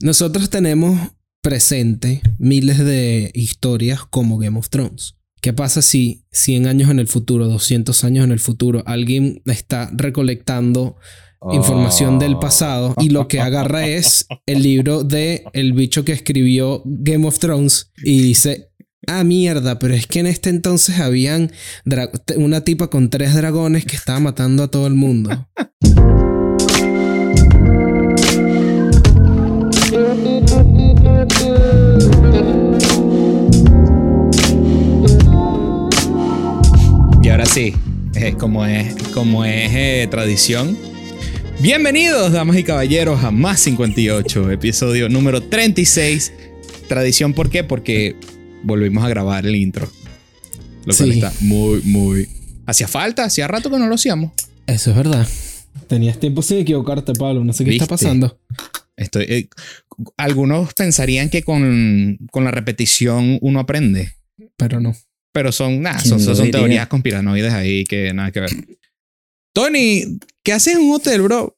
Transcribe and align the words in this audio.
Nosotros 0.00 0.50
tenemos 0.50 1.12
presente 1.40 2.20
miles 2.38 2.78
de 2.78 3.30
historias 3.32 4.04
como 4.04 4.36
Game 4.36 4.58
of 4.58 4.68
Thrones. 4.68 5.16
¿Qué 5.40 5.54
pasa 5.54 5.80
si 5.80 6.24
100 6.32 6.66
años 6.66 6.90
en 6.90 6.98
el 6.98 7.08
futuro, 7.08 7.48
200 7.48 8.04
años 8.04 8.24
en 8.24 8.32
el 8.32 8.40
futuro, 8.40 8.82
alguien 8.84 9.42
está 9.46 9.90
recolectando 9.94 10.96
información 11.52 12.18
del 12.18 12.38
pasado 12.38 12.94
y 12.98 13.10
lo 13.10 13.28
que 13.28 13.40
agarra 13.40 13.86
es 13.86 14.26
el 14.46 14.62
libro 14.62 15.02
de 15.04 15.44
el 15.52 15.72
bicho 15.72 16.04
que 16.04 16.12
escribió 16.12 16.82
Game 16.84 17.26
of 17.26 17.38
Thrones 17.38 17.92
y 18.02 18.20
dice, 18.20 18.70
ah, 19.06 19.24
mierda, 19.24 19.78
pero 19.78 19.94
es 19.94 20.06
que 20.06 20.18
en 20.18 20.26
este 20.26 20.50
entonces 20.50 20.98
habían 21.00 21.52
una 22.36 22.62
tipa 22.62 22.90
con 22.90 23.08
tres 23.08 23.34
dragones 23.34 23.86
que 23.86 23.96
estaba 23.96 24.20
matando 24.20 24.64
a 24.64 24.70
todo 24.70 24.86
el 24.86 24.94
mundo. 24.94 25.48
Sí, 37.56 37.72
como 38.38 38.66
es, 38.66 38.94
como 39.14 39.42
es 39.46 39.70
eh, 39.72 40.06
tradición. 40.10 40.76
Bienvenidos, 41.58 42.30
damas 42.30 42.58
y 42.58 42.64
caballeros, 42.64 43.24
a 43.24 43.30
Más 43.30 43.60
58, 43.60 44.50
episodio 44.50 45.08
número 45.08 45.42
36. 45.42 46.34
Tradición, 46.86 47.32
¿por 47.32 47.48
qué? 47.48 47.64
Porque 47.64 48.14
volvimos 48.62 49.02
a 49.06 49.08
grabar 49.08 49.46
el 49.46 49.56
intro. 49.56 49.90
Lo 50.84 50.94
cual 50.94 51.12
está 51.12 51.32
muy, 51.40 51.80
muy. 51.84 52.28
Hacía 52.66 52.88
falta, 52.88 53.24
hacía 53.24 53.48
rato 53.48 53.70
que 53.70 53.78
no 53.78 53.86
lo 53.86 53.94
hacíamos. 53.94 54.32
Eso 54.66 54.90
es 54.90 54.96
verdad. 54.98 55.26
Tenías 55.88 56.20
tiempo 56.20 56.42
sin 56.42 56.58
equivocarte, 56.58 57.14
Pablo. 57.14 57.42
No 57.42 57.54
sé 57.54 57.64
qué 57.64 57.70
está 57.70 57.86
pasando. 57.86 58.38
Estoy. 58.98 59.24
Eh, 59.30 59.48
algunos 60.18 60.74
pensarían 60.74 61.30
que 61.30 61.42
con, 61.42 62.18
con 62.30 62.44
la 62.44 62.50
repetición 62.50 63.38
uno 63.40 63.60
aprende. 63.60 64.12
Pero 64.58 64.78
no. 64.78 64.94
Pero 65.36 65.52
son, 65.52 65.82
nada, 65.82 65.98
son, 65.98 66.18
son, 66.18 66.50
teorías 66.50 66.86
conspiranoides 66.86 67.52
ahí 67.52 67.84
que 67.84 68.14
nada 68.14 68.32
que 68.32 68.40
ver. 68.40 68.50
Tony, 69.54 70.18
¿qué 70.42 70.54
haces 70.54 70.76
en 70.76 70.80
un 70.80 70.94
hotel, 70.94 71.20
bro? 71.20 71.55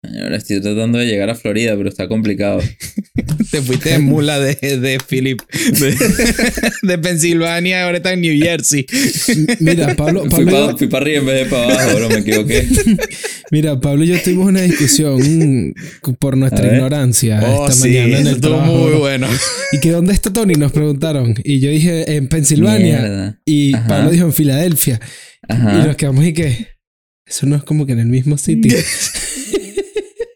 Ahora 0.00 0.36
estoy 0.36 0.60
tratando 0.60 0.98
de 0.98 1.06
llegar 1.06 1.28
a 1.28 1.34
Florida, 1.34 1.76
pero 1.76 1.88
está 1.88 2.06
complicado. 2.06 2.60
Te 3.50 3.60
fuiste 3.60 3.90
de 3.90 3.98
mula 3.98 4.38
de, 4.38 4.54
de 4.54 4.98
Philip, 5.04 5.40
de, 6.82 6.98
Pensilvania, 7.02 7.84
ahora 7.84 7.96
está 7.96 8.12
en 8.12 8.20
New 8.20 8.40
Jersey. 8.40 8.86
Mira, 9.58 9.96
Pablo. 9.96 10.24
fui 10.30 10.86
para 10.86 11.02
arriba 11.02 11.18
en 11.18 11.26
vez 11.26 11.44
de 11.44 11.46
para 11.46 11.64
abajo, 11.64 11.96
bro, 11.96 12.08
me 12.10 12.18
equivoqué. 12.18 12.68
Mira, 13.50 13.80
Pablo 13.80 14.04
y 14.04 14.08
yo 14.08 14.22
tuvimos 14.22 14.46
una 14.46 14.60
discusión 14.60 15.74
por 16.20 16.36
nuestra 16.36 16.72
ignorancia 16.72 17.40
oh, 17.44 17.68
esta 17.68 17.84
mañana 17.84 18.18
en 18.18 18.26
el 18.28 18.34
estuvo 18.34 18.60
muy 18.60 18.92
bueno. 18.98 19.26
¿Y 19.72 19.80
que 19.80 19.90
dónde 19.90 20.12
está 20.12 20.32
Tony? 20.32 20.54
Nos 20.54 20.70
preguntaron. 20.70 21.34
Y 21.42 21.58
yo 21.58 21.70
dije 21.70 22.14
en 22.14 22.28
Pensilvania. 22.28 23.40
Y 23.44 23.72
Pablo 23.72 24.10
dijo 24.10 24.26
en 24.26 24.32
Filadelfia. 24.32 25.00
Y 25.48 25.86
nos 25.86 25.96
quedamos 25.96 26.24
y 26.24 26.32
que. 26.34 26.68
Eso 27.26 27.44
no 27.46 27.56
es 27.56 27.62
como 27.62 27.84
que 27.84 27.92
en 27.92 27.98
el 27.98 28.06
mismo 28.06 28.38
sitio. 28.38 28.74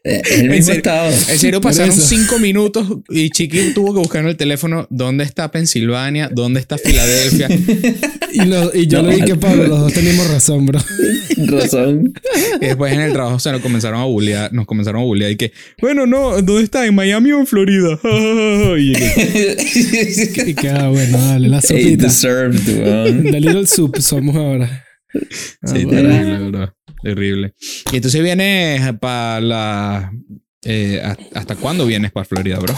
Eh, 0.05 0.21
el 0.31 0.49
mismo 0.49 0.73
estado. 0.73 1.07
En 1.07 1.39
serio, 1.39 1.61
pasaron 1.61 1.95
cinco 1.95 2.37
minutos 2.37 2.85
y 3.09 3.29
Chiqui 3.29 3.73
tuvo 3.73 3.93
que 3.93 3.99
buscar 3.99 4.21
en 4.21 4.27
el 4.27 4.35
teléfono 4.35 4.85
dónde 4.89 5.23
está 5.23 5.49
Pensilvania, 5.49 6.29
dónde 6.29 6.59
está 6.59 6.77
Filadelfia. 6.77 7.47
y, 8.73 8.87
yo 8.87 9.01
le 9.01 9.15
dije, 9.15 9.35
Pablo, 9.37 9.65
los 9.65 9.79
dos 9.79 9.93
teníamos 9.93 10.29
razón, 10.29 10.65
bro. 10.65 10.79
Razón. 11.37 12.13
Y 12.59 12.65
después 12.65 12.91
en 12.91 12.99
el 12.99 13.13
trabajo 13.13 13.39
se 13.39 13.51
nos 13.53 13.61
comenzaron 13.61 14.01
a 14.01 14.03
bullear, 14.03 14.51
nos 14.51 14.65
comenzaron 14.65 15.01
a 15.01 15.05
bullear 15.05 15.31
y 15.31 15.37
que, 15.37 15.53
bueno, 15.79 16.05
no, 16.05 16.41
¿dónde 16.41 16.63
está? 16.63 16.85
¿En 16.85 16.95
Miami 16.95 17.31
o 17.31 17.39
en 17.39 17.47
Florida? 17.47 17.97
y, 18.77 18.93
que, 18.93 20.53
que, 20.53 20.69
ah, 20.69 20.89
bueno, 20.89 21.17
dale, 21.17 21.47
la 21.47 21.61
sopita. 21.61 22.07
Dale 22.07 23.51
el 23.51 23.67
soup 23.69 23.97
somos 24.01 24.35
ahora. 24.35 24.85
Sí, 25.13 25.85
ah, 25.85 25.89
terrible, 25.89 26.49
bro. 26.49 26.73
Terrible. 27.03 27.53
Y 27.91 27.97
entonces 27.97 28.23
vienes 28.23 28.93
para 28.99 29.41
la. 29.41 30.13
Eh, 30.63 31.01
¿Hasta 31.33 31.55
cuándo 31.57 31.85
vienes 31.85 32.11
para 32.11 32.25
Florida, 32.25 32.57
bro? 32.59 32.73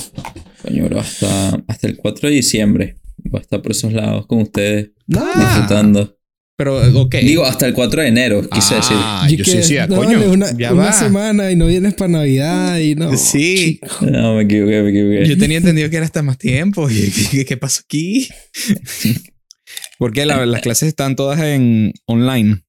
Coño, 0.63 0.85
bro, 0.85 0.99
hasta, 0.99 1.63
hasta 1.67 1.87
el 1.87 1.97
4 1.97 2.29
de 2.29 2.35
diciembre. 2.35 2.95
Voy 3.17 3.39
a 3.39 3.41
estar 3.41 3.61
por 3.61 3.71
esos 3.71 3.93
lados 3.93 4.25
con 4.25 4.41
ustedes. 4.41 4.89
Disfrutando. 5.05 6.17
Pero, 6.57 7.01
ok. 7.01 7.15
Digo, 7.15 7.45
hasta 7.45 7.67
el 7.67 7.73
4 7.73 8.01
de 8.01 8.07
enero, 8.07 8.49
quise 8.49 8.75
decir. 8.75 8.95
Ah, 8.97 9.27
yo 9.29 9.43
sí 9.43 9.57
decía, 9.57 9.87
coño. 9.87 10.31
una, 10.31 10.57
ya 10.57 10.73
una 10.73 10.93
semana 10.93 11.51
y 11.51 11.55
no 11.55 11.67
vienes 11.67 11.93
para 11.93 12.07
Navidad 12.09 12.79
y 12.79 12.95
no. 12.95 13.15
Sí. 13.17 13.79
No, 14.01 14.35
me 14.35 14.43
equivoqué, 14.43 14.81
me 14.81 14.89
equivoqué. 14.89 15.27
Yo 15.27 15.37
tenía 15.37 15.57
entendido 15.57 15.89
que 15.89 15.97
era 15.97 16.05
hasta 16.05 16.23
más 16.23 16.37
tiempo. 16.37 16.89
¿Y 16.89 17.11
qué, 17.11 17.45
qué 17.45 17.57
pasó 17.57 17.81
aquí? 17.83 18.29
Porque 19.99 20.25
las 20.25 20.61
clases 20.61 20.89
están 20.89 21.15
todas 21.15 21.39
en 21.41 21.93
online. 22.05 22.64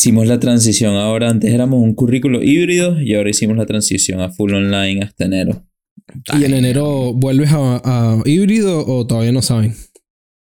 Hicimos 0.00 0.26
la 0.26 0.40
transición. 0.40 0.94
Ahora 0.94 1.28
antes 1.28 1.52
éramos 1.52 1.82
un 1.82 1.92
currículo 1.92 2.42
híbrido 2.42 2.98
y 3.02 3.12
ahora 3.12 3.28
hicimos 3.28 3.58
la 3.58 3.66
transición 3.66 4.22
a 4.22 4.30
full 4.30 4.54
online 4.54 5.02
hasta 5.02 5.26
enero. 5.26 5.66
¿Y 6.40 6.44
en 6.46 6.54
enero 6.54 7.12
vuelves 7.12 7.50
a, 7.52 8.22
híbrido 8.24 8.82
o 8.86 9.06
todavía 9.06 9.32
no 9.32 9.42
saben? 9.42 9.74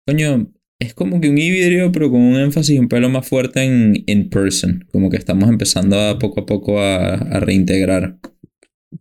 Coño, 0.06 0.52
es 0.78 0.92
como 0.92 1.18
que 1.22 1.30
un 1.30 1.38
híbrido, 1.38 1.90
pero 1.92 2.10
con 2.10 2.20
un 2.20 2.36
énfasis 2.36 2.78
un 2.78 2.90
pelo 2.90 3.08
más 3.08 3.26
fuerte 3.26 3.62
en 3.62 4.04
in 4.06 4.28
person. 4.28 4.86
Como 4.92 5.08
que 5.08 5.16
estamos 5.16 5.48
empezando 5.48 5.98
a 5.98 6.18
poco 6.18 6.42
a 6.42 6.44
poco 6.44 6.82
a, 6.82 7.16
reintegrar. 7.40 8.18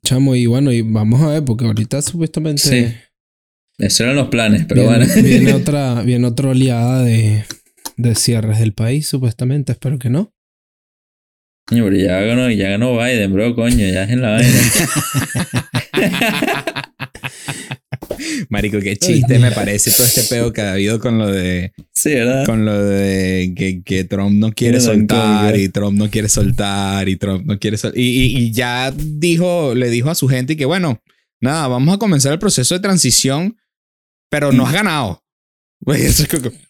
Chamo, 0.06 0.34
y 0.34 0.46
bueno, 0.46 0.72
y 0.72 0.82
vamos 0.82 1.22
a 1.24 1.32
ver, 1.32 1.44
porque 1.44 1.66
ahorita 1.66 2.02
supuestamente. 2.02 2.62
Sí. 2.62 2.96
Esos 3.80 4.00
eran 4.00 4.16
los 4.16 4.30
planes, 4.30 4.64
pero 4.66 4.86
bueno. 4.86 5.06
Viene 5.22 5.52
otra, 5.56 6.04
viene 6.04 6.26
otra 6.26 6.52
oleada 6.52 7.04
de, 7.04 7.44
de 7.98 8.16
cierres 8.16 8.60
del 8.60 8.72
país, 8.72 9.08
supuestamente. 9.08 9.74
Espero 9.74 10.00
que 10.00 10.10
no. 10.10 10.32
Coño, 11.68 11.84
pero 11.84 11.98
ya 11.98 12.22
ganó, 12.22 12.50
ya 12.50 12.70
ganó 12.70 12.98
Biden, 12.98 13.34
bro, 13.34 13.54
coño, 13.54 13.86
ya 13.86 14.04
es 14.04 14.12
en 14.12 14.22
la 14.22 14.30
vaina. 14.30 14.62
Marico, 18.50 18.80
qué 18.80 18.96
chiste 18.96 19.38
me 19.38 19.52
parece 19.52 19.92
todo 19.92 20.08
este 20.08 20.24
pedo 20.24 20.54
que 20.54 20.62
ha 20.62 20.72
habido 20.74 21.00
con 21.02 21.18
lo 21.18 21.30
de. 21.30 21.74
Sí, 21.94 22.14
¿verdad? 22.14 22.46
Con 22.46 22.64
lo 22.64 22.82
de 22.82 23.54
que, 23.54 23.84
que 23.84 24.06
Trump 24.06 24.40
no 24.40 24.54
quiere 24.54 24.80
soltar 24.80 25.58
y 25.58 25.68
Trump 25.68 25.98
no 25.98 26.10
quiere 26.10 26.30
soltar 26.30 27.10
y 27.10 27.18
Trump 27.18 27.46
no 27.46 27.60
quiere 27.60 27.76
soltar. 27.78 28.00
Y, 28.00 28.38
y, 28.38 28.52
ya 28.54 28.94
dijo, 28.96 29.76
le 29.76 29.90
dijo 29.90 30.10
a 30.10 30.16
su 30.16 30.30
gente 30.30 30.56
que, 30.56 30.64
bueno, 30.64 31.02
nada, 31.42 31.68
vamos 31.68 31.94
a 31.94 32.00
comenzar 32.00 32.32
el 32.32 32.40
proceso 32.40 32.76
de 32.76 32.80
transición, 32.80 33.58
pero 34.30 34.54
no 34.54 34.66
has 34.66 34.72
ganado. 34.72 35.26
eso 35.88 36.24
es 36.24 36.67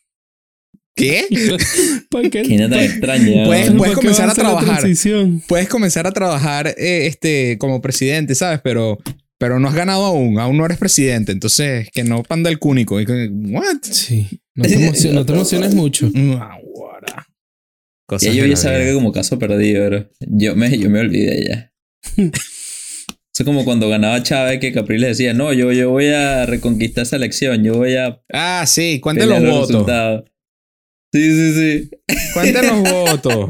¿Qué? 0.97 1.25
qué? 2.31 2.57
no 2.57 2.69
tan 2.69 2.79
extraña. 2.79 3.45
Puedes, 3.45 3.71
puedes 3.71 3.95
comenzar 3.95 4.29
a 4.29 4.33
trabajar. 4.33 4.83
Puedes 5.47 5.69
comenzar 5.69 6.07
a 6.07 6.11
trabajar 6.11 6.67
eh, 6.77 7.05
este, 7.05 7.57
como 7.59 7.81
presidente, 7.81 8.33
¿sabes? 8.33 8.59
Pero, 8.63 8.97
pero 9.37 9.59
no 9.59 9.67
has 9.67 9.75
ganado 9.75 10.05
aún. 10.05 10.39
Aún 10.39 10.57
no 10.57 10.65
eres 10.65 10.79
presidente. 10.79 11.31
Entonces, 11.31 11.87
que 11.93 12.03
no 12.03 12.23
panda 12.23 12.49
el 12.49 12.57
cúnico. 12.57 12.95
¿What? 12.95 13.77
Sí. 13.83 14.41
No 14.55 14.65
te, 14.65 14.73
emociones, 15.33 15.75
mucho. 15.75 16.11
Cosas 18.07 18.33
ya 18.33 18.45
yo 18.45 18.53
a 18.53 18.57
saber 18.57 18.87
que 18.87 18.93
como 18.93 19.11
caso 19.11 19.37
perdido, 19.37 20.09
Yo 20.21 20.55
me, 20.55 20.77
yo 20.79 20.89
me 20.89 21.01
olvidé 21.01 21.45
ya. 21.47 21.73
Eso 23.37 23.43
es 23.43 23.45
como 23.45 23.65
cuando 23.65 23.87
ganaba 23.87 24.23
Chávez 24.23 24.59
que 24.59 24.71
Capriles 24.71 25.09
decía, 25.09 25.35
no, 25.35 25.53
yo, 25.53 25.71
yo 25.71 25.91
voy 25.91 26.07
a 26.07 26.47
reconquistar 26.47 27.03
esa 27.03 27.17
elección, 27.17 27.63
yo 27.63 27.75
voy 27.75 27.95
a... 27.95 28.19
Ah, 28.33 28.63
sí, 28.65 28.99
cuenten 28.99 29.29
los 29.29 29.43
votos. 29.43 30.23
Sí, 31.11 31.31
sí, 31.31 31.53
sí. 31.53 31.89
Cuéntanos 32.33 32.71
los 32.83 32.91
votos. 32.91 33.49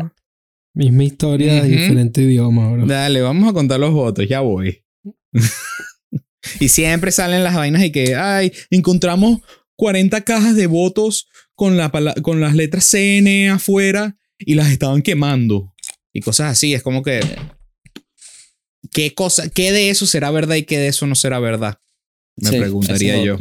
Misma 0.74 1.04
historia, 1.06 1.64
diferente 1.64 2.22
idioma, 2.22 2.72
bro. 2.72 2.86
Dale, 2.86 3.22
vamos 3.22 3.50
a 3.50 3.54
contar 3.54 3.80
los 3.80 3.92
votos, 3.94 4.28
ya 4.28 4.42
voy. 4.42 4.84
y 6.60 6.70
siempre 6.70 7.12
salen 7.12 7.44
las 7.44 7.56
vainas 7.56 7.84
y 7.84 7.92
que, 7.92 8.16
ay, 8.16 8.52
encontramos 8.70 9.42
40 9.76 10.22
cajas 10.22 10.56
de 10.56 10.68
votos 10.68 11.30
con, 11.56 11.78
la, 11.78 11.92
con 12.22 12.42
las 12.42 12.56
letras 12.56 12.86
CN 12.86 13.50
afuera 13.50 14.18
y 14.38 14.54
las 14.54 14.70
estaban 14.70 15.02
quemando. 15.02 15.74
Y 16.14 16.22
cosas 16.22 16.52
así, 16.52 16.74
es 16.74 16.84
como 16.84 17.02
que... 17.04 17.22
¿Qué, 18.92 19.14
cosa, 19.14 19.50
¿Qué 19.50 19.72
de 19.72 19.90
eso 19.90 20.06
será 20.06 20.32
verdad 20.32 20.56
y 20.56 20.64
qué 20.64 20.78
de 20.78 20.88
eso 20.88 21.08
no 21.08 21.16
será 21.16 21.40
verdad? 21.40 21.80
Me 22.38 22.52
preguntaría 22.52 23.22
yo. 23.24 23.38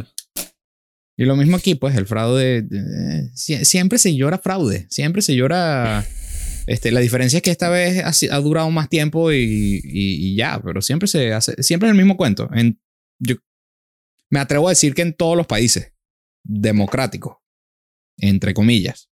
Y 1.17 1.25
lo 1.25 1.35
mismo 1.35 1.57
aquí, 1.57 1.73
pues 1.73 1.95
el 1.95 2.05
fraude, 2.05 2.67
siempre 3.33 3.97
se 3.97 4.15
llora 4.15 4.37
fraude, 4.37 4.85
siempre 4.89 5.21
se 5.21 5.35
llora... 5.35 6.05
Este, 6.67 6.91
la 6.91 6.99
diferencia 6.99 7.37
es 7.37 7.43
que 7.43 7.49
esta 7.49 7.69
vez 7.69 8.03
ha, 8.29 8.39
durado 8.39 8.69
más 8.69 8.89
tiempo 8.89 9.31
y, 9.31 10.35
ya, 10.35 10.61
pero 10.63 10.81
siempre 10.81 11.07
se 11.07 11.33
hace, 11.33 11.63
siempre 11.63 11.87
es 11.87 11.91
el 11.91 11.97
mismo 11.97 12.17
cuento. 12.17 12.49
En, 12.53 12.79
yo 13.19 13.35
me 14.29 14.39
atrevo 14.39 14.67
a 14.67 14.71
decir 14.71 14.93
que 14.93 15.01
en 15.01 15.13
todos 15.13 15.37
los 15.37 15.47
países 15.47 15.93
democráticos, 16.43 17.37
entre 18.17 18.53
comillas. 18.53 19.09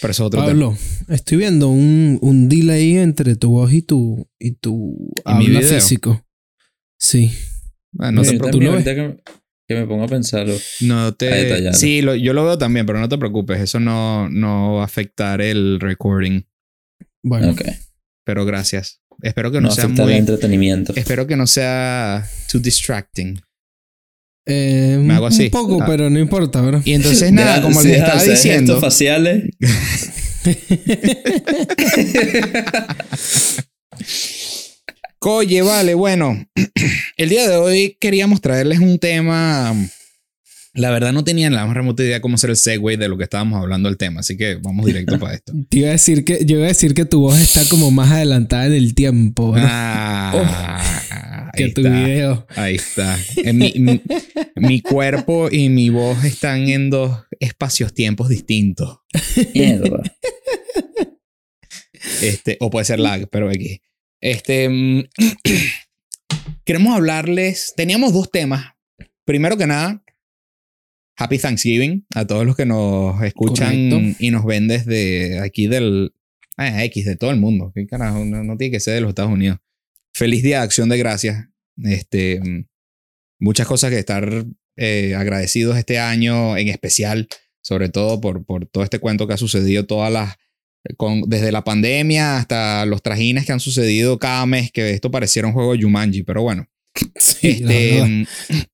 Pero 0.00 0.12
eso 0.12 0.24
es 0.24 0.26
otro 0.28 0.40
Pablo, 0.40 0.76
estoy 1.08 1.38
viendo 1.38 1.68
un, 1.68 2.18
un 2.22 2.48
delay 2.48 2.96
entre 2.96 3.36
tu 3.36 3.50
voz 3.50 3.72
y 3.72 3.82
tu, 3.82 4.26
y 4.38 4.52
tu 4.52 5.12
habla 5.24 5.60
físico. 5.60 6.26
Sí. 6.98 7.32
Ah, 7.98 8.10
no 8.10 8.22
Eh, 8.22 8.38
te 8.38 8.66
ahorita 8.66 8.94
que, 9.74 9.80
me 9.80 9.86
pongo 9.86 10.04
a 10.04 10.08
pensarlo. 10.08 10.54
No 10.80 11.14
te. 11.14 11.72
Sí, 11.74 12.02
lo- 12.02 12.14
yo 12.14 12.32
lo 12.32 12.44
veo 12.44 12.58
también, 12.58 12.86
pero 12.86 13.00
no 13.00 13.08
te 13.08 13.18
preocupes. 13.18 13.60
Eso 13.60 13.80
no, 13.80 14.28
no 14.28 14.74
va 14.74 14.82
a 14.82 14.84
afectar 14.84 15.40
el 15.40 15.78
recording. 15.80 16.42
Bueno, 17.22 17.50
Ok. 17.50 17.62
Pero 18.24 18.44
gracias. 18.44 19.00
Espero 19.22 19.50
que 19.50 19.60
No 19.60 19.68
no, 19.68 19.74
sea 19.74 19.84
afecta 19.84 20.02
el 20.02 20.08
muy. 20.08 20.18
entretenimiento. 20.18 20.92
Espero 20.96 21.26
que 21.26 21.36
no 21.36 21.46
sea 21.46 22.26
too 22.50 22.58
distracting. 22.60 23.40
eh, 24.46 24.98
me 25.00 25.14
hago 25.14 25.26
así. 25.26 25.44
un 25.44 25.50
poco, 25.50 25.82
Ah. 25.82 25.86
pero 25.86 26.08
no 26.10 26.18
importa, 26.18 26.60
bro. 26.62 26.80
Y 26.84 26.94
entonces, 26.94 27.30
nada, 27.32 27.56
Deja- 27.56 27.62
como 27.62 27.80
si 27.82 27.88
les 27.88 27.96
deja 27.98 28.06
estaba 28.16 28.24
diciendo. 28.24 28.80
faciales. 28.80 29.44
Oye, 35.22 35.62
vale, 35.62 35.94
bueno. 35.94 36.46
El 37.16 37.28
día 37.28 37.48
de 37.48 37.56
hoy 37.56 37.96
queríamos 38.00 38.40
traerles 38.40 38.78
un 38.78 38.98
tema. 38.98 39.74
La 40.72 40.90
verdad, 40.90 41.12
no 41.12 41.24
tenían 41.24 41.52
la 41.54 41.66
más 41.66 41.74
remota 41.76 42.02
idea 42.04 42.20
cómo 42.20 42.38
ser 42.38 42.50
el 42.50 42.56
segue 42.56 42.96
de 42.96 43.08
lo 43.08 43.18
que 43.18 43.24
estábamos 43.24 43.60
hablando 43.60 43.88
del 43.88 43.98
tema, 43.98 44.20
así 44.20 44.36
que 44.36 44.54
vamos 44.54 44.86
directo 44.86 45.18
para 45.18 45.34
esto. 45.34 45.52
Te 45.68 45.78
iba 45.80 45.88
a 45.88 45.92
decir 45.92 46.24
que, 46.24 46.44
yo 46.46 46.56
iba 46.58 46.66
a 46.66 46.68
decir 46.68 46.94
que 46.94 47.04
tu 47.04 47.20
voz 47.22 47.38
está 47.40 47.68
como 47.68 47.90
más 47.90 48.10
adelantada 48.12 48.66
en 48.66 48.74
el 48.74 48.94
tiempo, 48.94 49.50
bro, 49.50 49.60
Ah, 49.64 51.50
que 51.54 51.64
ahí 51.64 51.72
tu 51.74 51.80
está. 51.80 51.92
video. 52.04 52.46
Ahí 52.54 52.76
está. 52.76 53.18
Mi, 53.52 53.72
mi- 53.76 54.00
mi 54.56 54.80
cuerpo 54.80 55.48
y 55.50 55.68
mi 55.68 55.90
voz 55.90 56.24
están 56.24 56.68
en 56.68 56.88
dos 56.88 57.18
espacios-tiempos 57.40 58.28
distintos. 58.28 58.98
Mierda. 59.54 60.02
Este, 62.22 62.56
o 62.60 62.70
puede 62.70 62.84
ser 62.86 63.00
lag, 63.00 63.28
pero 63.28 63.50
aquí. 63.50 63.80
Este. 64.20 64.68
mm, 64.68 65.04
queremos 66.64 66.94
hablarles. 66.94 67.74
Teníamos 67.76 68.12
dos 68.12 68.30
temas. 68.30 68.74
Primero 69.24 69.56
que 69.56 69.66
nada, 69.66 70.02
Happy 71.16 71.38
Thanksgiving 71.38 72.06
a 72.14 72.26
todos 72.26 72.46
los 72.46 72.56
que 72.56 72.66
nos 72.66 73.22
escuchan 73.22 73.90
Correcto. 73.90 74.16
y 74.18 74.30
nos 74.30 74.44
ven 74.44 74.68
desde 74.68 75.38
aquí 75.40 75.66
del. 75.66 76.14
Ah, 76.56 76.84
X, 76.84 77.04
de 77.06 77.16
todo 77.16 77.30
el 77.30 77.38
mundo. 77.38 77.72
¿Qué 77.74 77.86
carajo? 77.86 78.24
No, 78.24 78.44
no 78.44 78.56
tiene 78.56 78.72
que 78.72 78.80
ser 78.80 78.94
de 78.94 79.00
los 79.00 79.10
Estados 79.10 79.32
Unidos. 79.32 79.58
Feliz 80.12 80.42
Día 80.42 80.58
de 80.58 80.64
Acción 80.64 80.88
de 80.88 80.98
Gracias. 80.98 81.46
Este. 81.82 82.40
mm, 82.40 82.66
Muchas 83.42 83.66
cosas 83.66 83.90
que 83.90 83.98
estar 83.98 84.44
eh, 84.76 85.14
agradecidos 85.14 85.78
este 85.78 85.98
año, 85.98 86.58
en 86.58 86.68
especial, 86.68 87.26
sobre 87.62 87.88
todo 87.88 88.20
por, 88.20 88.44
por 88.44 88.66
todo 88.66 88.84
este 88.84 88.98
cuento 88.98 89.26
que 89.26 89.32
ha 89.32 89.38
sucedido, 89.38 89.86
todas 89.86 90.12
las 90.12 90.36
con, 90.96 91.22
desde 91.22 91.52
la 91.52 91.64
pandemia 91.64 92.38
hasta 92.38 92.86
los 92.86 93.02
trajines 93.02 93.46
que 93.46 93.52
han 93.52 93.60
sucedido 93.60 94.18
cada 94.18 94.46
mes, 94.46 94.72
que 94.72 94.90
esto 94.90 95.10
pareciera 95.10 95.48
un 95.48 95.54
juego 95.54 95.72
de 95.72 95.82
Jumanji, 95.82 96.22
pero 96.22 96.42
bueno. 96.42 96.68
Sí, 97.16 97.62
Este, 97.62 98.26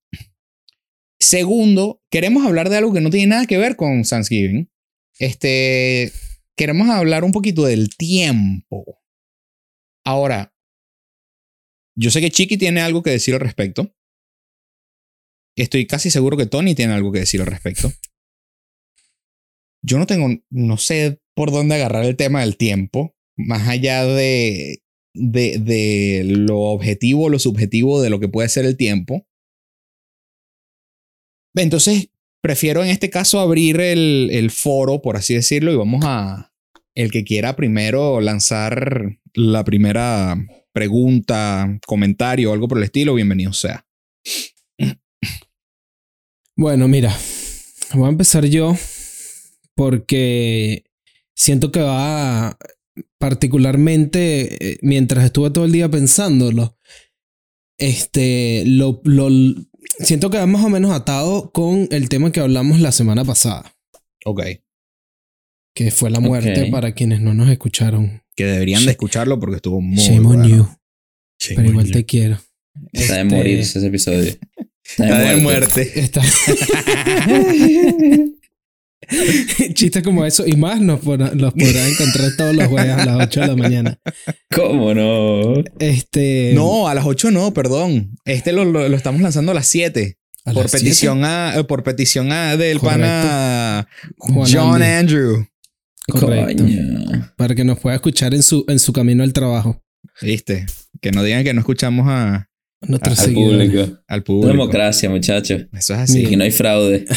segundo, 1.20 2.00
queremos 2.10 2.46
hablar 2.46 2.70
de 2.70 2.76
algo 2.76 2.92
que 2.92 3.00
no 3.00 3.10
tiene 3.10 3.28
nada 3.28 3.46
que 3.46 3.58
ver 3.58 3.76
con 3.76 4.02
Thanksgiving. 4.02 4.70
Este, 5.18 6.12
queremos 6.56 6.88
hablar 6.88 7.24
un 7.24 7.32
poquito 7.32 7.64
del 7.64 7.94
tiempo. 7.96 9.00
Ahora, 10.04 10.54
yo 11.96 12.10
sé 12.10 12.20
que 12.20 12.30
Chiqui 12.30 12.56
tiene 12.56 12.80
algo 12.80 13.02
que 13.02 13.10
decir 13.10 13.34
al 13.34 13.40
respecto. 13.40 13.94
Estoy 15.56 15.86
casi 15.86 16.10
seguro 16.10 16.36
que 16.36 16.46
Tony 16.46 16.74
tiene 16.74 16.92
algo 16.92 17.10
que 17.10 17.20
decir 17.20 17.40
al 17.40 17.46
respecto. 17.46 17.90
Yo 19.86 19.98
no 19.98 20.06
tengo, 20.06 20.28
no 20.50 20.78
sé 20.78 21.20
por 21.34 21.52
dónde 21.52 21.76
agarrar 21.76 22.04
el 22.04 22.16
tema 22.16 22.40
del 22.40 22.56
tiempo, 22.56 23.14
más 23.36 23.68
allá 23.68 24.04
de, 24.04 24.82
de, 25.14 25.58
de 25.58 26.24
lo 26.24 26.58
objetivo, 26.58 27.28
lo 27.28 27.38
subjetivo 27.38 28.02
de 28.02 28.10
lo 28.10 28.18
que 28.18 28.28
puede 28.28 28.48
ser 28.48 28.64
el 28.64 28.76
tiempo. 28.76 29.28
Entonces, 31.54 32.10
prefiero 32.42 32.82
en 32.82 32.90
este 32.90 33.10
caso 33.10 33.38
abrir 33.38 33.80
el, 33.80 34.28
el 34.32 34.50
foro, 34.50 35.02
por 35.02 35.16
así 35.16 35.34
decirlo, 35.34 35.72
y 35.72 35.76
vamos 35.76 36.02
a, 36.04 36.52
el 36.96 37.12
que 37.12 37.22
quiera 37.22 37.54
primero 37.54 38.20
lanzar 38.20 39.20
la 39.34 39.62
primera 39.62 40.36
pregunta, 40.72 41.78
comentario 41.86 42.52
algo 42.52 42.66
por 42.66 42.78
el 42.78 42.84
estilo, 42.84 43.14
bienvenido 43.14 43.52
sea. 43.52 43.86
Bueno, 46.56 46.88
mira, 46.88 47.16
voy 47.94 48.06
a 48.06 48.10
empezar 48.10 48.46
yo 48.46 48.76
porque 49.76 50.84
siento 51.36 51.70
que 51.70 51.80
va 51.80 52.58
particularmente 53.18 54.72
eh, 54.72 54.78
mientras 54.82 55.24
estuve 55.24 55.50
todo 55.50 55.64
el 55.66 55.72
día 55.72 55.88
pensándolo, 55.90 56.76
este, 57.78 58.64
lo, 58.66 59.00
lo, 59.04 59.28
siento 60.00 60.30
que 60.30 60.38
va 60.38 60.46
más 60.46 60.64
o 60.64 60.70
menos 60.70 60.90
atado 60.92 61.50
con 61.52 61.88
el 61.90 62.08
tema 62.08 62.32
que 62.32 62.40
hablamos 62.40 62.80
la 62.80 62.90
semana 62.90 63.24
pasada, 63.24 63.76
Ok. 64.24 64.42
que 65.74 65.90
fue 65.90 66.10
la 66.10 66.20
muerte 66.20 66.64
Ok. 66.64 66.70
para 66.70 66.92
quienes 66.92 67.20
no 67.20 67.34
nos 67.34 67.50
escucharon. 67.50 68.22
Que 68.34 68.44
deberían 68.46 68.84
de 68.86 68.92
escucharlo 68.92 69.38
porque 69.38 69.56
estuvo 69.56 69.80
muy 69.80 69.98
Shame 69.98 70.18
on 70.20 70.24
bueno. 70.24 70.48
you, 70.48 70.66
Shame 71.38 71.56
pero 71.56 71.60
on 71.60 71.66
igual 71.74 71.86
you. 71.86 71.92
te 71.92 72.04
quiero. 72.06 72.38
Está 72.92 73.14
de 73.16 73.20
Este, 73.22 73.36
morirse 73.36 73.78
ese 73.78 73.88
episodio. 73.88 74.30
Está 74.88 75.04
Está 75.04 75.18
de 75.18 75.36
muerte. 75.36 76.00
Está. 76.00 76.22
Chistes 79.74 80.02
como 80.02 80.24
eso 80.24 80.46
y 80.46 80.56
más 80.56 80.80
nos 80.80 81.00
podrá- 81.00 81.32
los 81.34 81.52
podrás 81.52 81.88
encontrar 81.92 82.30
todos 82.36 82.56
los 82.56 82.66
jueves 82.66 82.92
a 82.92 83.04
las 83.06 83.26
8 83.28 83.40
de 83.40 83.46
la 83.46 83.56
mañana. 83.56 83.98
¿Cómo 84.54 84.94
no? 84.94 85.62
Este. 85.78 86.52
No, 86.54 86.88
a 86.88 86.94
las 86.94 87.04
8 87.06 87.30
no, 87.30 87.52
perdón. 87.52 88.16
Este 88.24 88.52
lo, 88.52 88.64
lo- 88.64 88.88
lo 88.88 88.96
estamos 88.96 89.20
lanzando 89.20 89.52
a 89.52 89.54
las 89.54 89.66
7. 89.68 90.16
a 90.46 90.52
Por 90.52 90.62
las 90.64 90.72
petición 90.72 91.24
a, 91.24 91.54
eh, 91.56 91.64
por 91.64 91.82
petición 91.84 92.32
a 92.32 92.56
del 92.56 92.78
Correcto. 92.78 93.00
pana 93.02 93.88
Juan 94.18 94.50
John. 94.52 94.82
Andrew. 94.82 95.46
Correcto. 96.08 96.62
Coño. 96.64 97.32
Para 97.36 97.54
que 97.54 97.64
nos 97.64 97.78
pueda 97.78 97.96
escuchar 97.96 98.32
en 98.34 98.42
su, 98.42 98.64
en 98.68 98.78
su 98.78 98.92
camino 98.92 99.22
al 99.24 99.32
trabajo. 99.32 99.82
¿Viste? 100.22 100.66
Que 101.00 101.10
no 101.10 101.22
digan 101.22 101.44
que 101.44 101.52
no 101.52 101.60
escuchamos 101.60 102.06
a, 102.08 102.48
Al 102.80 103.00
público. 103.34 103.98
al 104.08 104.22
público. 104.22 104.48
Democracia, 104.48 105.10
muchachos. 105.10 105.66
Eso 105.72 105.94
es 105.94 106.00
así. 106.00 106.24
Aquí 106.24 106.36
no 106.36 106.44
hay 106.44 106.50
fraude. 106.52 107.04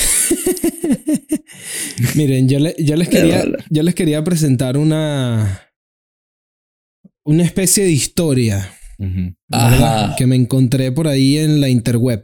Miren, 2.15 2.47
yo, 2.49 2.59
le- 2.59 2.75
yo 2.79 2.95
les 2.95 3.09
quería, 3.09 3.39
bola. 3.43 3.65
yo 3.69 3.83
les 3.83 3.95
quería 3.95 4.23
presentar 4.23 4.77
una. 4.77 5.65
Una 7.25 7.43
especie 7.43 7.83
de 7.83 7.91
historia 7.91 8.71
que 10.17 10.25
me 10.25 10.35
encontré 10.35 10.91
por 10.91 11.07
ahí 11.07 11.37
en 11.37 11.61
la 11.61 11.69
interweb. 11.69 12.23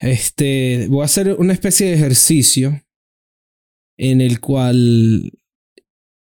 Este, 0.00 0.86
voy 0.88 1.02
a 1.02 1.06
hacer 1.06 1.32
una 1.38 1.52
especie 1.52 1.88
de 1.88 1.94
ejercicio 1.94 2.82
en 3.98 4.20
el 4.20 4.40
cual 4.40 5.32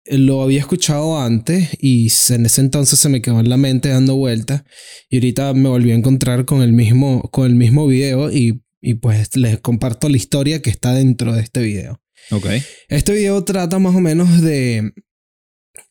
lo 0.07 0.43
había 0.43 0.59
escuchado 0.61 1.21
antes 1.21 1.71
y 1.81 2.09
en 2.31 2.47
ese 2.47 2.61
entonces 2.61 2.99
se 2.99 3.09
me 3.09 3.23
quedó 3.23 3.41
en 3.41 3.49
la 3.49 3.57
mente 3.57 3.89
dando 3.89 4.17
vueltas 4.17 4.65
y 5.09 5.17
ahorita 5.17 5.55
me 5.55 5.69
volví 5.69 5.93
a 5.93 5.95
encontrar 5.95 6.45
con 6.45 6.61
el 6.63 6.73
mismo, 6.73 7.23
con 7.31 7.47
el 7.47 7.55
mismo 7.55 7.87
video 7.87 8.31
y, 8.33 8.63
y 8.83 8.95
pues 8.95 9.35
les 9.37 9.61
comparto 9.61 10.09
la 10.09 10.17
historia 10.17 10.61
que 10.61 10.69
está 10.69 10.93
dentro 10.93 11.33
de 11.33 11.41
este 11.41 11.63
video. 11.63 12.03
Ok. 12.33 12.47
Este 12.89 13.13
video 13.13 13.43
trata 13.45 13.79
más 13.79 13.95
o 13.95 14.01
menos 14.01 14.43
de, 14.43 14.93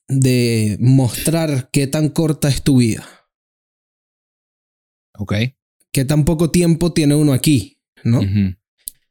de 0.08 0.78
mostrar 0.80 1.70
qué 1.72 1.88
tan 1.88 2.10
corta 2.10 2.50
es 2.50 2.62
tu 2.62 2.78
vida. 2.78 3.08
Ok. 5.18 5.34
qué 5.92 6.06
tan 6.06 6.26
poco 6.26 6.52
tiempo 6.52 6.94
tiene 6.94 7.16
uno 7.16 7.34
aquí, 7.34 7.80
¿no? 8.04 8.22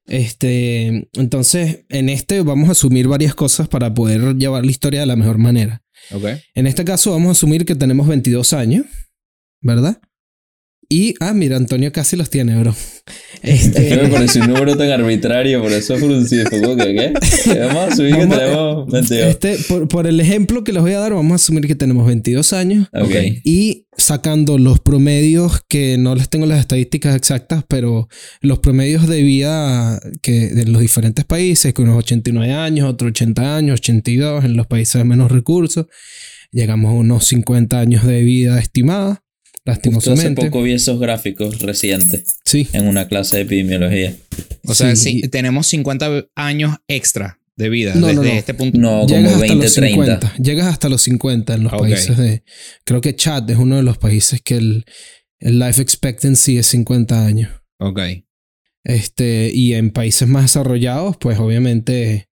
Este, 0.06 1.08
entonces, 1.12 1.84
en 1.88 2.08
este 2.08 2.42
vamos 2.42 2.68
a 2.68 2.72
asumir 2.72 3.06
varias 3.06 3.34
cosas 3.34 3.68
para 3.68 3.94
poder 3.94 4.34
llevar 4.36 4.64
la 4.64 4.70
historia 4.70 5.00
de 5.00 5.06
la 5.06 5.16
mejor 5.16 5.38
manera. 5.38 5.84
Ok. 6.12 6.24
En 6.54 6.66
este 6.66 6.84
caso 6.84 7.12
vamos 7.12 7.28
a 7.28 7.32
asumir 7.32 7.64
que 7.64 7.76
tenemos 7.76 8.08
22 8.08 8.52
años, 8.54 8.86
¿verdad? 9.60 10.00
Y, 10.92 11.14
ah, 11.20 11.32
mira, 11.32 11.56
Antonio 11.56 11.92
casi 11.92 12.16
los 12.16 12.30
tiene, 12.30 12.58
bro. 12.58 12.74
Es 13.42 13.68
que 13.68 13.80
me 13.80 13.84
Este, 13.94 14.08
pareció 14.08 14.42
un 14.42 14.48
número 14.48 14.76
tan 14.76 14.90
arbitrario, 14.90 15.62
por 15.62 15.70
eso 15.72 15.96
fruncí. 15.96 16.38
Fue 16.50 16.60
como 16.60 16.76
que, 16.76 16.84
¿qué? 16.94 17.12
¿Qué 17.44 17.58
Vamos 17.60 17.92
a 17.92 17.96
subir 17.96 18.16
que 18.16 18.26
tenemos 18.26 18.90
22. 18.90 19.28
este, 19.30 19.56
por, 19.68 19.86
por 19.86 20.06
el 20.08 20.18
ejemplo 20.18 20.64
que 20.64 20.72
les 20.72 20.82
voy 20.82 20.92
a 20.92 20.98
dar, 20.98 21.12
vamos 21.14 21.30
a 21.30 21.34
asumir 21.36 21.68
que 21.68 21.76
tenemos 21.76 22.04
22 22.08 22.52
años 22.52 22.88
Ok. 22.92 23.14
y 23.44 23.86
sacando 23.96 24.58
los 24.58 24.80
promedios, 24.80 25.60
que 25.68 25.96
no 25.96 26.16
les 26.16 26.28
tengo 26.28 26.46
las 26.46 26.58
estadísticas 26.58 27.14
exactas, 27.14 27.64
pero 27.68 28.08
los 28.40 28.58
promedios 28.58 29.06
de 29.06 29.22
vida 29.22 30.00
que 30.22 30.48
de 30.48 30.64
los 30.66 30.82
diferentes 30.82 31.24
países, 31.24 31.72
que 31.72 31.82
unos 31.82 31.98
89 31.98 32.52
años, 32.52 32.88
otros 32.90 33.10
80 33.10 33.56
años, 33.56 33.78
82 33.80 34.44
en 34.44 34.56
los 34.56 34.66
países 34.66 34.94
de 35.00 35.04
menos 35.04 35.30
recursos, 35.30 35.86
llegamos 36.50 36.90
a 36.90 36.94
unos 36.94 37.26
50 37.28 37.78
años 37.78 38.04
de 38.04 38.22
vida 38.22 38.58
estimada, 38.58 39.22
Justo 39.76 40.12
hace 40.12 40.30
poco 40.32 40.62
vi 40.62 40.72
esos 40.72 40.98
gráficos 41.00 41.60
recientes 41.60 42.36
Sí, 42.44 42.68
en 42.72 42.86
una 42.88 43.08
clase 43.08 43.36
de 43.36 43.42
epidemiología. 43.42 44.14
O 44.66 44.74
sea, 44.74 44.94
Sí. 44.96 45.20
sí, 45.22 45.28
tenemos 45.28 45.66
50 45.68 46.26
años 46.34 46.76
extra 46.88 47.38
de 47.56 47.68
vida 47.68 47.94
No, 47.94 48.12
no, 48.12 48.22
desde 48.22 48.32
no. 48.34 48.38
este 48.38 48.54
punto. 48.54 48.78
No, 48.78 49.06
llegas 49.06 49.32
como 49.32 49.34
hasta 49.42 49.46
20, 49.46 49.64
los 49.64 49.74
30. 49.74 50.04
50. 50.20 50.34
Llegas 50.42 50.66
hasta 50.66 50.88
los 50.88 51.02
50 51.02 51.54
en 51.54 51.62
los 51.64 51.72
países 51.72 52.16
de... 52.16 52.42
Creo 52.84 53.00
que 53.00 53.14
Chad 53.16 53.48
es 53.50 53.58
uno 53.58 53.76
de 53.76 53.82
los 53.82 53.98
países 53.98 54.40
que 54.42 54.56
el, 54.56 54.84
el 55.38 55.58
life 55.58 55.80
expectancy 55.82 56.56
es 56.58 56.66
50 56.68 57.26
años. 57.26 57.50
Ok. 57.78 58.00
Este, 58.84 59.50
y 59.52 59.74
en 59.74 59.90
países 59.90 60.26
más 60.28 60.44
desarrollados, 60.44 61.16
pues 61.18 61.38
obviamente 61.38 62.28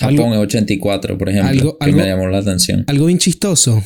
Japón 0.00 0.18
algo, 0.18 0.34
es 0.34 0.40
84, 0.40 1.16
por 1.16 1.28
ejemplo. 1.28 1.50
algo- 1.50 1.78
que 1.78 1.84
algo- 1.84 1.98
me 1.98 2.06
llamó 2.06 2.26
la 2.26 2.38
atención. 2.38 2.84
algo 2.88 3.06
bien 3.06 3.18
chistoso 3.18 3.82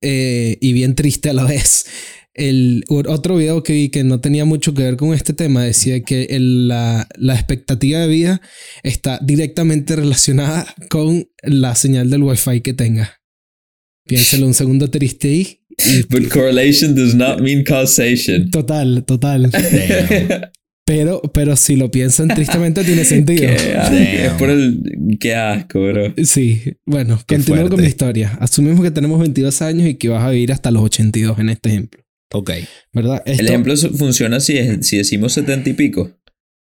eh, 0.00 0.56
y 0.60 0.72
bien 0.72 0.94
triste 0.94 1.30
a 1.30 1.32
la 1.32 1.44
vez. 1.52 1.86
El 2.32 2.84
otro 2.88 3.36
video 3.36 3.62
que 3.64 3.72
vi 3.72 3.88
que 3.88 4.04
no 4.04 4.20
tenía 4.20 4.44
mucho 4.44 4.72
que 4.72 4.84
ver 4.84 4.96
con 4.96 5.12
este 5.12 5.32
tema 5.32 5.64
decía 5.64 6.02
que 6.04 6.24
el- 6.30 6.68
la, 6.68 7.08
la 7.18 7.34
expectativa 7.34 7.98
de 7.98 8.06
vida 8.08 8.40
está 8.84 9.18
directamente 9.20 9.96
relacionada 9.96 10.72
con 10.88 11.28
la 11.42 11.74
señal 11.74 12.08
del 12.08 12.22
wifi 12.22 12.60
que 12.60 12.72
tenga. 12.72 13.20
Piénselo 14.06 14.46
un 14.46 14.54
segundo 14.54 14.88
triste 14.90 15.28
ahí. 15.28 15.60
But 16.08 16.28
correlation 16.28 16.94
does 16.94 17.14
not 17.14 17.40
mean 17.40 17.64
causation. 17.64 18.50
total, 18.50 19.04
total. 19.04 19.50
Pero, 20.86 21.22
pero 21.32 21.54
si 21.56 21.76
lo 21.76 21.90
piensan 21.90 22.28
tristemente 22.34 22.82
tiene 22.84 23.04
sentido. 23.04 23.40
Qué 23.42 23.74
asco. 23.76 23.94
Es 23.96 24.32
por 24.32 24.50
el. 24.50 24.80
Qué 25.20 25.34
asco, 25.34 25.80
bro. 25.86 26.14
Sí, 26.24 26.62
bueno, 26.86 27.18
Qué 27.26 27.36
continúo 27.36 27.58
con 27.58 27.66
fuerte. 27.68 27.82
mi 27.82 27.88
historia. 27.88 28.36
Asumimos 28.40 28.82
que 28.82 28.90
tenemos 28.90 29.20
22 29.20 29.62
años 29.62 29.86
y 29.88 29.94
que 29.94 30.08
vas 30.08 30.24
a 30.24 30.30
vivir 30.30 30.52
hasta 30.52 30.70
los 30.70 30.82
82 30.82 31.38
en 31.38 31.48
este 31.50 31.68
ejemplo, 31.68 32.02
ok. 32.32 32.50
¿verdad? 32.92 33.22
El 33.24 33.32
Esto- 33.32 33.44
ejemplo 33.44 33.76
su- 33.76 33.90
funciona 33.90 34.40
si, 34.40 34.56
es- 34.58 34.86
si 34.86 34.96
decimos 34.96 35.32
70 35.34 35.70
y 35.70 35.72
pico. 35.74 36.10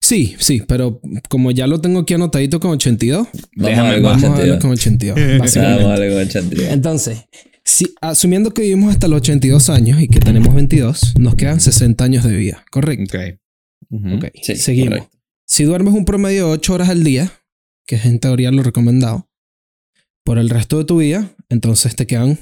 Sí, 0.01 0.36
sí, 0.39 0.63
pero 0.68 1.01
como 1.30 1.51
ya 1.51 1.68
lo 1.68 1.82
tengo 1.82 2.00
aquí 2.00 2.13
anotadito 2.13 2.60
con 2.60 2.72
82, 2.72 3.28
Vamos 3.56 3.70
Déjame 3.70 3.94
con 3.96 4.04
vamos 4.04 4.24
a 4.24 4.30
verlo 4.38 4.56
82. 4.56 4.62
con 4.62 4.72
82. 4.72 5.39
básicamente. 5.39 5.84
Vamos 5.84 5.98
a 5.98 6.00
ver 6.01 6.12
con 6.13 6.22
82. 6.22 6.66
Entonces, 6.74 7.18
si, 7.66 7.86
asumiendo 8.01 8.51
que 8.54 8.62
vivimos 8.63 8.92
hasta 8.94 9.08
los 9.08 9.18
82 9.22 9.70
años 9.70 10.01
y 10.01 10.08
que 10.08 10.20
tenemos 10.20 10.56
22, 10.56 11.13
nos 11.20 11.36
quedan 11.36 11.60
60 11.60 12.04
años 12.04 12.24
de 12.24 12.36
vida, 12.36 12.66
¿correcto? 12.72 13.18
Ok. 13.83 13.91
Ujú. 13.91 14.15
Ok, 14.15 14.25
Sí, 14.41 14.55
seguimos. 14.55 14.89
correcto. 15.00 15.17
Si 15.45 15.63
duermes 15.63 15.93
un 15.93 16.05
promedio 16.05 16.48
de 16.48 16.53
8 16.53 16.74
horas 16.74 16.89
al 16.89 17.03
día, 17.03 17.31
que 17.88 17.95
es 17.95 18.05
en 18.05 18.19
teoría 18.19 18.51
lo 18.51 18.62
recomendado, 18.63 19.29
por 20.24 20.38
el 20.38 20.50
resto 20.50 20.77
de 20.77 20.86
tu 20.86 20.98
vida, 21.00 21.36
entonces 21.50 21.95
te 21.95 22.05
quedan 22.05 22.38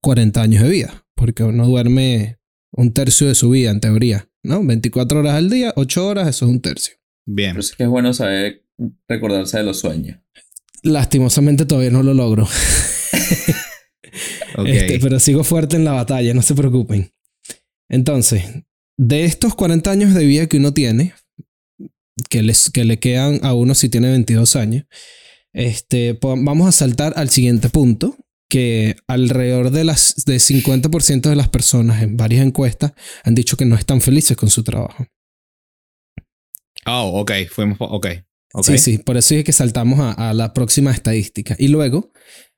40 0.00 0.40
años 0.40 0.62
de 0.62 0.70
vida, 0.70 1.04
porque 1.14 1.42
uno 1.42 1.66
duerme 1.66 2.38
un 2.72 2.92
tercio 2.94 3.26
de 3.28 3.34
su 3.34 3.50
vida 3.50 3.70
en 3.70 3.80
teoría, 3.80 4.28
¿no? 4.42 4.64
24 4.64 5.20
horas 5.20 5.34
al 5.34 5.50
día, 5.50 5.72
8 5.76 6.06
horas, 6.06 6.28
eso 6.28 6.46
es 6.46 6.50
un 6.50 6.60
tercio. 6.60 6.94
Bien. 7.26 7.52
Por 7.52 7.60
eso 7.60 7.72
es 7.72 7.76
que 7.76 7.82
es 7.82 7.88
bueno 7.90 8.14
saber 8.14 8.64
recordarse 9.08 9.58
de 9.58 9.64
los 9.64 9.78
sueños. 9.80 10.18
Lastimosamente 10.82 11.66
todavía 11.66 11.90
no 11.90 12.02
lo 12.02 12.14
logro, 12.14 12.48
Ok. 14.58 14.66
Este, 14.68 14.98
pero 15.00 15.20
sigo 15.20 15.44
fuerte 15.44 15.76
en 15.76 15.84
la 15.84 15.92
batalla, 15.92 16.32
no 16.32 16.40
se 16.42 16.54
preocupen. 16.54 17.12
Entonces, 17.90 18.42
de 18.96 19.24
estos 19.24 19.54
40 19.54 19.90
años 19.90 20.14
de 20.14 20.24
vida 20.24 20.46
que 20.46 20.56
uno 20.56 20.72
tiene, 20.72 21.14
que, 22.30 22.42
les, 22.42 22.70
que 22.70 22.84
le 22.84 22.98
quedan 22.98 23.40
a 23.42 23.54
uno 23.54 23.74
si 23.74 23.88
tiene 23.88 24.10
22 24.10 24.56
años, 24.56 24.84
este, 25.52 26.18
vamos 26.20 26.68
a 26.68 26.72
saltar 26.72 27.14
al 27.16 27.30
siguiente 27.30 27.68
punto, 27.68 28.16
que 28.48 28.96
alrededor 29.08 29.70
de 29.70 29.84
las 29.84 30.14
de 30.24 30.36
50% 30.36 31.28
de 31.28 31.36
las 31.36 31.48
personas 31.48 32.02
en 32.02 32.16
varias 32.16 32.46
encuestas 32.46 32.92
han 33.24 33.34
dicho 33.34 33.56
que 33.56 33.64
no 33.64 33.74
están 33.74 34.00
felices 34.00 34.36
con 34.36 34.50
su 34.50 34.62
trabajo. 34.62 35.06
Oh, 36.86 37.20
ok. 37.20 37.32
Fuimos. 37.50 37.78
Ok. 37.80 38.06
Ok. 38.52 38.64
Sí, 38.64 38.78
sí, 38.78 38.98
por 38.98 39.16
eso 39.16 39.34
es 39.34 39.44
que 39.44 39.52
saltamos 39.52 39.98
a, 39.98 40.12
a 40.12 40.34
la 40.34 40.54
próxima 40.54 40.92
estadística. 40.92 41.56
Y 41.58 41.68
luego, 41.68 42.12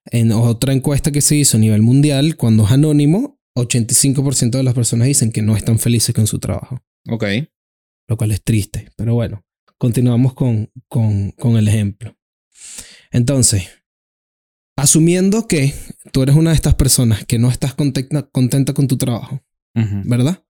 en 0.05 0.33
otra 0.33 0.75
encuesta 0.75 1.11
que 1.11 1.23
se 1.23 1.37
hizo 1.37 1.57
a 1.57 1.61
nivel 1.61 1.83
mundial, 1.83 2.37
cuando 2.37 2.65
es 2.65 2.71
anónimo, 2.71 3.38
85% 3.59 4.51
de 4.51 4.63
las 4.63 4.75
personas 4.75 5.09
dicen 5.09 5.33
que 5.33 5.43
no 5.43 5.57
están 5.57 5.79
felices 5.79 6.15
con 6.15 6.27
su 6.27 6.39
trabajo, 6.39 6.83
Ok. 7.09 7.25
lo 8.09 8.17
cual 8.17 8.31
es 8.33 8.43
triste. 8.43 8.89
Pero 8.97 9.15
bueno, 9.15 9.45
continuamos 9.79 10.35
con, 10.35 10.71
con, 10.89 11.31
con 11.33 11.57
el 11.57 11.69
ejemplo. 11.69 12.17
Entonces, 13.11 13.69
asumiendo 14.77 15.47
que 15.49 15.75
tú 16.13 16.23
eres 16.23 16.37
una 16.37 16.51
de 16.51 16.57
estas 16.57 16.75
personas 16.75 17.25
que 17.25 17.39
no 17.39 17.51
estás 17.51 17.75
contenta, 17.75 18.23
contenta 18.31 18.75
con 18.75 18.87
tu 18.89 18.97
trabajo. 18.97 19.43
¿verdad? 20.05 20.45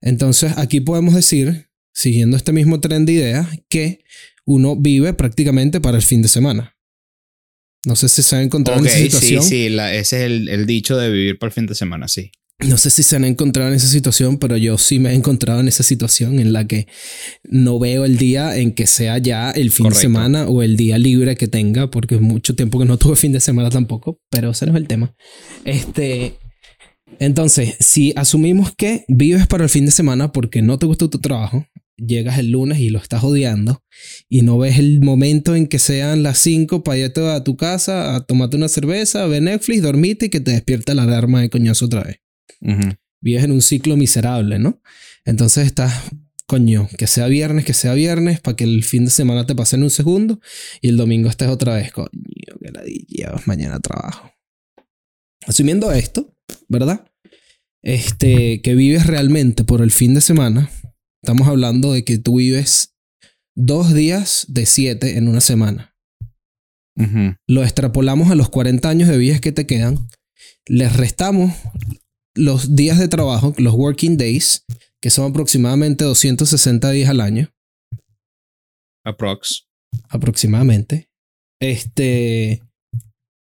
Entonces 0.00 0.56
aquí 0.58 0.80
podemos 0.80 1.14
decir, 1.14 1.70
siguiendo 1.94 2.36
este 2.36 2.52
mismo 2.52 2.80
tren 2.80 3.06
de 3.06 3.12
ideas, 3.12 3.48
que 3.68 4.02
uno 4.44 4.76
vive 4.76 5.12
prácticamente 5.12 5.80
para 5.80 5.96
el 5.98 6.02
fin 6.02 6.22
de 6.22 6.28
semana. 6.28 6.76
No 7.86 7.96
sé 7.96 8.08
si 8.08 8.22
se 8.22 8.36
han 8.36 8.42
encontrado 8.42 8.80
en 8.80 8.86
esa 8.86 8.96
sí, 8.98 9.04
situación. 9.04 9.42
sí. 9.42 9.68
la- 9.68 9.94
ese 9.94 10.18
es 10.18 10.22
el, 10.24 10.48
el 10.48 10.66
dicho 10.66 10.96
de 10.96 11.10
vivir 11.10 11.38
por 11.38 11.48
el 11.48 11.52
fin 11.52 11.66
de 11.66 11.74
semana, 11.74 12.08
sí. 12.08 12.30
No 12.60 12.76
sé 12.76 12.90
si 12.90 13.04
se 13.04 13.14
han 13.14 13.24
encontrado 13.24 13.68
en 13.70 13.76
esa 13.76 13.86
situación, 13.86 14.38
pero 14.38 14.56
yo 14.56 14.78
sí 14.78 14.98
me 14.98 15.10
he 15.10 15.14
encontrado 15.14 15.60
en 15.60 15.68
esa 15.68 15.84
situación 15.84 16.40
en 16.40 16.52
la 16.52 16.66
que 16.66 16.88
no 17.44 17.78
veo 17.78 18.04
el 18.04 18.16
día 18.18 18.56
en 18.56 18.72
que 18.72 18.88
sea 18.88 19.18
ya 19.18 19.52
el 19.52 19.70
fin 19.70 19.88
de 19.90 19.94
semana 19.94 20.46
o 20.48 20.64
el 20.64 20.76
día 20.76 20.98
libre 20.98 21.36
que 21.36 21.46
tenga, 21.46 21.88
porque 21.88 22.16
es 22.16 22.20
mucho 22.20 22.56
tiempo 22.56 22.80
que 22.80 22.84
no 22.84 22.96
tuve 22.98 23.14
fin 23.14 23.30
de 23.30 23.38
semana 23.38 23.70
tampoco, 23.70 24.20
pero 24.28 24.50
ese 24.50 24.66
no 24.66 24.72
es 24.72 24.78
el 24.78 24.88
tema. 24.88 25.14
Este, 25.64 26.34
entonces, 27.20 27.76
si 27.78 28.12
asumimos 28.16 28.72
que 28.76 29.04
vives 29.06 29.46
para 29.46 29.62
el 29.62 29.70
fin 29.70 29.86
de 29.86 29.92
semana 29.92 30.32
porque 30.32 30.60
no 30.60 30.80
te 30.80 30.86
gusta 30.86 31.08
tu 31.08 31.20
trabajo, 31.20 31.64
llegas 31.98 32.38
el 32.38 32.50
lunes 32.50 32.78
y 32.78 32.88
lo 32.88 32.98
estás 32.98 33.22
odiando 33.24 33.84
y 34.28 34.42
no 34.42 34.56
ves 34.56 34.78
el 34.78 35.00
momento 35.00 35.54
en 35.54 35.66
que 35.66 35.78
sean 35.78 36.22
las 36.22 36.38
5 36.38 36.82
para 36.82 36.98
irte 36.98 37.28
a 37.28 37.44
tu 37.44 37.56
casa 37.56 38.14
a 38.16 38.20
tomarte 38.24 38.56
una 38.56 38.68
cerveza, 38.68 39.26
ver 39.26 39.42
Netflix, 39.42 39.82
dormirte 39.82 40.26
y 40.26 40.30
que 40.30 40.40
te 40.40 40.52
despierta 40.52 40.94
la 40.94 41.02
alarma 41.02 41.40
de 41.40 41.50
coñazo 41.50 41.84
otra 41.86 42.04
vez 42.04 42.20
vives 43.20 43.44
en 43.44 43.52
un 43.52 43.62
ciclo 43.62 43.96
miserable, 43.96 44.58
¿no? 44.58 44.80
Entonces 45.24 45.66
estás, 45.66 45.92
coño, 46.46 46.88
que 46.96 47.06
sea 47.06 47.26
viernes, 47.26 47.64
que 47.64 47.74
sea 47.74 47.94
viernes, 47.94 48.40
para 48.40 48.56
que 48.56 48.64
el 48.64 48.84
fin 48.84 49.04
de 49.04 49.10
semana 49.10 49.46
te 49.46 49.54
pase 49.54 49.76
en 49.76 49.82
un 49.82 49.90
segundo 49.90 50.40
y 50.80 50.88
el 50.88 50.96
domingo 50.96 51.28
estés 51.28 51.48
otra 51.48 51.74
vez, 51.74 51.92
coño, 51.92 52.08
que 52.10 52.70
la 52.70 52.82
llevas 52.84 53.46
mañana 53.46 53.80
trabajo. 53.80 54.32
Asumiendo 55.46 55.92
esto, 55.92 56.34
¿verdad? 56.68 57.04
Este, 57.82 58.60
que 58.62 58.74
vives 58.74 59.06
realmente 59.06 59.64
por 59.64 59.82
el 59.82 59.90
fin 59.90 60.14
de 60.14 60.20
semana, 60.20 60.70
estamos 61.22 61.48
hablando 61.48 61.92
de 61.92 62.04
que 62.04 62.18
tú 62.18 62.36
vives 62.36 62.94
dos 63.56 63.92
días 63.92 64.46
de 64.48 64.66
siete 64.66 65.18
en 65.18 65.28
una 65.28 65.40
semana 65.40 65.94
lo 67.46 67.62
extrapolamos 67.62 68.30
a 68.30 68.34
los 68.34 68.48
40 68.48 68.88
años 68.88 69.08
de 69.08 69.18
vida 69.18 69.38
que 69.38 69.52
te 69.52 69.66
quedan, 69.66 70.08
les 70.66 70.96
restamos 70.96 71.52
los 72.34 72.74
días 72.76 72.98
de 72.98 73.08
trabajo, 73.08 73.54
los 73.58 73.74
working 73.74 74.16
days, 74.16 74.64
que 75.00 75.10
son 75.10 75.30
aproximadamente 75.30 76.04
260 76.04 76.90
días 76.90 77.10
al 77.10 77.20
año, 77.20 77.52
Aprox. 79.04 79.68
aproximadamente. 80.08 81.08
Este, 81.60 82.62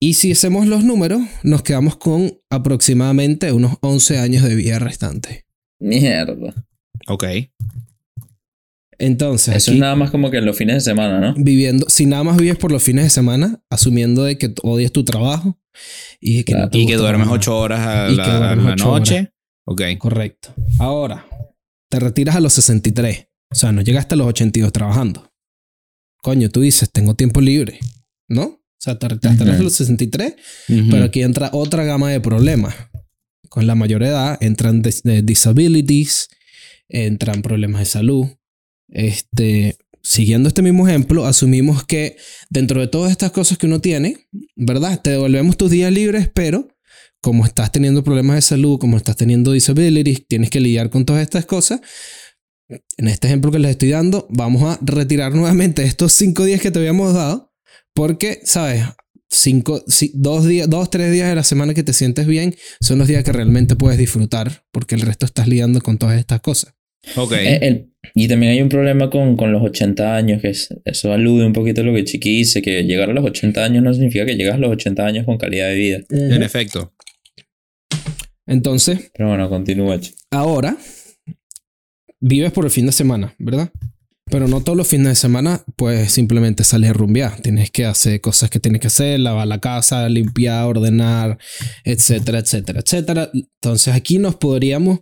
y 0.01 0.15
si 0.15 0.33
hacemos 0.33 0.67
los 0.67 0.85
números, 0.85 1.23
nos 1.43 1.63
quedamos 1.63 1.97
con 1.97 2.41
aproximadamente 2.51 3.53
unos 3.53 3.77
11 3.81 4.19
años 4.19 4.43
de 4.45 4.55
vida 4.55 4.79
restantes. 4.79 5.45
Mierda. 5.81 6.67
Ok. 7.09 7.25
Entonces, 8.99 9.57
Eso 9.57 9.71
aquí, 9.71 9.79
es 9.79 9.81
nada 9.81 9.97
más 9.97 10.11
como 10.11 10.31
que 10.31 10.39
en 10.39 10.45
los 10.47 10.57
fines 10.57 10.77
de 10.77 10.81
semana, 10.81 11.19
¿no? 11.19 11.35
viviendo, 11.37 11.87
si 11.89 12.07
nada 12.07 12.23
más 12.23 12.37
vives 12.37 12.57
por 12.57 12.71
los 12.71 12.83
fines 12.83 13.05
de 13.05 13.11
semana, 13.11 13.61
asumiendo 13.69 14.23
de 14.23 14.39
que 14.39 14.55
odias 14.63 14.93
tu 14.93 15.05
trabajo 15.05 15.59
y 16.21 16.37
de 16.39 16.45
que, 16.45 16.53
Claro. 16.53 16.67
no 16.67 16.71
te 16.71 16.79
Y 16.79 16.87
que 16.87 16.93
gusta 16.95 17.03
duermes 17.09 17.29
ocho 17.29 17.59
horas 17.59 17.81
a 17.81 18.07
Y 18.09 18.11
que 18.13 18.17
la, 18.19 18.35
a 18.35 18.39
duermes 18.55 18.67
la 18.67 18.73
ocho 18.75 18.85
noche. 18.87 19.33
Ok. 19.65 19.83
Correcto. 19.99 20.55
Ahora, 20.79 21.27
te 21.89 21.99
retiras 21.99 22.37
a 22.37 22.41
los 22.41 22.53
63. 22.53 23.27
O 23.51 23.55
sea, 23.55 23.73
no 23.73 23.83
llegaste 23.83 24.15
a 24.15 24.19
los 24.19 24.27
82 24.29 24.73
trabajando. 24.73 25.31
Coño, 26.23 26.49
tú 26.51 26.61
dices, 26.61 26.91
tengo 26.93 27.15
tiempo 27.15 27.41
libre. 27.41 27.81
¿No? 28.29 28.43
O 28.45 28.61
sea, 28.79 28.99
te 28.99 29.09
retiraste 29.09 29.45
a 29.45 29.55
Ujú. 29.55 29.63
los 29.65 29.73
63, 29.75 30.35
Ujú. 30.69 30.91
pero 30.91 31.05
aquí 31.05 31.23
entra 31.23 31.51
otra 31.53 31.85
gama 31.85 32.11
de 32.11 32.21
problemas. 32.21 32.75
Con 33.49 33.67
la 33.67 33.75
mayor 33.75 34.03
edad 34.03 34.39
entran 34.41 34.83
dis- 34.83 35.03
eh, 35.11 35.23
disabilities, 35.23 36.29
entran 36.93 37.43
problemas 37.43 37.81
de 37.81 37.87
salud. 37.87 38.27
Este, 38.89 39.77
siguiendo 40.03 40.49
este 40.49 40.63
mismo 40.63 40.87
ejemplo, 40.87 41.27
asumimos 41.27 41.85
que 41.85 42.17
dentro 42.51 42.81
de 42.81 42.89
todas 42.89 43.11
estas 43.11 43.33
cosas 43.33 43.59
que 43.59 43.67
uno 43.67 43.81
tiene, 43.81 44.29
¿verdad? 44.55 45.01
Te 45.01 45.11
devolvemos 45.11 45.57
tus 45.57 45.71
días 45.71 45.93
libres, 45.93 46.31
pero 46.33 46.69
como 47.21 47.47
estás 47.47 47.71
teniendo 47.73 48.03
problemas 48.05 48.37
de 48.37 48.43
salud, 48.43 48.79
como 48.79 48.97
estás 48.97 49.17
teniendo 49.17 49.53
disabilities, 49.53 50.27
tienes 50.27 50.51
que 50.51 50.61
lidiar 50.61 50.91
con 50.91 51.05
todas 51.05 51.23
estas 51.23 51.47
cosas. 51.47 51.81
En 52.97 53.09
este 53.09 53.29
ejemplo 53.29 53.51
que 53.51 53.59
les 53.59 53.73
estoy 53.73 53.91
dando, 53.91 54.27
vamos 54.31 54.63
a 54.63 54.79
retirar 54.83 55.35
nuevamente 55.35 55.85
estos 55.85 56.13
cinco 56.13 56.45
días 56.45 56.61
que 56.61 56.71
te 56.71 56.79
habíamos 56.79 57.15
dado, 57.15 57.53
porque, 57.95 58.41
¿sabes? 58.45 58.85
Cinco, 59.31 59.83
dos 60.15 60.47
días, 60.47 60.69
dos, 60.69 60.91
tres 60.91 61.13
días 61.13 61.29
de 61.29 61.37
la 61.37 61.45
semana 61.45 61.75
que 61.75 61.83
te 61.83 61.93
sientes 61.93 62.27
bien 62.27 62.55
son 62.81 62.99
los 62.99 63.09
días 63.09 63.25
que 63.25 63.33
realmente 63.33 63.77
puedes 63.77 63.99
disfrutar, 63.99 64.67
porque 64.73 64.95
el 64.95 65.03
resto 65.03 65.25
estás 65.25 65.49
lidiando 65.49 65.81
con 65.81 65.99
todas 65.99 66.19
estas 66.19 66.41
cosas. 66.41 66.75
Ok. 67.17 67.33
Eh, 67.33 67.59
el- 67.63 67.89
y 68.15 68.27
también 68.29 68.53
hay 68.53 68.61
un 68.63 68.69
problema 68.69 69.09
con, 69.11 69.37
con 69.37 69.53
los 69.53 69.63
80 69.63 70.17
años, 70.17 70.43
que 70.43 70.51
es- 70.51 70.69
eso 70.85 71.13
alude 71.13 71.47
un 71.47 71.53
poquito 71.53 71.81
a 71.81 71.85
lo 71.85 71.95
que 71.95 72.05
Chiqui 72.05 72.39
dice, 72.39 72.61
que 72.63 72.83
llegar 72.83 73.11
a 73.11 73.13
los 73.13 73.25
80 73.25 73.65
años 73.65 73.83
no 73.83 73.93
significa 73.95 74.27
que 74.27 74.35
llegas 74.37 74.55
a 74.57 74.59
los 74.59 74.71
80 74.73 75.07
años 75.07 75.25
con 75.25 75.39
calidad 75.39 75.69
de 75.69 75.75
vida. 75.77 76.01
En 76.11 76.43
efecto. 76.43 76.93
Entonces, 78.47 79.11
Pero 79.15 79.29
bueno, 79.29 79.49
continúa. 79.49 79.99
ahora 80.31 80.77
vives 82.21 82.53
por 82.53 82.65
el 82.65 82.71
fin 82.71 82.87
de 82.87 82.93
semana, 82.93 83.35
¿verdad? 83.39 83.71
Pero 84.31 84.49
no 84.49 84.63
todos 84.63 84.79
los 84.79 84.87
fines 84.89 85.09
de 85.09 85.15
semana 85.15 85.63
puedes 85.77 86.11
simplemente 86.13 86.65
salir 86.65 86.91
a 86.91 86.93
rumbear. 86.95 87.41
Tienes 87.41 87.71
que 87.71 87.85
hacer 87.85 88.21
cosas 88.21 88.49
que 88.51 88.61
tienes 88.61 88.81
que 88.81 88.87
hacer, 88.87 89.21
lavar 89.21 89.47
la 89.47 89.61
casa, 89.61 90.09
limpiar, 90.09 90.65
ordenar, 90.65 91.39
etcétera, 91.85 92.39
etcétera, 92.39 92.81
etcétera. 92.81 93.31
Entonces 93.35 93.95
aquí 93.95 94.19
nos 94.19 94.37
podríamos, 94.37 95.01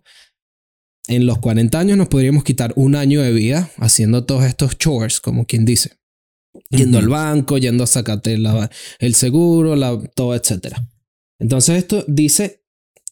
en 1.08 1.26
los 1.26 1.38
40 1.38 1.78
años 1.78 1.96
nos 1.98 2.08
podríamos 2.08 2.44
quitar 2.44 2.72
un 2.76 2.94
año 2.94 3.22
de 3.22 3.32
vida 3.32 3.70
haciendo 3.78 4.24
todos 4.24 4.44
estos 4.44 4.78
chores, 4.78 5.20
como 5.20 5.46
quien 5.46 5.64
dice. 5.64 5.98
Yendo 6.68 6.98
al 6.98 7.08
banco, 7.08 7.58
yendo 7.58 7.84
a 7.84 7.86
sacarte 7.86 8.36
la- 8.38 8.70
el 8.98 9.14
seguro, 9.14 9.76
la, 9.76 9.98
todo, 10.14 10.34
etcétera. 10.34 10.88
Entonces 11.40 11.78
esto 11.78 12.04
dice, 12.06 12.64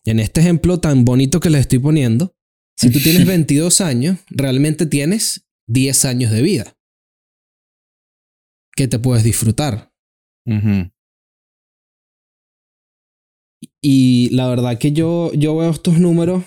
en 0.05 0.21
este 0.21 0.41
ejemplo 0.41 0.81
tan 0.81 1.05
bonito 1.05 1.41
que 1.41 1.51
les 1.51 1.63
estoy 1.63 1.79
poniendo, 1.79 2.35
si 2.77 2.91
tú 2.91 3.01
tienes 3.01 3.27
22 3.27 3.81
años, 3.81 4.19
realmente 4.29 4.87
tienes 4.87 5.47
10 5.69 6.05
años 6.05 6.31
de 6.31 6.43
vida 6.43 6.77
que 8.77 8.87
te 8.87 8.99
puedes 8.99 9.25
disfrutar. 9.25 9.93
Y 13.83 14.31
la 14.31 14.49
verdad 14.49 14.79
que 14.79 14.93
yo, 14.93 15.33
yo 15.35 15.57
veo 15.57 15.71
estos 15.71 15.99
números 15.99 16.45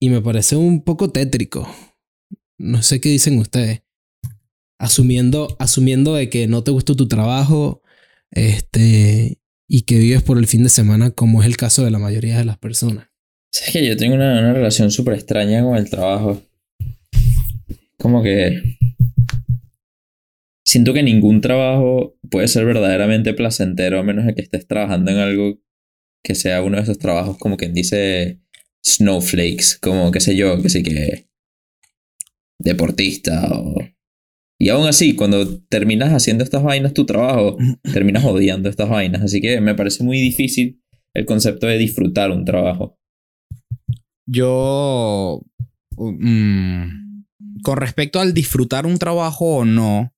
y 0.00 0.08
me 0.08 0.22
parece 0.22 0.56
un 0.56 0.82
poco 0.82 1.10
tétrico. 1.10 1.68
No 2.58 2.82
sé 2.82 3.00
qué 3.00 3.10
dicen 3.10 3.38
ustedes. 3.38 3.82
Asumiendo, 4.78 5.56
asumiendo 5.58 6.14
de 6.14 6.30
que 6.30 6.48
no 6.48 6.64
te 6.64 6.70
gustó 6.70 6.96
tu 6.96 7.06
trabajo 7.06 7.82
este, 8.30 9.38
y 9.68 9.82
que 9.82 9.98
vives 9.98 10.22
por 10.22 10.38
el 10.38 10.46
fin 10.46 10.62
de 10.62 10.70
semana, 10.70 11.10
como 11.10 11.42
es 11.42 11.46
el 11.46 11.58
caso 11.58 11.84
de 11.84 11.90
la 11.90 11.98
mayoría 11.98 12.38
de 12.38 12.46
las 12.46 12.56
personas. 12.56 13.08
Es 13.52 13.72
que 13.72 13.86
yo 13.86 13.96
tengo 13.96 14.14
una, 14.14 14.40
una 14.40 14.54
relación 14.54 14.90
súper 14.90 15.14
extraña 15.14 15.62
con 15.62 15.76
el 15.76 15.90
trabajo. 15.90 16.42
Como 17.98 18.22
que... 18.22 18.78
Siento 20.64 20.94
que 20.94 21.02
ningún 21.02 21.40
trabajo 21.40 22.16
puede 22.30 22.48
ser 22.48 22.64
verdaderamente 22.64 23.34
placentero 23.34 23.98
a 23.98 24.02
menos 24.02 24.24
de 24.24 24.34
que 24.34 24.40
estés 24.40 24.66
trabajando 24.66 25.10
en 25.10 25.18
algo 25.18 25.60
que 26.22 26.34
sea 26.34 26.62
uno 26.62 26.76
de 26.76 26.84
esos 26.84 26.98
trabajos 26.98 27.38
como 27.38 27.56
quien 27.56 27.74
dice 27.74 28.40
snowflakes, 28.84 29.78
como 29.80 30.10
qué 30.10 30.20
sé 30.20 30.36
yo, 30.36 30.60
que 30.62 30.68
sí 30.68 30.82
que 30.82 31.28
deportista 32.58 33.48
o... 33.52 33.76
Y 34.62 34.68
aún 34.68 34.86
así, 34.86 35.16
cuando 35.16 35.58
terminas 35.70 36.12
haciendo 36.12 36.44
estas 36.44 36.62
vainas, 36.62 36.92
tu 36.92 37.06
trabajo, 37.06 37.56
terminas 37.82 38.24
odiando 38.24 38.68
estas 38.68 38.90
vainas. 38.90 39.22
Así 39.22 39.40
que 39.40 39.58
me 39.60 39.74
parece 39.74 40.04
muy 40.04 40.20
difícil 40.20 40.82
el 41.14 41.24
concepto 41.24 41.66
de 41.66 41.78
disfrutar 41.78 42.30
un 42.30 42.44
trabajo. 42.44 42.98
Yo, 44.26 45.40
mm, 45.96 47.22
con 47.62 47.76
respecto 47.78 48.20
al 48.20 48.34
disfrutar 48.34 48.84
un 48.84 48.98
trabajo 48.98 49.56
o 49.56 49.64
no, 49.64 50.12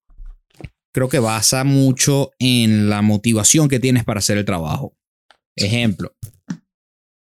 creo 0.92 1.09
que 1.09 1.21
basa 1.21 1.64
mucho 1.64 2.33
en 2.40 2.90
la 2.90 3.00
motivación 3.00 3.69
que 3.69 3.81
tienes 3.81 4.04
para 4.04 4.19
hacer 4.19 4.38
el 4.38 4.45
trabajo. 4.45 4.97
Ejemplo, 5.57 6.16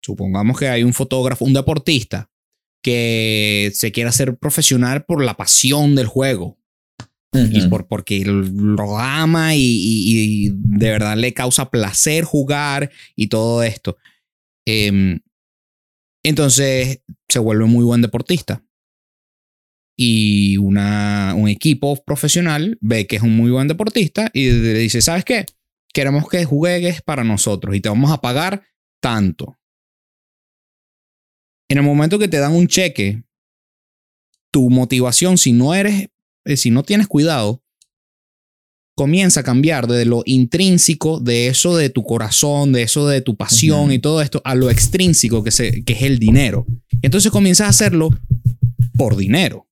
supongamos 0.03 0.59
que 0.59 0.69
hay 0.69 0.83
un 0.83 0.93
fotógrafo, 0.93 1.45
un 1.45 1.53
deportista, 1.55 2.29
que 2.83 3.71
se 3.75 3.93
quiere 3.93 4.09
hacer 4.11 4.37
profesional 4.37 5.05
por 5.05 5.25
la 5.25 5.35
pasión 5.37 5.95
del 5.95 6.07
juego 6.07 6.59
y 7.33 7.61
Ujú. 7.61 7.71
por, 7.71 7.87
porque 7.89 8.23
lo 8.27 8.99
ama 8.99 9.55
y, 9.55 9.61
y- 9.61 10.47
y 10.47 10.51
de 10.53 10.91
verdad 10.91 11.17
le 11.17 11.33
causa 11.33 11.71
placer 11.71 12.25
jugar 12.25 12.91
y 13.17 13.29
todo 13.29 13.63
esto. 13.63 13.97
Em, 14.67 15.21
entonces 16.25 17.01
se 17.29 17.39
vuelve 17.39 17.65
muy 17.65 17.85
buen 17.85 18.03
deportista. 18.03 18.63
Y 19.97 20.57
una, 20.57 21.35
un 21.37 21.49
equipo 21.49 21.97
profesional 22.05 22.79
ve 22.81 23.07
que 23.07 23.17
es 23.17 23.23
un 23.23 23.37
muy 23.37 23.51
buen 23.51 23.69
deportista 23.69 24.31
y 24.33 24.51
le 24.51 24.75
dice, 24.79 25.01
¿sabes 25.03 25.25
qué? 25.25 25.47
Queremos 25.93 26.29
que 26.29 26.45
juegues 26.45 27.03
para 27.03 27.25
nosotros 27.25 27.77
y 27.77 27.81
te 27.81 27.89
vamos 27.89 28.11
a 28.11 28.21
pagar 28.21 28.63
tanto. 29.01 29.59
En 31.73 31.79
el 31.79 31.85
momento 31.85 32.19
que 32.19 32.29
te 32.29 32.37
dan 32.37 32.53
un 32.53 32.67
cheque, 32.67 33.23
tu 34.51 34.69
motivación, 34.69 35.39
si 35.39 35.53
no 35.53 35.73
eres 35.73 36.09
eh, 36.45 36.59
si 36.59 36.71
no 36.71 36.83
tienes 36.83 37.07
cuidado, 37.07 37.63
comienza 38.95 39.41
a 39.41 39.43
cambiar 39.43 39.87
de 39.87 40.05
lo 40.05 40.23
intrínseco, 40.27 41.19
de 41.19 41.47
eso 41.47 41.75
de 41.75 41.89
tu 41.89 42.03
corazón, 42.05 42.73
de 42.73 42.83
eso 42.83 43.09
de 43.09 43.23
tu 43.23 43.37
pasión 43.37 43.91
y 43.91 43.99
todo 44.01 44.21
esto, 44.21 44.43
a 44.45 44.55
lo 44.55 44.69
extrínseco, 44.69 45.43
que, 45.43 45.51
se- 45.51 45.83
que 45.83 45.95
es 45.95 46.03
el 46.03 46.19
dinero. 46.19 46.67
Entonces 47.01 47.33
comienzas 47.33 47.69
a 47.69 47.71
hacerlo 47.71 48.11
por 48.99 49.17
dinero. 49.17 49.67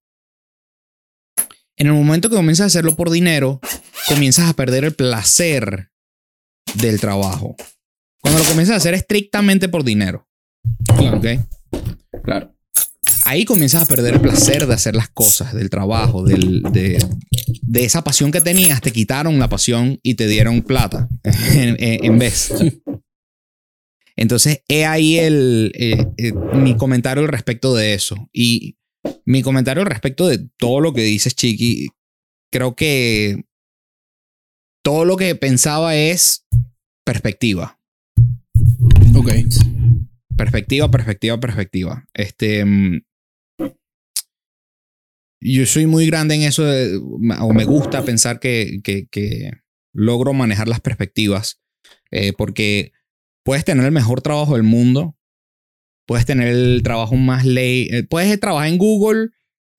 En 1.76 1.88
el 1.88 1.92
momento 1.92 2.30
que 2.30 2.36
comienzas 2.36 2.64
a 2.64 2.66
hacerlo 2.68 2.96
por 2.96 3.10
dinero, 3.10 3.60
comienzas 4.08 4.48
a 4.48 4.54
perder 4.54 4.84
el 4.84 4.94
placer 4.94 5.90
del 6.76 6.98
trabajo. 6.98 7.56
Cuando 8.22 8.38
lo 8.40 8.46
comienzas 8.46 8.72
a 8.72 8.76
hacer 8.78 8.94
estrictamente 8.94 9.68
por 9.68 9.84
dinero. 9.84 10.26
Claro. 10.96 11.18
¿ok? 11.18 11.26
Claro. 12.22 12.54
ahí 13.24 13.44
comienzas 13.44 13.82
a 13.82 13.86
perder 13.86 14.14
el 14.14 14.20
placer 14.20 14.66
de 14.66 14.74
hacer 14.74 14.94
las 14.96 15.08
cosas, 15.08 15.54
del 15.54 15.70
trabajo, 15.70 16.22
del- 16.24 16.62
de, 16.72 17.04
de 17.62 17.84
esa 17.84 18.02
pasión 18.04 18.30
que 18.32 18.40
tenías. 18.40 18.80
Te 18.80 18.92
quitaron 18.92 19.38
la 19.38 19.48
pasión 19.48 19.98
y 20.02 20.14
te 20.14 20.26
dieron 20.26 20.62
plata 20.62 21.08
en, 21.24 21.76
en- 21.82 22.04
en 22.04 22.18
vez. 22.18 22.52
Entonces, 24.16 24.62
he 24.68 24.84
ahí 24.84 25.18
el, 25.18 25.72
eh, 25.74 26.06
eh, 26.18 26.32
mi 26.54 26.76
comentario 26.76 27.22
al 27.22 27.28
respecto 27.28 27.74
de 27.74 27.94
eso. 27.94 28.28
Y 28.32 28.76
mi 29.24 29.42
comentario 29.42 29.82
al 29.82 29.88
respecto 29.88 30.26
de 30.28 30.38
todo 30.58 30.80
lo 30.80 30.92
que 30.92 31.02
dices, 31.02 31.34
Chiqui, 31.34 31.88
creo 32.52 32.74
que 32.74 33.44
todo 34.82 35.04
lo 35.04 35.16
que 35.16 35.34
pensaba 35.36 35.96
es 35.96 36.44
perspectiva. 37.04 37.78
Ok. 39.14 39.30
Perspectiva, 40.40 40.90
perspectiva, 40.90 41.38
perspectiva. 41.38 42.04
Este. 42.14 42.64
mm, 42.64 43.02
Yo 45.42 45.66
soy 45.66 45.86
muy 45.86 46.06
grande 46.06 46.34
en 46.34 46.42
eso, 46.42 46.64
o 47.40 47.52
me 47.52 47.64
gusta 47.64 48.02
pensar 48.04 48.40
que, 48.40 48.80
que- 48.82 49.52
logro 49.92 50.32
manejar 50.32 50.68
las 50.68 50.80
perspectivas, 50.80 51.60
eh, 52.10 52.32
porque 52.32 52.92
puedes 53.44 53.64
tener 53.64 53.84
el 53.84 53.92
mejor 53.92 54.22
trabajo 54.22 54.54
del 54.54 54.62
mundo, 54.62 55.16
puedes 56.06 56.24
tener 56.26 56.48
el 56.48 56.82
trabajo 56.84 57.16
más 57.16 57.44
ley, 57.44 57.88
eh, 57.90 58.04
puedes 58.04 58.38
trabajar 58.38 58.68
en 58.68 58.78
Google 58.78 59.30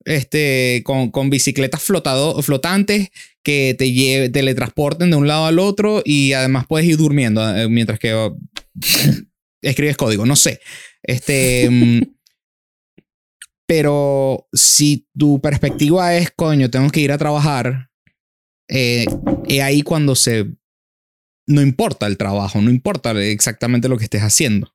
este, 0.04 0.82
con, 0.84 1.10
con 1.10 1.30
bicicletas 1.30 1.82
flotado, 1.82 2.40
flotantes 2.42 3.08
que 3.42 3.74
te 3.76 3.92
lleve, 3.92 4.28
teletransporten 4.28 5.10
de 5.10 5.16
un 5.16 5.26
lado 5.26 5.46
al 5.46 5.58
otro 5.58 6.02
y 6.04 6.34
además 6.34 6.66
puedes 6.68 6.86
ir 6.88 6.98
durmiendo 6.98 7.56
eh, 7.56 7.68
mientras 7.68 7.98
que 7.98 8.30
escribes 9.62 9.96
código, 9.96 10.26
no 10.26 10.36
sé. 10.36 10.60
Este. 11.02 11.68
mm, 11.70 12.02
pero 13.66 14.48
si 14.52 15.08
tu 15.16 15.40
perspectiva 15.40 16.14
es, 16.14 16.30
coño, 16.30 16.68
tengo 16.68 16.90
que 16.90 17.00
ir 17.00 17.12
a 17.12 17.18
trabajar, 17.18 17.90
eh, 18.68 19.06
es 19.48 19.60
ahí 19.62 19.82
cuando 19.82 20.14
se. 20.14 20.46
No 21.46 21.62
importa 21.62 22.06
el 22.06 22.18
trabajo, 22.18 22.60
no 22.60 22.70
importa 22.70 23.12
exactamente 23.22 23.88
lo 23.88 23.96
que 23.96 24.04
estés 24.04 24.22
haciendo. 24.22 24.74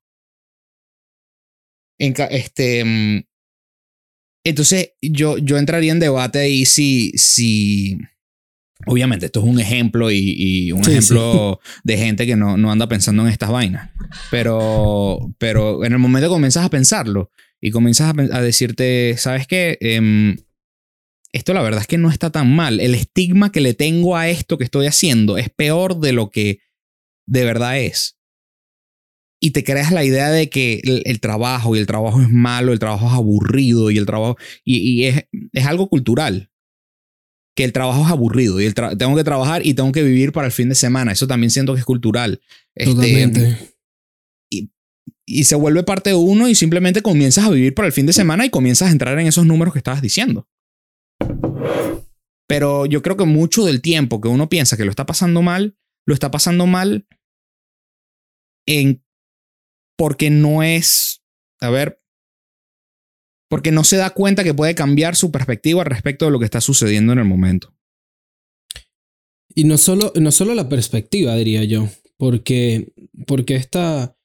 En 2.00 2.14
este. 2.32 2.84
mm, 2.84 3.24
entonces, 4.44 4.94
yo, 5.02 5.38
yo 5.38 5.58
entraría 5.58 5.92
en 5.92 6.00
debate 6.00 6.40
ahí 6.40 6.66
si. 6.66 7.12
si 7.18 7.98
obviamente, 8.86 9.26
esto 9.26 9.40
es 9.40 9.46
un 9.46 9.60
ejemplo 9.60 10.12
y, 10.12 10.36
y 10.38 10.72
un 10.72 10.84
Sí, 10.84 10.92
ejemplo 10.92 11.60
de 11.84 11.98
gente 11.98 12.26
que 12.26 12.36
no, 12.36 12.58
no 12.58 12.72
anda 12.72 12.88
pensando 12.88 13.24
en 13.24 13.30
estas 13.30 13.50
vainas. 13.50 13.90
Pero, 14.30 15.34
pero 15.38 15.84
en 15.84 15.94
el 15.94 16.00
momento 16.00 16.30
que 16.30 16.34
comienzas 16.34 16.66
a 16.66 16.70
pensarlo 16.70 17.32
y 17.60 17.72
comienzas 17.72 18.14
a, 18.18 18.42
decirte, 18.42 19.16
¿sabes 19.18 19.48
qué? 19.48 19.78
Em, 19.82 20.38
esto 21.32 21.54
la 21.54 21.62
verdad 21.62 21.82
es 21.82 21.88
que 21.88 21.98
no 21.98 22.10
está 22.10 22.30
tan 22.30 22.56
mal. 22.56 22.80
El 22.80 22.96
estigma 22.96 23.52
que 23.52 23.62
le 23.62 23.74
tengo 23.74 24.16
a 24.16 24.30
esto 24.30 24.58
que 24.58 24.64
estoy 24.64 24.86
haciendo 24.88 25.38
es 25.38 25.50
peor 25.50 26.00
de 26.00 26.14
lo 26.14 26.30
que 26.30 26.60
de 27.26 27.44
verdad 27.44 27.80
es. 27.80 28.18
Y 29.40 29.52
te 29.52 29.64
creas 29.64 29.92
la 29.92 30.04
idea 30.04 30.30
de 30.32 30.50
que 30.50 30.82
el, 30.84 31.04
el 31.06 31.20
trabajo 31.20 31.76
y 31.76 31.80
el 31.80 31.86
trabajo 31.86 32.22
es 32.22 32.30
malo, 32.30 32.74
el 32.74 32.80
trabajo 32.80 33.08
es 33.08 33.14
aburrido 33.14 33.92
y 33.92 33.98
el 33.98 34.06
trabajo... 34.08 34.36
Y, 34.64 34.78
y 34.78 35.06
es, 35.06 35.26
es 35.54 35.66
algo 35.66 35.90
cultural. 35.90 36.50
Que 37.58 37.64
el 37.64 37.74
trabajo 37.74 38.06
es 38.06 38.12
aburrido 38.12 38.62
y 38.62 38.66
el 38.66 38.76
tengo 38.76 39.16
que 39.16 39.24
trabajar 39.24 39.66
y 39.66 39.74
tengo 39.74 39.92
que 39.92 40.04
vivir 40.04 40.32
para 40.32 40.46
el 40.46 40.54
fin 40.54 40.70
de 40.70 40.76
semana. 40.76 41.12
Eso 41.12 41.26
también 41.26 41.50
siento 41.50 41.74
que 41.74 41.80
es 41.80 41.86
cultural. 41.86 42.40
Este, 42.76 42.94
Totalmente. 42.94 43.58
y 45.26 45.44
se 45.44 45.56
vuelve 45.56 45.82
parte 45.82 46.12
de 46.12 46.16
uno 46.16 46.48
y 46.48 46.54
simplemente 46.54 47.02
comienzas 47.02 47.46
a 47.46 47.50
vivir 47.50 47.74
por 47.74 47.86
el 47.86 47.92
fin 47.92 48.06
de 48.06 48.14
semana 48.14 48.46
y 48.46 48.52
comienzas 48.52 48.90
a 48.90 48.92
entrar 48.92 49.18
en 49.18 49.26
esos 49.26 49.48
números 49.48 49.74
que 49.74 49.80
estabas 49.80 50.04
diciendo. 50.04 50.48
Pero 52.48 52.86
yo 52.86 53.02
creo 53.02 53.18
que 53.18 53.26
mucho 53.26 53.66
del 53.66 53.82
tiempo 53.82 54.22
que 54.22 54.30
uno 54.30 54.50
piensa 54.50 54.78
que 54.78 54.86
lo 54.86 54.92
está 54.92 55.06
pasando 55.06 55.42
mal, 55.42 55.78
lo 56.06 56.14
está 56.14 56.32
pasando 56.32 56.68
mal 56.68 57.08
en 58.68 59.04
porque 59.98 60.30
no 60.30 60.62
es, 60.62 61.24
a 61.60 61.70
ver, 61.70 62.00
porque 63.50 63.72
no 63.72 63.84
se 63.84 63.98
da 63.98 64.10
cuenta 64.12 64.44
que 64.44 64.54
puede 64.54 64.76
cambiar 64.76 65.16
su 65.16 65.32
perspectiva 65.32 65.84
respecto 65.84 66.26
de 66.26 66.32
lo 66.32 66.40
que 66.40 66.46
está 66.46 66.62
sucediendo 66.62 67.14
en 67.14 67.20
el 67.20 67.26
momento. 67.26 67.74
Y 69.54 69.64
no 69.64 69.78
solo, 69.78 70.14
no 70.20 70.32
solo 70.32 70.54
la 70.54 70.70
perspectiva, 70.70 71.36
diría 71.36 71.64
yo, 71.64 71.90
porque, 72.18 72.94
porque 73.26 73.56
esta, 73.56 74.16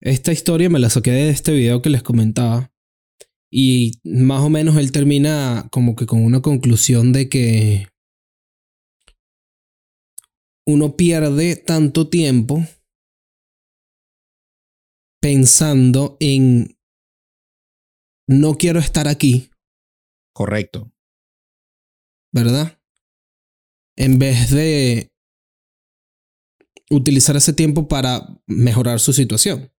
esta 0.00 0.32
historia 0.32 0.70
me 0.70 0.78
la 0.78 0.90
saqué 0.90 1.10
de 1.10 1.30
este 1.30 1.52
video 1.52 1.82
que 1.82 1.90
les 1.90 2.02
comentaba. 2.02 2.72
Y 3.50 4.00
más 4.04 4.42
o 4.42 4.50
menos 4.50 4.76
él 4.76 4.92
termina 4.92 5.68
como 5.70 5.96
que 5.96 6.06
con 6.06 6.24
una 6.24 6.42
conclusión 6.42 7.12
de 7.12 7.28
que 7.28 7.88
uno 10.66 10.96
pierde 10.96 11.56
tanto 11.56 12.08
tiempo 12.08 12.64
pensando 15.20 16.16
en 16.20 16.75
no 18.28 18.54
quiero 18.56 18.78
estar 18.80 19.08
aquí, 19.08 19.50
Correcto. 20.34 20.92
¿verdad? 22.32 22.78
En 23.96 24.18
vez 24.18 24.50
de 24.50 25.10
utilizar 26.90 27.36
ese 27.36 27.52
tiempo 27.52 27.88
para 27.88 28.26
mejorar 28.46 29.00
su 29.00 29.12
situación. 29.12 29.72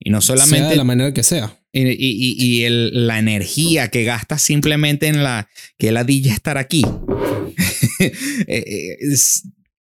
Y 0.00 0.10
no 0.10 0.20
Sea 0.20 0.36
solamente 0.36 0.70
de 0.70 0.76
la 0.76 0.84
manera 0.84 1.12
que 1.14 1.22
sea. 1.22 1.60
Y, 1.72 1.82
y- 1.88 2.36
y- 2.38 2.64
el- 2.64 3.06
la 3.06 3.18
energía 3.18 3.88
que 3.90 4.04
gastas 4.04 4.42
simplemente 4.42 5.06
en 5.08 5.22
la 5.22 5.48
que 5.78 5.92
ladilla 5.92 6.32
estar 6.32 6.56
aquí, 6.58 6.84
eh, 8.00 8.12
eh, 8.46 8.96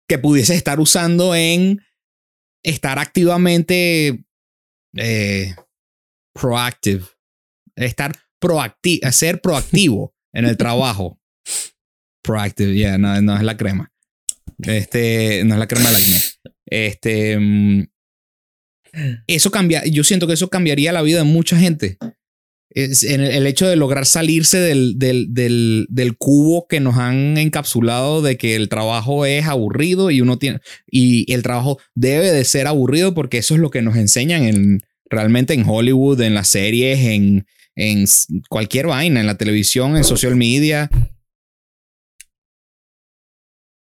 que 0.07 0.17
pudiese 0.19 0.55
estar 0.55 0.79
usando 0.79 1.35
en 1.35 1.81
estar 2.63 2.99
activamente 2.99 4.23
eh, 4.95 5.55
proactive, 6.33 7.05
estar 7.85 8.15
proactivo, 8.39 9.11
ser 9.11 9.41
proactivo 9.41 10.13
en 10.33 10.45
el 10.45 10.57
trabajo. 10.57 11.19
Proactive, 12.21 12.73
yeah, 12.73 12.97
no, 12.97 13.21
no 13.21 13.37
es 13.37 13.43
la 13.43 13.57
crema. 13.57 13.91
Este, 14.59 15.43
no 15.45 15.55
es 15.55 15.59
la 15.59 15.67
crema 15.67 15.89
del 15.89 16.01
acné. 16.01 16.21
Este, 16.65 17.39
mm, 17.39 17.83
eso 19.27 19.51
cambia, 19.51 19.85
yo 19.85 20.03
siento 20.03 20.27
que 20.27 20.33
eso 20.33 20.49
cambiaría 20.49 20.91
la 20.91 21.01
vida 21.01 21.19
de 21.19 21.23
mucha 21.23 21.57
gente. 21.57 21.97
Es 22.71 23.03
el 23.03 23.47
hecho 23.47 23.67
de 23.67 23.75
lograr 23.75 24.05
salirse 24.05 24.59
del, 24.59 24.99
del, 24.99 25.33
del, 25.33 25.87
del 25.89 26.17
cubo 26.17 26.67
que 26.67 26.79
nos 26.79 26.97
han 26.97 27.37
encapsulado 27.37 28.21
de 28.21 28.37
que 28.37 28.55
el 28.55 28.69
trabajo 28.69 29.25
es 29.25 29.47
aburrido 29.47 30.11
y 30.11 30.21
uno 30.21 30.37
tiene 30.37 30.59
y 30.85 31.31
el 31.33 31.41
trabajo 31.41 31.79
debe 31.95 32.31
de 32.31 32.45
ser 32.45 32.67
aburrido 32.67 33.15
porque 33.15 33.39
eso 33.39 33.55
es 33.55 33.59
lo 33.59 33.71
que 33.71 33.81
nos 33.81 33.95
enseñan 33.95 34.43
en 34.43 34.81
realmente 35.09 35.55
en 35.55 35.67
Hollywood, 35.67 36.21
en 36.21 36.35
las 36.35 36.49
series, 36.49 36.99
en, 36.99 37.47
en 37.79 38.05
cualquier 38.49 38.87
vaina, 38.87 39.19
en 39.19 39.27
la 39.27 39.37
televisión, 39.37 39.97
en 39.97 40.03
social 40.03 40.35
media. 40.35 40.89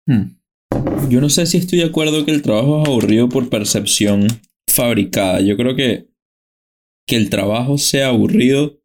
Hmm. 0.06 0.37
Yo 1.09 1.20
no 1.20 1.28
sé 1.28 1.46
si 1.46 1.56
estoy 1.56 1.78
de 1.80 1.87
acuerdo 1.87 2.24
que 2.24 2.32
el 2.32 2.42
trabajo 2.42 2.82
es 2.82 2.88
aburrido 2.88 3.28
por 3.28 3.48
percepción 3.48 4.26
fabricada. 4.68 5.40
Yo 5.40 5.56
creo 5.56 5.74
que 5.74 6.09
que 7.06 7.16
el 7.16 7.30
trabajo 7.30 7.78
sea 7.78 8.09
aburrido 8.09 8.82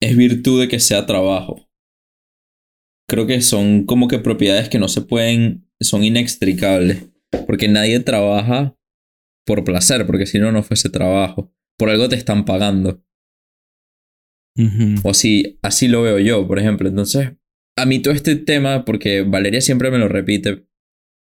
es 0.00 0.16
virtud 0.16 0.60
de 0.60 0.68
que 0.68 0.78
sea 0.78 1.06
trabajo. 1.06 1.68
Creo 3.08 3.26
que 3.26 3.40
son 3.40 3.84
como 3.84 4.06
que 4.06 4.18
propiedades 4.18 4.68
que 4.68 4.78
no 4.78 4.88
se 4.88 5.00
pueden, 5.00 5.66
son 5.80 6.04
inextricables. 6.04 7.06
Porque 7.46 7.68
nadie 7.68 8.00
trabaja 8.00 8.76
por 9.46 9.64
placer, 9.64 10.06
porque 10.06 10.26
si 10.26 10.38
no, 10.38 10.52
no 10.52 10.62
fuese 10.62 10.90
trabajo. 10.90 11.52
Por 11.78 11.88
algo 11.88 12.08
te 12.08 12.16
están 12.16 12.44
pagando. 12.44 13.02
O 15.04 15.10
así, 15.10 15.58
así 15.62 15.86
lo 15.88 16.02
veo 16.02 16.18
yo, 16.18 16.46
por 16.46 16.58
ejemplo. 16.58 16.88
Entonces, 16.88 17.32
a 17.76 17.86
mí 17.86 18.00
todo 18.00 18.12
este 18.12 18.36
tema, 18.36 18.84
porque 18.84 19.22
Valeria 19.22 19.60
siempre 19.60 19.90
me 19.90 19.98
lo 19.98 20.08
repite, 20.08 20.66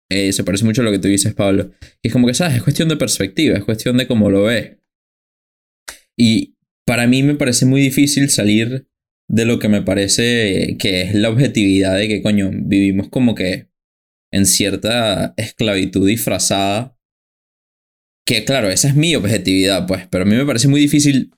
eh, 0.09 0.31
se 0.31 0.43
parece 0.43 0.63
mucho 0.63 0.81
a 0.81 0.85
lo 0.85 0.91
que 0.91 0.99
tú 0.99 1.07
dices, 1.07 1.33
Pablo. 1.33 1.71
Y 2.01 2.07
es 2.07 2.13
como 2.13 2.27
que, 2.27 2.33
¿sabes? 2.33 2.55
Es 2.55 2.63
cuestión 2.63 2.87
de 2.89 2.97
perspectiva, 2.97 3.57
es 3.57 3.63
cuestión 3.63 3.97
de 3.97 4.07
cómo 4.07 4.29
lo 4.29 4.43
ves. 4.43 4.77
Y 6.17 6.55
para 6.85 7.05
mí 7.07 7.21
me 7.23 7.35
parece 7.35 7.65
muy 7.65 7.81
difícil 7.81 8.29
salir 8.29 8.87
de 9.29 9.45
lo 9.45 9.59
que 9.59 9.67
me 9.67 9.81
parece 9.81 10.77
que 10.79 11.01
es 11.01 11.15
la 11.15 11.29
objetividad 11.29 11.97
de 11.97 12.07
que, 12.07 12.21
coño, 12.21 12.49
vivimos 12.53 13.09
como 13.09 13.35
que 13.35 13.67
en 14.31 14.45
cierta 14.45 15.33
esclavitud 15.35 16.07
disfrazada. 16.07 16.97
Que 18.25 18.45
claro, 18.45 18.69
esa 18.69 18.87
es 18.87 18.95
mi 18.95 19.15
objetividad, 19.15 19.85
pues, 19.85 20.07
pero 20.07 20.23
a 20.23 20.27
mí 20.27 20.35
me 20.35 20.45
parece 20.45 20.67
muy 20.67 20.79
difícil 20.79 21.31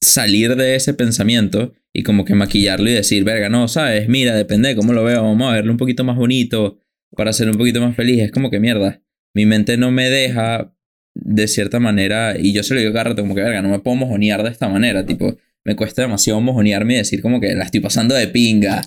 salir 0.00 0.56
de 0.56 0.74
ese 0.76 0.94
pensamiento 0.94 1.72
y 1.92 2.02
como 2.02 2.24
que 2.24 2.34
maquillarlo 2.34 2.88
y 2.90 2.92
decir, 2.94 3.24
verga, 3.24 3.48
no, 3.48 3.68
sabes, 3.68 4.08
mira, 4.08 4.34
depende 4.34 4.68
de 4.70 4.76
cómo 4.76 4.92
lo 4.92 5.04
veo, 5.04 5.22
vamos 5.22 5.50
a 5.50 5.54
verlo 5.54 5.70
un 5.72 5.78
poquito 5.78 6.04
más 6.04 6.16
bonito 6.16 6.78
para 7.16 7.32
ser 7.32 7.48
un 7.48 7.56
poquito 7.56 7.80
más 7.80 7.94
feliz. 7.94 8.20
Es 8.20 8.32
como 8.32 8.50
que 8.50 8.58
mierda, 8.60 9.00
mi 9.34 9.46
mente 9.46 9.76
no 9.76 9.90
me 9.90 10.10
deja 10.10 10.74
de 11.14 11.46
cierta 11.46 11.78
manera, 11.78 12.36
y 12.38 12.52
yo 12.52 12.62
se 12.64 12.74
lo 12.74 12.80
digo 12.80 12.92
cada 12.92 13.04
rato, 13.04 13.22
como 13.22 13.34
que 13.36 13.42
verga, 13.42 13.62
no 13.62 13.68
me 13.68 13.78
puedo 13.78 13.96
mojonear 13.96 14.42
de 14.42 14.50
esta 14.50 14.68
manera, 14.68 15.06
tipo, 15.06 15.36
me 15.64 15.76
cuesta 15.76 16.02
demasiado 16.02 16.40
mojonearme 16.40 16.94
y 16.94 16.96
decir 16.98 17.22
como 17.22 17.40
que 17.40 17.54
la 17.54 17.64
estoy 17.64 17.80
pasando 17.80 18.14
de 18.14 18.26
pinga. 18.28 18.82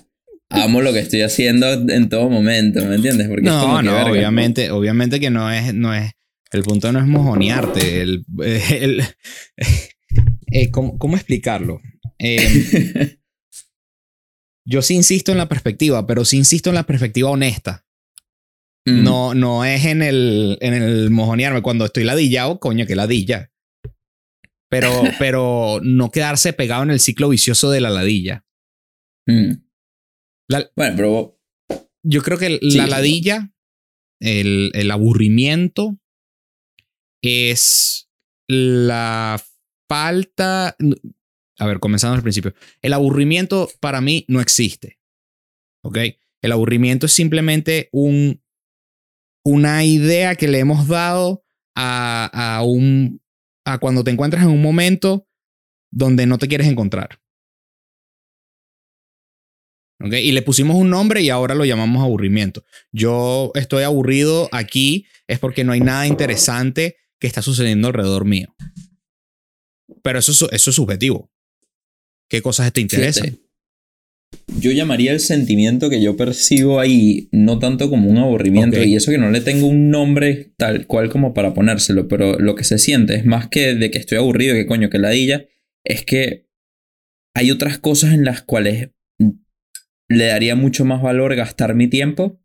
Amo 0.50 0.80
lo 0.80 0.92
que 0.94 1.00
estoy 1.00 1.20
haciendo 1.22 1.70
en 1.72 2.08
todo 2.08 2.30
momento, 2.30 2.84
¿me 2.86 2.94
entiendes? 2.96 3.28
Porque 3.28 3.46
es 3.46 3.52
No, 3.52 3.60
como 3.60 3.78
que, 3.78 3.84
no, 3.84 3.92
verga, 3.92 4.10
obviamente, 4.10 4.70
obviamente 4.70 5.20
que 5.20 5.30
no 5.30 5.50
es, 5.50 5.74
no 5.74 5.92
es, 5.94 6.12
el 6.52 6.62
punto 6.62 6.90
no 6.92 6.98
es 7.00 7.06
mojonearte, 7.06 8.00
el, 8.02 8.24
el- 8.70 9.02
eh, 10.50 10.70
¿cómo, 10.70 10.98
cómo 10.98 11.16
explicarlo? 11.16 11.80
Eh, 12.18 12.38
yo 14.66 14.82
sí 14.82 14.94
insisto 14.94 15.32
en 15.32 15.38
la 15.38 15.48
perspectiva, 15.48 16.06
pero 16.06 16.24
sí 16.24 16.36
insisto 16.36 16.70
en 16.70 16.74
la 16.74 16.86
perspectiva 16.86 17.30
honesta. 17.30 17.86
Mm. 18.86 19.02
No, 19.02 19.34
no 19.34 19.64
es 19.64 19.84
en 19.84 20.02
el, 20.02 20.58
en 20.60 20.74
el 20.74 21.10
mojonearme. 21.10 21.62
Cuando 21.62 21.84
estoy 21.86 22.04
ladillado, 22.04 22.58
coño, 22.60 22.86
que 22.86 22.96
ladilla. 22.96 23.52
Pero, 24.70 24.90
pero 25.18 25.80
no 25.82 26.10
quedarse 26.10 26.52
pegado 26.52 26.82
en 26.82 26.90
el 26.90 27.00
ciclo 27.00 27.28
vicioso 27.28 27.70
de 27.70 27.80
la 27.80 27.90
ladilla. 27.90 28.44
Mm. 29.26 29.52
La- 30.50 30.70
Bueno, 30.76 30.96
pero 30.96 31.40
yo 32.04 32.22
creo 32.22 32.38
que 32.38 32.58
Sí. 32.62 32.76
la 32.78 32.86
ladilla, 32.86 33.52
el, 34.20 34.70
el 34.74 34.90
aburrimiento, 34.90 35.98
es 37.22 38.08
la 38.48 39.42
falta. 39.88 40.76
A 41.58 41.66
ver, 41.66 41.80
comenzando 41.80 42.16
al 42.16 42.22
principio. 42.22 42.54
El 42.82 42.92
aburrimiento 42.92 43.68
para 43.80 44.00
mí 44.00 44.24
no 44.28 44.40
existe. 44.40 44.98
¿Ok? 45.82 45.98
El 46.42 46.52
aburrimiento 46.52 47.06
es 47.06 47.12
simplemente 47.12 47.88
un, 47.92 48.42
una 49.44 49.84
idea 49.84 50.36
que 50.36 50.48
le 50.48 50.58
hemos 50.60 50.86
dado 50.86 51.44
a, 51.74 52.56
a 52.56 52.62
un. 52.62 53.20
a 53.64 53.78
cuando 53.78 54.04
te 54.04 54.10
encuentras 54.10 54.44
en 54.44 54.50
un 54.50 54.62
momento 54.62 55.26
donde 55.90 56.26
no 56.26 56.38
te 56.38 56.48
quieres 56.48 56.68
encontrar. 56.68 57.20
¿Ok? 60.00 60.12
Y 60.12 60.30
le 60.30 60.42
pusimos 60.42 60.76
un 60.76 60.90
nombre 60.90 61.22
y 61.22 61.30
ahora 61.30 61.56
lo 61.56 61.64
llamamos 61.64 62.02
aburrimiento. 62.02 62.64
Yo 62.92 63.50
estoy 63.54 63.82
aburrido 63.82 64.48
aquí 64.52 65.06
es 65.26 65.38
porque 65.38 65.64
no 65.64 65.72
hay 65.72 65.80
nada 65.80 66.06
interesante 66.06 66.96
que 67.18 67.26
está 67.26 67.42
sucediendo 67.42 67.88
alrededor 67.88 68.24
mío. 68.24 68.54
Pero 70.02 70.18
eso, 70.18 70.32
es- 70.32 70.52
eso 70.52 70.70
es 70.70 70.76
subjetivo. 70.76 71.30
¿Qué 72.28 72.42
cosas 72.42 72.72
te 72.72 72.80
interesan? 72.80 73.24
Fíjate, 73.24 73.42
Yo 74.60 74.70
llamaría 74.72 75.12
el 75.12 75.20
sentimiento 75.20 75.88
que 75.88 76.02
yo 76.02 76.16
percibo 76.16 76.80
ahí, 76.80 77.28
no 77.32 77.58
tanto 77.58 77.88
como 77.88 78.10
un 78.10 78.18
aburrimiento, 78.18 78.76
y 78.84 78.94
eso 78.96 79.10
que 79.10 79.16
no 79.18 79.30
le 79.30 79.40
tengo 79.40 79.66
un 79.66 79.90
nombre 79.90 80.52
tal 80.58 80.86
cual 80.86 81.08
como 81.08 81.32
para 81.32 81.54
ponérselo, 81.54 82.08
pero 82.08 82.38
lo 82.38 82.54
que 82.54 82.64
se 82.64 82.78
siente 82.78 83.14
es 83.14 83.24
más 83.24 83.48
que 83.48 83.74
de 83.74 83.90
que 83.90 83.98
estoy 83.98 84.18
aburrido, 84.18 84.54
que 84.54 84.66
coño, 84.66 84.90
que 84.90 84.98
ladilla, 84.98 85.46
es 85.84 86.04
que 86.04 86.46
hay 87.34 87.50
otras 87.50 87.78
cosas 87.78 88.12
en 88.12 88.24
las 88.26 88.42
cuales 88.42 88.90
le 90.08 90.24
daría 90.26 90.56
mucho 90.56 90.84
más 90.84 91.02
valor 91.02 91.34
gastar 91.34 91.74
mi 91.74 91.88
tiempo 91.88 92.38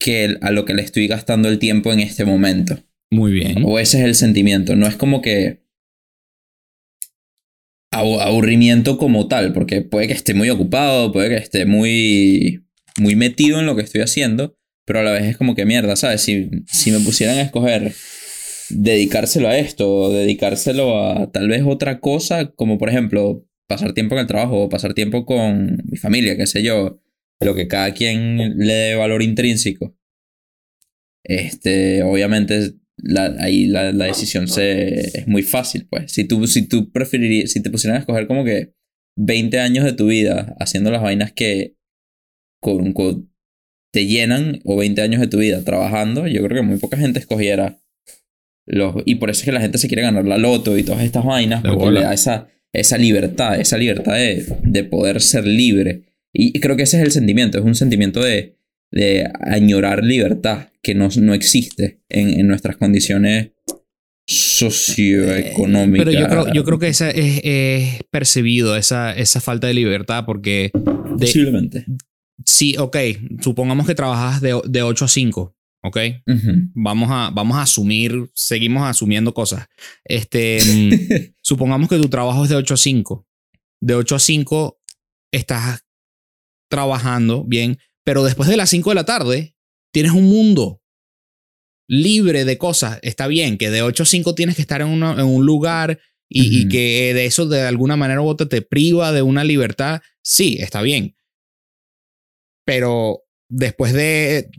que 0.00 0.36
a 0.40 0.50
lo 0.50 0.64
que 0.64 0.74
le 0.74 0.82
estoy 0.82 1.06
gastando 1.06 1.48
el 1.48 1.58
tiempo 1.60 1.92
en 1.92 2.00
este 2.00 2.24
momento. 2.24 2.82
Muy 3.10 3.32
bien. 3.32 3.62
O 3.64 3.78
ese 3.78 3.98
es 4.00 4.04
el 4.04 4.14
sentimiento. 4.16 4.74
No 4.74 4.86
es 4.88 4.96
como 4.96 5.22
que. 5.22 5.64
Abu- 7.98 8.20
aburrimiento 8.20 8.98
como 8.98 9.28
tal, 9.28 9.52
porque 9.52 9.82
puede 9.82 10.06
que 10.08 10.14
esté 10.14 10.34
muy 10.34 10.50
ocupado, 10.50 11.12
puede 11.12 11.28
que 11.30 11.36
esté 11.36 11.66
muy. 11.66 12.62
muy 12.98 13.14
metido 13.16 13.60
en 13.60 13.66
lo 13.66 13.76
que 13.76 13.82
estoy 13.82 14.00
haciendo, 14.02 14.56
pero 14.86 15.00
a 15.00 15.02
la 15.02 15.12
vez 15.12 15.24
es 15.24 15.36
como 15.36 15.54
que 15.54 15.66
mierda, 15.66 15.96
¿sabes? 15.96 16.22
Si, 16.22 16.48
si 16.66 16.90
me 16.90 17.00
pusieran 17.00 17.36
a 17.38 17.42
escoger 17.42 17.92
dedicárselo 18.70 19.48
a 19.48 19.58
esto, 19.58 20.12
dedicárselo 20.12 20.98
a 21.00 21.30
tal 21.30 21.48
vez 21.48 21.62
otra 21.66 22.00
cosa, 22.00 22.52
como 22.52 22.78
por 22.78 22.88
ejemplo 22.88 23.44
pasar 23.68 23.92
tiempo 23.94 24.14
en 24.14 24.22
el 24.22 24.26
trabajo 24.26 24.62
o 24.62 24.68
pasar 24.68 24.94
tiempo 24.94 25.24
con 25.26 25.82
mi 25.84 25.96
familia, 25.98 26.36
qué 26.36 26.46
sé 26.46 26.62
yo, 26.62 27.00
lo 27.40 27.54
que 27.54 27.68
cada 27.68 27.92
quien 27.94 28.56
le 28.58 28.74
dé 28.74 28.94
valor 28.94 29.22
intrínseco. 29.22 29.94
Este, 31.24 32.02
obviamente 32.02 32.74
la, 32.98 33.34
ahí 33.40 33.66
la, 33.66 33.92
la, 33.92 34.06
decisión 34.06 34.48
se, 34.48 35.18
es 35.18 35.28
muy 35.28 35.42
fácil, 35.42 35.86
pues. 35.88 36.12
Si 36.12 36.24
tú, 36.24 36.46
si 36.46 36.62
tú 36.66 36.90
preferirías, 36.90 37.50
si 37.50 37.62
te 37.62 37.70
pusieran 37.70 37.96
a 37.96 38.00
escoger 38.00 38.26
como 38.26 38.44
que 38.44 38.72
20 39.18 39.58
años 39.60 39.84
de 39.84 39.92
tu 39.92 40.06
vida 40.06 40.56
haciendo 40.58 40.90
las 40.90 41.02
vainas 41.02 41.32
que 41.32 41.76
con, 42.60 42.92
con, 42.92 43.30
te 43.92 44.06
llenan 44.06 44.60
o 44.64 44.76
20 44.76 45.00
años 45.02 45.20
de 45.20 45.28
tu 45.28 45.38
vida 45.38 45.62
trabajando, 45.62 46.26
yo 46.26 46.42
creo 46.42 46.62
que 46.62 46.66
muy 46.66 46.78
poca 46.78 46.96
gente 46.96 47.18
escogiera 47.18 47.78
los... 48.66 48.96
Y 49.04 49.16
por 49.16 49.30
eso 49.30 49.40
es 49.40 49.44
que 49.44 49.52
la 49.52 49.60
gente 49.60 49.78
se 49.78 49.88
quiere 49.88 50.02
ganar 50.02 50.24
la 50.24 50.38
loto 50.38 50.76
y 50.76 50.82
todas 50.82 51.02
estas 51.02 51.24
vainas, 51.24 51.62
porque 51.62 51.92
le 51.92 52.00
da 52.00 52.12
esa, 52.12 52.48
esa 52.72 52.98
libertad, 52.98 53.60
esa 53.60 53.78
libertad 53.78 54.14
de, 54.14 54.44
de 54.62 54.84
poder 54.84 55.20
ser 55.20 55.46
libre. 55.46 56.02
Y 56.32 56.58
creo 56.60 56.76
que 56.76 56.82
ese 56.82 56.98
es 56.98 57.04
el 57.04 57.12
sentimiento, 57.12 57.58
es 57.58 57.64
un 57.64 57.74
sentimiento 57.74 58.22
de, 58.22 58.55
de 58.90 59.30
añorar 59.40 60.04
libertad 60.04 60.68
que 60.82 60.94
no, 60.94 61.08
no 61.20 61.34
existe 61.34 62.00
en, 62.08 62.40
en 62.40 62.46
nuestras 62.46 62.76
condiciones 62.76 63.50
socioeconómicas. 64.26 66.04
Pero 66.04 66.18
yo 66.18 66.28
creo, 66.28 66.52
yo 66.52 66.64
creo 66.64 66.78
que 66.78 66.88
esa 66.88 67.10
es, 67.10 67.40
es, 67.44 68.02
percibido, 68.10 68.76
esa, 68.76 69.12
esa 69.16 69.40
falta 69.40 69.66
de 69.68 69.74
libertad, 69.74 70.24
porque... 70.26 70.70
De, 70.72 71.26
Posiblemente. 71.26 71.86
Sí, 72.44 72.76
ok, 72.78 72.96
supongamos 73.40 73.86
que 73.86 73.94
trabajas 73.94 74.40
de, 74.40 74.60
de 74.66 74.82
8 74.82 75.04
a 75.04 75.08
5, 75.08 75.56
¿ok? 75.84 75.96
Uh 76.26 76.32
-huh. 76.32 76.70
Vamos, 76.74 77.08
a, 77.10 77.30
vamos 77.30 77.56
a 77.56 77.62
asumir, 77.62 78.30
seguimos 78.34 78.88
asumiendo 78.88 79.32
cosas. 79.32 79.66
Este, 80.04 80.58
supongamos 81.42 81.88
que 81.88 81.96
tu 81.96 82.08
trabajo 82.08 82.44
es 82.44 82.50
de 82.50 82.56
8 82.56 82.74
a 82.74 82.76
5. 82.76 83.26
De 83.80 83.94
8 83.94 84.16
a 84.16 84.18
5 84.18 84.80
estás 85.32 85.84
trabajando 86.68 87.44
bien, 87.44 87.78
pero 88.06 88.22
después 88.22 88.48
de 88.48 88.56
las 88.56 88.70
5 88.70 88.90
de 88.90 88.94
la 88.94 89.04
tarde 89.04 89.56
tienes 89.92 90.12
un 90.12 90.26
mundo 90.26 90.80
libre 91.88 92.44
de 92.44 92.56
cosas. 92.56 93.00
Está 93.02 93.26
bien 93.26 93.58
que 93.58 93.68
de 93.68 93.82
8 93.82 94.04
a 94.04 94.06
5 94.06 94.34
tienes 94.36 94.54
que 94.54 94.62
estar 94.62 94.80
en, 94.80 94.86
una, 94.86 95.14
en 95.14 95.26
un 95.26 95.44
lugar 95.44 95.98
y, 96.28 96.40
uh 96.40 96.44
-huh. 96.44 96.66
y, 96.66 96.68
que 96.68 97.14
de 97.14 97.26
eso 97.26 97.46
de 97.46 97.62
alguna 97.62 97.96
manera 97.96 98.22
u 98.22 98.28
otra 98.28 98.48
te 98.48 98.62
priva 98.62 99.10
de 99.10 99.22
una 99.22 99.42
libertad. 99.42 100.02
Sí, 100.22 100.56
está 100.60 100.82
bien. 100.82 101.16
Pero 102.64 103.24
después 103.48 103.92
de... 103.92 104.50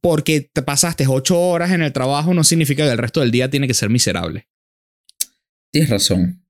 Porque 0.00 0.42
te 0.52 0.62
pasaste 0.62 1.08
8 1.08 1.40
horas 1.40 1.72
en 1.72 1.82
el 1.82 1.92
trabajo 1.92 2.32
no 2.32 2.44
significa 2.44 2.84
que 2.84 2.92
el 2.92 2.98
resto 2.98 3.20
del 3.20 3.32
día 3.32 3.50
tiene 3.50 3.66
que 3.66 3.74
ser 3.74 3.90
miserable. 3.90 4.48
Tienes 5.72 5.90
razón. 5.90 6.46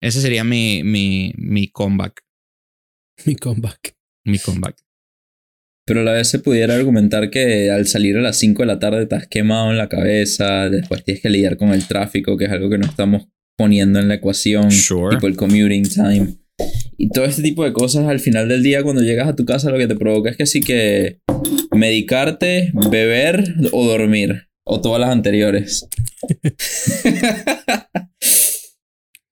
Ese 0.00 0.22
sería 0.22 0.42
mi, 0.42 0.82
mi, 0.84 1.34
mi 1.36 1.68
comeback. 1.68 2.24
Mi 3.26 3.36
comeback. 3.36 3.94
Mi 4.24 4.38
comeback. 4.38 4.87
Pero 5.88 6.02
a 6.02 6.04
la 6.04 6.12
vez 6.12 6.28
se 6.28 6.38
pudiera 6.38 6.74
argumentar 6.74 7.30
que 7.30 7.70
al 7.70 7.86
salir 7.86 8.18
a 8.18 8.20
las 8.20 8.36
5 8.36 8.62
de 8.62 8.66
la 8.66 8.78
tarde 8.78 9.04
estás 9.04 9.26
quemado 9.26 9.70
en 9.70 9.78
la 9.78 9.88
cabeza, 9.88 10.68
después 10.68 11.02
tienes 11.02 11.22
que 11.22 11.30
lidiar 11.30 11.56
con 11.56 11.70
el 11.70 11.88
tráfico, 11.88 12.36
que 12.36 12.44
es 12.44 12.50
algo 12.50 12.68
que 12.68 12.76
no 12.76 12.84
estamos 12.84 13.28
poniendo 13.56 13.98
en 13.98 14.08
la 14.08 14.16
ecuación, 14.16 14.70
sure. 14.70 15.16
tipo 15.16 15.26
el 15.26 15.36
commuting 15.36 15.84
time. 15.84 16.36
Y 16.98 17.08
todo 17.08 17.24
este 17.24 17.40
tipo 17.40 17.64
de 17.64 17.72
cosas 17.72 18.06
al 18.06 18.20
final 18.20 18.48
del 18.48 18.62
día 18.62 18.82
cuando 18.82 19.00
llegas 19.00 19.28
a 19.28 19.34
tu 19.34 19.46
casa 19.46 19.70
lo 19.70 19.78
que 19.78 19.86
te 19.86 19.96
provoca 19.96 20.28
es 20.28 20.36
que 20.36 20.44
sí 20.44 20.60
que 20.60 21.20
medicarte, 21.74 22.70
beber 22.90 23.54
o 23.72 23.86
dormir. 23.86 24.44
O 24.70 24.82
todas 24.82 25.00
las 25.00 25.08
anteriores. 25.08 25.88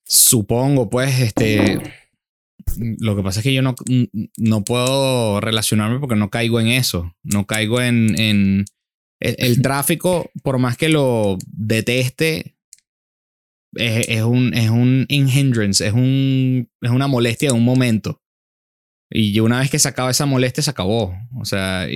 Supongo, 0.06 0.88
pues, 0.88 1.20
este 1.20 1.78
lo 2.98 3.16
que 3.16 3.22
pasa 3.22 3.40
es 3.40 3.44
que 3.44 3.54
yo 3.54 3.62
no, 3.62 3.74
no 4.36 4.64
puedo 4.64 5.40
relacionarme 5.40 5.98
porque 5.98 6.16
no 6.16 6.30
caigo 6.30 6.60
en 6.60 6.68
eso. 6.68 7.14
No 7.22 7.46
caigo 7.46 7.80
en, 7.80 8.18
en 8.18 8.64
el, 9.20 9.36
el, 9.38 9.62
tráfico, 9.62 10.30
por 10.42 10.58
más 10.58 10.76
que 10.76 10.88
lo 10.88 11.38
deteste, 11.46 12.56
es, 13.74 14.08
es, 14.08 14.22
un, 14.22 14.54
es 14.54 14.70
un 14.70 15.06
hindrance, 15.08 15.86
es, 15.86 15.92
un, 15.92 16.68
es 16.80 16.90
una 16.90 17.06
molestia 17.06 17.50
de 17.50 17.54
un 17.54 17.64
momento. 17.64 18.22
Y 19.10 19.38
una 19.40 19.60
vez 19.60 19.70
que 19.70 19.78
se 19.78 19.88
acaba 19.88 20.10
esa 20.10 20.26
molestia, 20.26 20.62
se 20.62 20.70
acabó. 20.70 21.14
O 21.38 21.44
sea, 21.44 21.86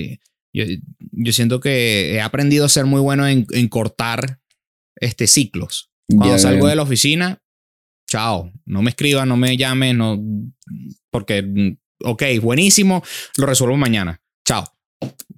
yo, 0.53 0.65
yo 1.13 1.33
siento 1.33 1.61
que 1.61 2.15
he 2.15 2.21
aprendido 2.21 2.65
a 2.65 2.69
ser 2.69 2.87
muy 2.87 3.01
bueno 3.01 3.27
en, 3.27 3.47
en 3.51 3.69
cortar 3.69 4.41
este, 4.97 5.27
ciclos. 5.27 5.91
Cuando 6.09 6.27
yeah, 6.27 6.39
salgo 6.39 6.69
de 6.69 6.77
la 6.77 6.83
oficina, 6.83 7.43
chao, 8.11 8.53
no 8.67 8.83
me 8.83 8.91
escribas, 8.91 9.27
no 9.27 9.37
me 9.37 9.57
llames, 9.57 9.95
no, 9.95 10.21
porque, 11.11 11.77
ok, 12.03 12.23
buenísimo, 12.43 13.03
lo 13.37 13.47
resuelvo 13.47 13.77
mañana, 13.77 14.21
chao. 14.45 14.65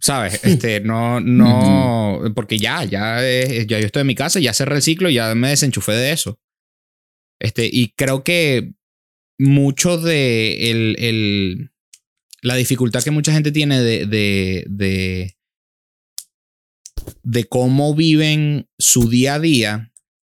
¿Sabes? 0.01 0.43
Este, 0.43 0.81
no, 0.81 1.21
no, 1.21 2.21
porque 2.35 2.59
ya, 2.59 2.83
ya, 2.83 3.21
ya 3.21 3.79
yo 3.79 3.87
estoy 3.87 4.01
en 4.01 4.07
mi 4.09 4.17
casa, 4.17 4.41
ya 4.41 4.53
cerré 4.53 4.77
el 4.77 4.83
ciclo, 4.83 5.09
ya 5.09 5.33
me 5.37 5.51
desenchufé 5.51 5.93
de 5.93 6.11
eso. 6.11 6.41
Este, 7.41 7.69
y 7.71 7.93
creo 7.93 8.25
que 8.25 8.73
mucho 9.39 9.99
de 9.99 10.71
el, 10.71 10.97
el, 10.99 11.71
la 12.41 12.57
dificultad 12.57 13.05
que 13.05 13.11
mucha 13.13 13.33
gente 13.33 13.53
tiene 13.53 13.81
de, 13.81 14.07
de, 14.07 14.65
de, 14.69 15.37
de 17.23 17.45
cómo 17.45 17.95
viven 17.95 18.69
su 18.79 19.09
día 19.09 19.35
a 19.35 19.41
día 19.41 19.92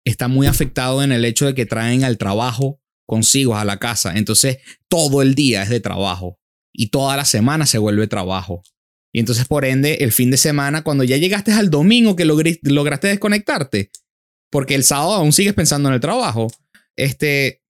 está 0.04 0.28
muy 0.28 0.46
afectado 0.46 1.02
en 1.02 1.12
el 1.12 1.24
hecho 1.24 1.46
de 1.46 1.54
que 1.54 1.66
traen 1.66 2.04
al 2.04 2.18
trabajo 2.18 2.80
consigo 3.06 3.56
a 3.56 3.64
la 3.64 3.78
casa. 3.78 4.12
Entonces, 4.16 4.58
todo 4.88 5.22
el 5.22 5.34
día 5.34 5.62
es 5.62 5.68
de 5.68 5.80
trabajo 5.80 6.38
y 6.72 6.88
toda 6.88 7.16
la 7.16 7.24
semana 7.24 7.66
se 7.66 7.78
vuelve 7.78 8.06
trabajo. 8.06 8.62
Y 9.12 9.20
entonces, 9.20 9.46
por 9.46 9.64
ende, 9.64 9.98
el 10.00 10.12
fin 10.12 10.30
de 10.30 10.36
semana, 10.36 10.82
cuando 10.82 11.04
ya 11.04 11.16
llegaste 11.16 11.52
al 11.52 11.70
domingo 11.70 12.16
que 12.16 12.24
lograste 12.24 13.08
desconectarte, 13.08 13.90
porque 14.50 14.74
el 14.74 14.84
sábado 14.84 15.14
aún 15.14 15.32
sigues 15.32 15.54
pensando 15.54 15.88
en 15.88 15.94
el 15.94 16.00
trabajo, 16.00 16.48
este, 16.96 17.62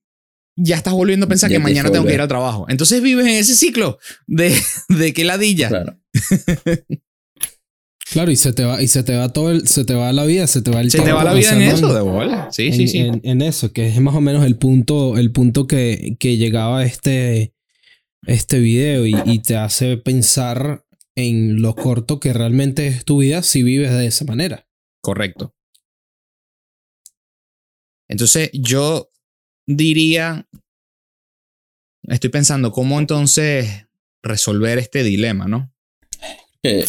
ya 0.57 0.77
estás 0.77 0.95
volviendo 0.95 1.27
a 1.27 1.29
pensar 1.29 1.51
ya 1.51 1.57
que 1.57 1.63
mañana 1.63 1.91
tengo 1.91 2.07
que 2.07 2.15
ir 2.15 2.21
al 2.21 2.29
trabajo. 2.29 2.67
Entonces 2.69 3.03
vives 3.03 3.27
en 3.27 3.35
ese 3.35 3.55
ciclo 3.55 3.99
de, 4.27 4.57
de 4.89 5.13
que 5.13 5.25
ladilla. 5.25 5.69
Claro. 5.69 5.99
Claro, 8.15 8.31
y 8.31 8.37
se 8.37 8.53
te 8.53 8.65
va, 8.65 8.81
y 8.81 8.87
se 8.87 9.03
te 9.03 9.17
va 9.17 9.33
todo 9.33 9.51
el, 9.51 9.67
se 9.67 9.85
te 9.85 9.93
va 9.93 10.13
la 10.13 10.25
vida, 10.25 10.47
se 10.47 10.63
te 10.63 10.71
va 10.71 10.81
el 10.81 10.89
Se 10.89 11.01
te 11.01 11.11
va 11.11 11.25
la 11.25 11.35
vida 11.35 11.53
en 11.53 11.63
eso, 11.63 11.93
de 11.93 12.01
bola. 12.01 12.49
Sí, 12.53 12.69
en, 12.69 12.75
sí, 12.75 12.87
sí. 12.87 12.99
En, 12.99 13.21
en, 13.25 13.43
eso, 13.43 13.73
que 13.73 13.89
es 13.89 14.01
más 14.01 14.15
o 14.15 14.21
menos 14.21 14.47
el 14.47 14.57
punto, 14.57 15.19
el 15.19 15.33
punto 15.33 15.67
que, 15.67 16.17
que 16.21 16.37
llegaba 16.37 16.85
este, 16.85 17.55
este 18.25 18.61
video 18.61 19.05
y, 19.05 19.17
y, 19.25 19.41
te 19.41 19.57
hace 19.57 19.97
pensar 19.97 20.85
en 21.17 21.61
lo 21.61 21.75
corto 21.75 22.21
que 22.21 22.33
realmente 22.33 22.87
es 22.87 23.05
tu 23.05 23.19
vida 23.19 23.43
si 23.43 23.65
vives 23.65 23.91
de 23.91 24.07
esa 24.07 24.25
manera. 24.25 24.69
Correcto. 25.01 25.53
Entonces, 28.09 28.49
yo 28.53 29.11
diría, 29.67 30.47
estoy 32.05 32.31
pensando 32.31 32.71
cómo 32.71 33.01
entonces 33.01 33.89
resolver 34.23 34.79
este 34.79 35.03
dilema, 35.03 35.49
¿no? 35.49 35.75
Eh, 36.63 36.87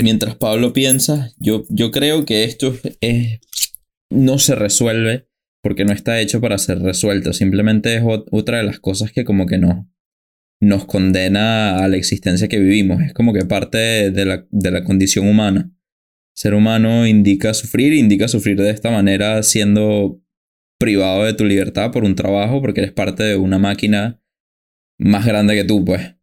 mientras 0.00 0.36
Pablo 0.36 0.72
piensa, 0.72 1.32
yo, 1.38 1.64
yo 1.68 1.90
creo 1.90 2.24
que 2.24 2.44
esto 2.44 2.74
es, 3.00 3.40
no 4.10 4.38
se 4.38 4.54
resuelve 4.54 5.28
porque 5.62 5.84
no 5.84 5.92
está 5.92 6.20
hecho 6.20 6.40
para 6.40 6.56
ser 6.58 6.78
resuelto. 6.78 7.32
Simplemente 7.32 7.96
es 7.96 8.02
otra 8.30 8.58
de 8.58 8.64
las 8.64 8.80
cosas 8.80 9.12
que 9.12 9.24
como 9.24 9.46
que 9.46 9.58
no, 9.58 9.92
nos 10.60 10.86
condena 10.86 11.78
a 11.84 11.88
la 11.88 11.96
existencia 11.96 12.48
que 12.48 12.60
vivimos. 12.60 13.02
Es 13.02 13.12
como 13.12 13.32
que 13.32 13.44
parte 13.44 14.10
de 14.10 14.24
la, 14.24 14.46
de 14.50 14.70
la 14.70 14.84
condición 14.84 15.28
humana. 15.28 15.70
Ser 16.34 16.54
humano 16.54 17.06
indica 17.06 17.52
sufrir, 17.52 17.92
indica 17.92 18.28
sufrir 18.28 18.56
de 18.56 18.70
esta 18.70 18.90
manera 18.90 19.42
siendo 19.42 20.22
privado 20.78 21.24
de 21.24 21.34
tu 21.34 21.44
libertad 21.44 21.90
por 21.90 22.04
un 22.04 22.14
trabajo 22.14 22.62
porque 22.62 22.80
eres 22.80 22.92
parte 22.92 23.22
de 23.22 23.36
una 23.36 23.58
máquina 23.58 24.20
más 24.98 25.26
grande 25.26 25.54
que 25.54 25.64
tú, 25.64 25.84
pues 25.84 26.16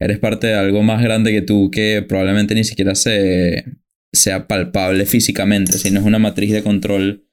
eres 0.00 0.18
parte 0.18 0.48
de 0.48 0.54
algo 0.54 0.82
más 0.82 1.02
grande 1.02 1.32
que 1.32 1.42
tú 1.42 1.70
que 1.70 2.04
probablemente 2.06 2.54
ni 2.54 2.64
siquiera 2.64 2.94
se, 2.94 3.64
sea 4.12 4.46
palpable 4.46 5.06
físicamente, 5.06 5.72
sino 5.72 6.00
es 6.00 6.06
una 6.06 6.18
matriz 6.18 6.52
de 6.52 6.62
control 6.62 7.24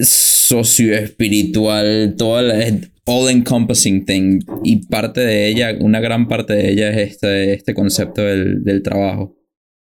socioespiritual, 0.00 2.14
toda 2.16 2.42
la 2.42 2.58
all 3.06 3.30
encompassing 3.30 4.04
thing 4.04 4.40
y 4.64 4.86
parte 4.86 5.20
de 5.20 5.48
ella, 5.48 5.76
una 5.80 6.00
gran 6.00 6.28
parte 6.28 6.54
de 6.54 6.72
ella 6.72 6.90
es 6.90 7.12
este, 7.12 7.54
este 7.54 7.72
concepto 7.72 8.22
del, 8.22 8.64
del 8.64 8.82
trabajo. 8.82 9.36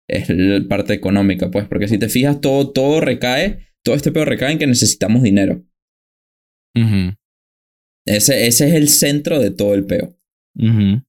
Es 0.08 0.28
la 0.28 0.66
parte 0.68 0.94
económica, 0.94 1.50
pues, 1.50 1.66
porque 1.68 1.88
si 1.88 1.98
te 1.98 2.08
fijas, 2.08 2.40
todo, 2.40 2.72
todo 2.72 3.00
recae, 3.00 3.66
todo 3.84 3.94
este 3.94 4.12
peor 4.12 4.28
recae 4.28 4.52
en 4.52 4.58
que 4.58 4.66
necesitamos 4.66 5.22
dinero. 5.22 5.64
Uh 6.76 6.80
-huh. 6.80 7.16
ese, 8.06 8.46
ese 8.46 8.68
es 8.68 8.74
el 8.74 8.88
centro 8.88 9.40
de 9.40 9.50
todo 9.50 9.74
el 9.74 9.86
peo. 9.86 10.19
Uh 10.54 10.64
-huh. 10.64 11.06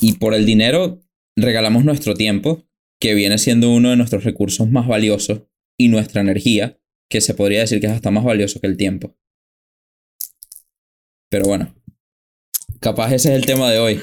Y 0.00 0.14
por 0.14 0.34
el 0.34 0.46
dinero 0.46 1.00
regalamos 1.36 1.84
nuestro 1.84 2.14
tiempo, 2.14 2.64
que 3.00 3.14
viene 3.14 3.38
siendo 3.38 3.70
uno 3.70 3.90
de 3.90 3.96
nuestros 3.96 4.24
recursos 4.24 4.68
más 4.70 4.86
valiosos, 4.86 5.42
y 5.80 5.88
nuestra 5.88 6.20
energía, 6.20 6.78
que 7.08 7.20
se 7.20 7.34
podría 7.34 7.60
decir 7.60 7.80
que 7.80 7.86
es 7.86 7.92
hasta 7.92 8.10
más 8.10 8.24
valioso 8.24 8.60
que 8.60 8.66
el 8.66 8.76
tiempo. 8.76 9.16
Pero 11.30 11.44
bueno, 11.46 11.74
capaz 12.80 13.12
ese 13.12 13.30
es 13.32 13.38
el 13.38 13.46
tema 13.46 13.70
de 13.70 13.78
hoy. 13.78 14.00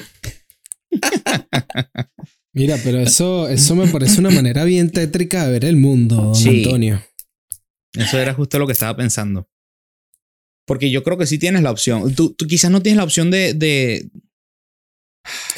Mira, 2.54 2.78
pero 2.82 3.00
eso, 3.00 3.48
eso 3.48 3.74
me 3.76 3.86
parece 3.88 4.20
una 4.20 4.30
manera 4.30 4.64
bien 4.64 4.90
tétrica 4.90 5.44
de 5.44 5.52
ver 5.52 5.64
el 5.66 5.76
mundo, 5.76 6.16
don 6.16 6.34
Sí. 6.34 6.64
Antonio. 6.64 7.02
Eso 7.92 8.18
era 8.18 8.32
justo 8.32 8.58
lo 8.58 8.66
que 8.66 8.72
estaba 8.72 8.96
pensando. 8.96 9.48
Porque 10.66 10.90
yo 10.90 11.02
creo 11.02 11.16
que 11.16 11.26
sí 11.26 11.38
tienes 11.38 11.62
la 11.62 11.70
opción. 11.70 12.14
Tú, 12.14 12.34
tú 12.34 12.46
quizás 12.46 12.70
no 12.70 12.82
tienes 12.82 12.96
la 12.98 13.04
opción 13.04 13.30
de, 13.30 13.54
de... 13.54 14.10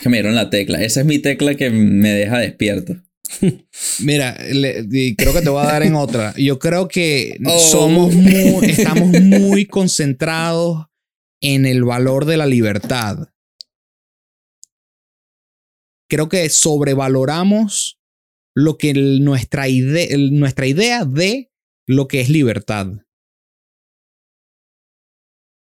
Que 0.03 0.09
me 0.09 0.19
dieron 0.19 0.35
la 0.35 0.51
tecla. 0.51 0.83
Esa 0.83 1.01
es 1.01 1.07
mi 1.07 1.19
tecla 1.19 1.55
que 1.55 1.71
me 1.71 2.11
deja 2.11 2.39
despierto. 2.39 2.97
Mira, 4.01 4.37
le- 4.53 5.15
creo 5.17 5.33
que 5.35 5.41
te 5.43 5.49
voy 5.51 5.63
a 5.63 5.67
dar 5.67 5.83
en 5.83 5.95
otra. 5.95 6.35
Yo 6.37 6.59
creo 6.59 6.89
que 6.89 7.39
Oh. 7.45 7.59
somos 7.59 8.15
muy, 8.15 8.67
estamos 8.71 9.09
muy 9.21 9.67
concentrados 9.67 10.87
en 11.43 11.67
el 11.67 11.85
valor 11.85 12.25
de 12.25 12.37
la 12.37 12.47
libertad. 12.47 13.29
Creo 16.11 16.29
que 16.29 16.49
sobrevaloramos 16.49 17.99
lo 18.55 18.79
que 18.79 18.91
el- 18.91 19.25
nuestra, 19.25 19.69
ide- 19.69 20.13
el- 20.15 20.39
nuestra 20.39 20.67
idea 20.67 21.05
de 21.05 21.51
lo 21.87 22.09
que 22.09 22.21
es 22.21 22.29
libertad. 22.31 22.89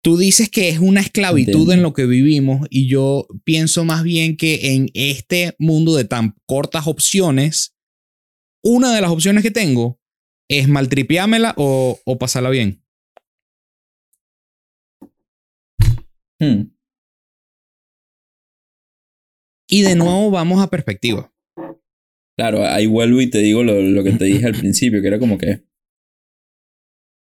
Tú 0.06 0.18
dices 0.18 0.52
que 0.52 0.70
es 0.70 0.78
una 0.78 1.02
esclavitud 1.02 1.52
Entiendo. 1.52 1.74
en 1.74 1.82
lo 1.82 1.94
que 1.94 2.06
vivimos 2.06 2.68
y 2.70 2.88
yo 2.88 3.26
pienso 3.44 3.86
más 3.86 4.04
bien 4.04 4.38
que 4.38 4.76
en 4.76 4.86
este 4.94 5.56
mundo 5.58 5.96
de 5.96 6.06
tan 6.06 6.36
cortas 6.46 6.86
opciones, 6.86 7.76
una 8.64 8.94
de 8.94 9.02
las 9.02 9.10
opciones 9.10 9.42
que 9.42 9.50
tengo 9.50 10.00
es 10.48 10.68
maltripiármela 10.68 11.56
o, 11.58 12.00
o 12.06 12.18
pasarla 12.20 12.52
bien. 12.52 12.84
Hmm. 16.40 16.70
Y 19.68 19.82
de 19.82 19.96
nuevo 19.96 20.30
vamos 20.30 20.62
a 20.62 20.70
perspectiva. 20.70 21.34
Claro, 22.38 22.64
ahí 22.64 22.86
vuelvo 22.86 23.22
y 23.22 23.30
te 23.32 23.40
digo 23.40 23.64
lo, 23.64 23.82
lo 23.82 24.04
que 24.04 24.12
te 24.12 24.26
dije 24.26 24.46
al 24.46 24.54
principio, 24.54 25.02
que 25.02 25.08
era 25.08 25.18
como 25.18 25.40
que... 25.40 25.66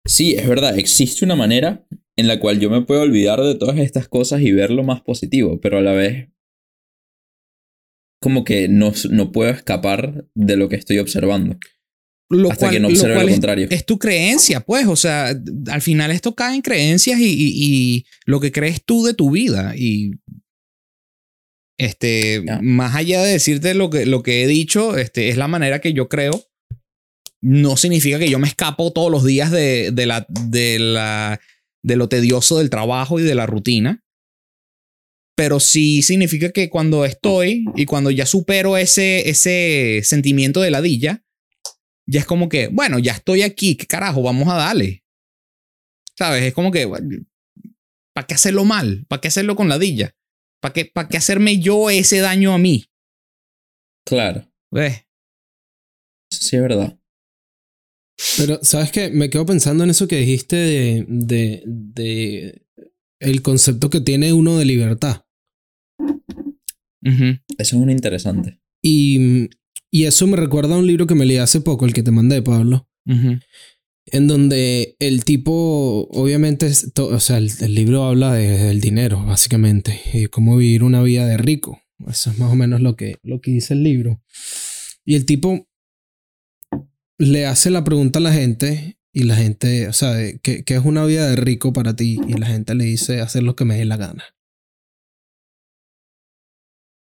Sí, 0.07 0.33
es 0.33 0.47
verdad, 0.49 0.75
existe 0.79 1.23
una 1.23 1.35
manera 1.35 1.85
en 2.17 2.27
la 2.27 2.39
cual 2.39 2.59
yo 2.59 2.69
me 2.69 2.81
puedo 2.81 3.01
olvidar 3.01 3.41
de 3.41 3.55
todas 3.55 3.77
estas 3.79 4.07
cosas 4.07 4.41
y 4.41 4.51
ver 4.51 4.69
lo 4.71 4.83
más 4.83 5.01
positivo, 5.01 5.59
pero 5.61 5.77
a 5.77 5.81
la 5.81 5.93
vez 5.93 6.29
como 8.21 8.43
que 8.45 8.67
no, 8.69 8.93
no 9.09 9.31
puedo 9.31 9.51
escapar 9.51 10.25
de 10.33 10.55
lo 10.55 10.69
que 10.69 10.77
estoy 10.77 10.99
observando. 10.99 11.57
Lo 12.29 12.49
Hasta 12.51 12.67
cual, 12.67 12.71
que 12.73 12.79
no 12.79 12.87
observe 12.87 13.09
lo 13.09 13.15
cual 13.15 13.27
es- 13.29 13.33
contrario. 13.35 13.67
Es, 13.69 13.85
tu 13.85 13.99
creencia, 13.99 14.61
pues. 14.61 14.87
O 14.87 14.95
sea, 14.95 15.33
al 15.67 15.81
final 15.81 16.09
esto 16.09 16.33
cae 16.33 16.55
en 16.55 16.61
creencias 16.61 17.19
y, 17.19 17.25
y- 17.25 17.53
y 17.97 18.05
lo 18.25 18.39
que 18.39 18.51
crees 18.51 18.83
tú 18.85 19.03
de 19.03 19.13
tu 19.13 19.29
vida. 19.31 19.73
Y 19.75 20.11
este, 21.77 22.43
Ya. 22.45 22.59
más 22.61 22.95
allá 22.95 23.21
de 23.21 23.33
decirte 23.33 23.73
lo 23.73 23.89
que, 23.89 24.05
lo 24.05 24.23
que 24.23 24.43
he 24.43 24.47
dicho, 24.47 24.97
este, 24.97 25.29
es 25.29 25.37
la 25.37 25.47
manera 25.47 25.79
que 25.81 25.93
yo 25.93 26.07
creo. 26.07 26.43
No 27.41 27.75
significa 27.75 28.17
que 28.19 28.29
yo 28.29 28.39
me 28.39 28.47
escapo 28.47 28.93
todos 28.93 29.11
los 29.11 29.25
días 29.25 29.51
de, 29.51 29.91
de 29.91 30.05
la, 30.05 30.25
de, 30.29 30.79
la, 30.79 31.41
de 31.83 31.95
lo 31.95 32.09
tedioso 32.09 32.57
del 32.57 32.69
trabajo 32.69 33.19
y 33.19 33.23
de 33.23 33.35
la 33.35 33.45
rutina. 33.45 34.03
Pero 35.35 35.59
sí 35.59 36.01
significa 36.01 36.51
que 36.51 36.69
cuando 36.69 37.05
estoy 37.05 37.65
y 37.75 37.85
cuando 37.85 38.11
ya 38.11 38.25
supero 38.25 38.77
ese, 38.77 39.29
ese 39.29 40.01
sentimiento 40.03 40.61
de 40.61 40.71
ladilla, 40.71 41.23
ya 42.07 42.19
es 42.19 42.25
como 42.25 42.49
que, 42.49 42.67
bueno, 42.67 42.99
ya 42.99 43.13
estoy 43.13 43.41
aquí, 43.41 43.75
¿qué 43.75 43.87
carajo? 43.87 44.21
Vamos 44.21 44.47
a 44.47 44.55
darle. 44.55 45.03
¿Sabes? 46.17 46.43
Es 46.43 46.53
como 46.53 46.71
que, 46.71 46.87
¿para 48.13 48.27
qué 48.27 48.35
hacerlo 48.35 48.65
mal? 48.65 49.05
¿Para 49.07 49.21
qué 49.21 49.29
hacerlo 49.29 49.55
con 49.55 49.69
ladilla? 49.69 50.15
¿Para 50.61 50.73
qué, 50.73 50.85
¿Para 50.85 51.09
qué 51.09 51.17
hacerme 51.17 51.59
yo 51.59 51.89
ese 51.89 52.19
daño 52.19 52.53
a 52.53 52.57
mí? 52.57 52.85
Claro, 54.05 54.45
¿Ves? 54.71 55.05
sí 56.29 56.55
es 56.55 56.61
verdad. 56.61 56.97
Pero, 58.37 58.59
¿sabes 58.61 58.91
qué? 58.91 59.09
Me 59.09 59.29
quedo 59.29 59.45
pensando 59.45 59.83
en 59.83 59.89
eso 59.89 60.07
que 60.07 60.17
dijiste 60.17 60.55
de, 60.55 61.05
de, 61.07 61.63
de 61.65 62.61
el 63.19 63.41
concepto 63.41 63.89
que 63.89 64.01
tiene 64.01 64.33
uno 64.33 64.57
de 64.57 64.65
libertad. 64.65 65.23
Ujú. 65.99 67.25
Eso 67.57 67.57
es 67.57 67.73
un 67.73 67.89
interesante. 67.89 68.59
Y, 68.81 69.49
y 69.91 70.05
eso 70.05 70.27
me 70.27 70.37
recuerda 70.37 70.75
a 70.75 70.79
un 70.79 70.87
libro 70.87 71.07
que 71.07 71.15
me 71.15 71.25
leí 71.25 71.37
hace 71.37 71.61
poco, 71.61 71.85
el 71.85 71.93
que 71.93 72.03
te 72.03 72.11
mandé, 72.11 72.41
Pablo. 72.41 72.87
Ujú. 73.05 73.39
En 74.07 74.27
donde 74.27 74.95
el 74.99 75.23
tipo, 75.25 76.07
obviamente, 76.11 76.67
es 76.67 76.91
to- 76.93 77.07
o 77.07 77.19
sea, 77.19 77.37
el, 77.37 77.49
el 77.61 77.73
libro 77.73 78.03
habla 78.03 78.33
de- 78.33 78.57
del 78.65 78.81
dinero, 78.81 79.23
básicamente, 79.25 79.99
y 80.13 80.25
cómo 80.27 80.57
vivir 80.57 80.83
una 80.83 81.01
vida 81.01 81.25
de 81.25 81.37
rico. 81.37 81.81
Eso 82.07 82.31
es 82.31 82.37
más 82.37 82.51
o 82.51 82.55
menos 82.55 82.81
lo 82.81 82.95
que, 82.95 83.15
lo 83.23 83.39
que 83.41 83.51
dice 83.51 83.73
el 83.73 83.83
libro. 83.83 84.21
Y 85.05 85.15
el 85.15 85.25
tipo 85.25 85.67
le 87.25 87.45
hace 87.45 87.69
la 87.69 87.83
pregunta 87.83 88.19
a 88.19 88.21
la 88.21 88.33
gente, 88.33 88.97
y 89.15 89.23
la 89.23 89.35
gente, 89.35 89.87
o 89.87 89.93
sea, 89.93 90.15
¿qué, 90.41 90.63
qué 90.63 90.75
es 90.75 90.83
una 90.83 91.05
vida 91.05 91.29
de 91.29 91.35
rico 91.35 91.71
para 91.71 91.95
ti? 91.95 92.19
Y 92.27 92.33
la 92.33 92.47
gente 92.47 92.73
le 92.73 92.85
dice, 92.85 93.21
hacer 93.21 93.43
lo 93.43 93.55
que 93.55 93.63
me 93.63 93.77
dé 93.77 93.85
la 93.85 93.97
gana. 93.97 94.23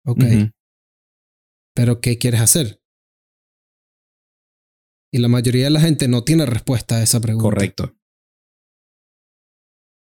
Ok, 0.05 0.23
pero 1.75 1.99
¿qué 1.99 2.19
quieres 2.19 2.41
hacer? 2.41 2.79
Y 5.11 5.17
la 5.17 5.29
mayoría 5.29 5.63
de 5.63 5.71
la 5.71 5.81
gente 5.81 6.07
no 6.07 6.23
tiene 6.23 6.45
respuesta 6.45 6.97
a 6.97 7.03
esa 7.03 7.19
pregunta. 7.19 7.43
Correcto. 7.43 7.94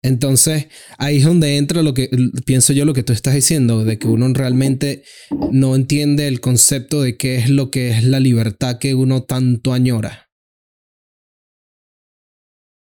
Entonces, 0.03 0.67
ahí 0.97 1.17
es 1.17 1.25
donde 1.25 1.57
entra 1.57 1.83
lo 1.83 1.93
que 1.93 2.09
pienso 2.45 2.73
yo, 2.73 2.85
lo 2.85 2.93
que 2.93 3.03
tú 3.03 3.13
estás 3.13 3.35
diciendo, 3.35 3.85
de 3.85 3.99
que 3.99 4.07
uno 4.07 4.27
realmente 4.33 5.03
no 5.51 5.75
entiende 5.75 6.27
el 6.27 6.41
concepto 6.41 7.01
de 7.01 7.17
qué 7.17 7.35
es 7.35 7.49
lo 7.49 7.69
que 7.69 7.91
es 7.91 8.03
la 8.03 8.19
libertad 8.19 8.79
que 8.79 8.95
uno 8.95 9.23
tanto 9.23 9.73
añora. 9.73 10.31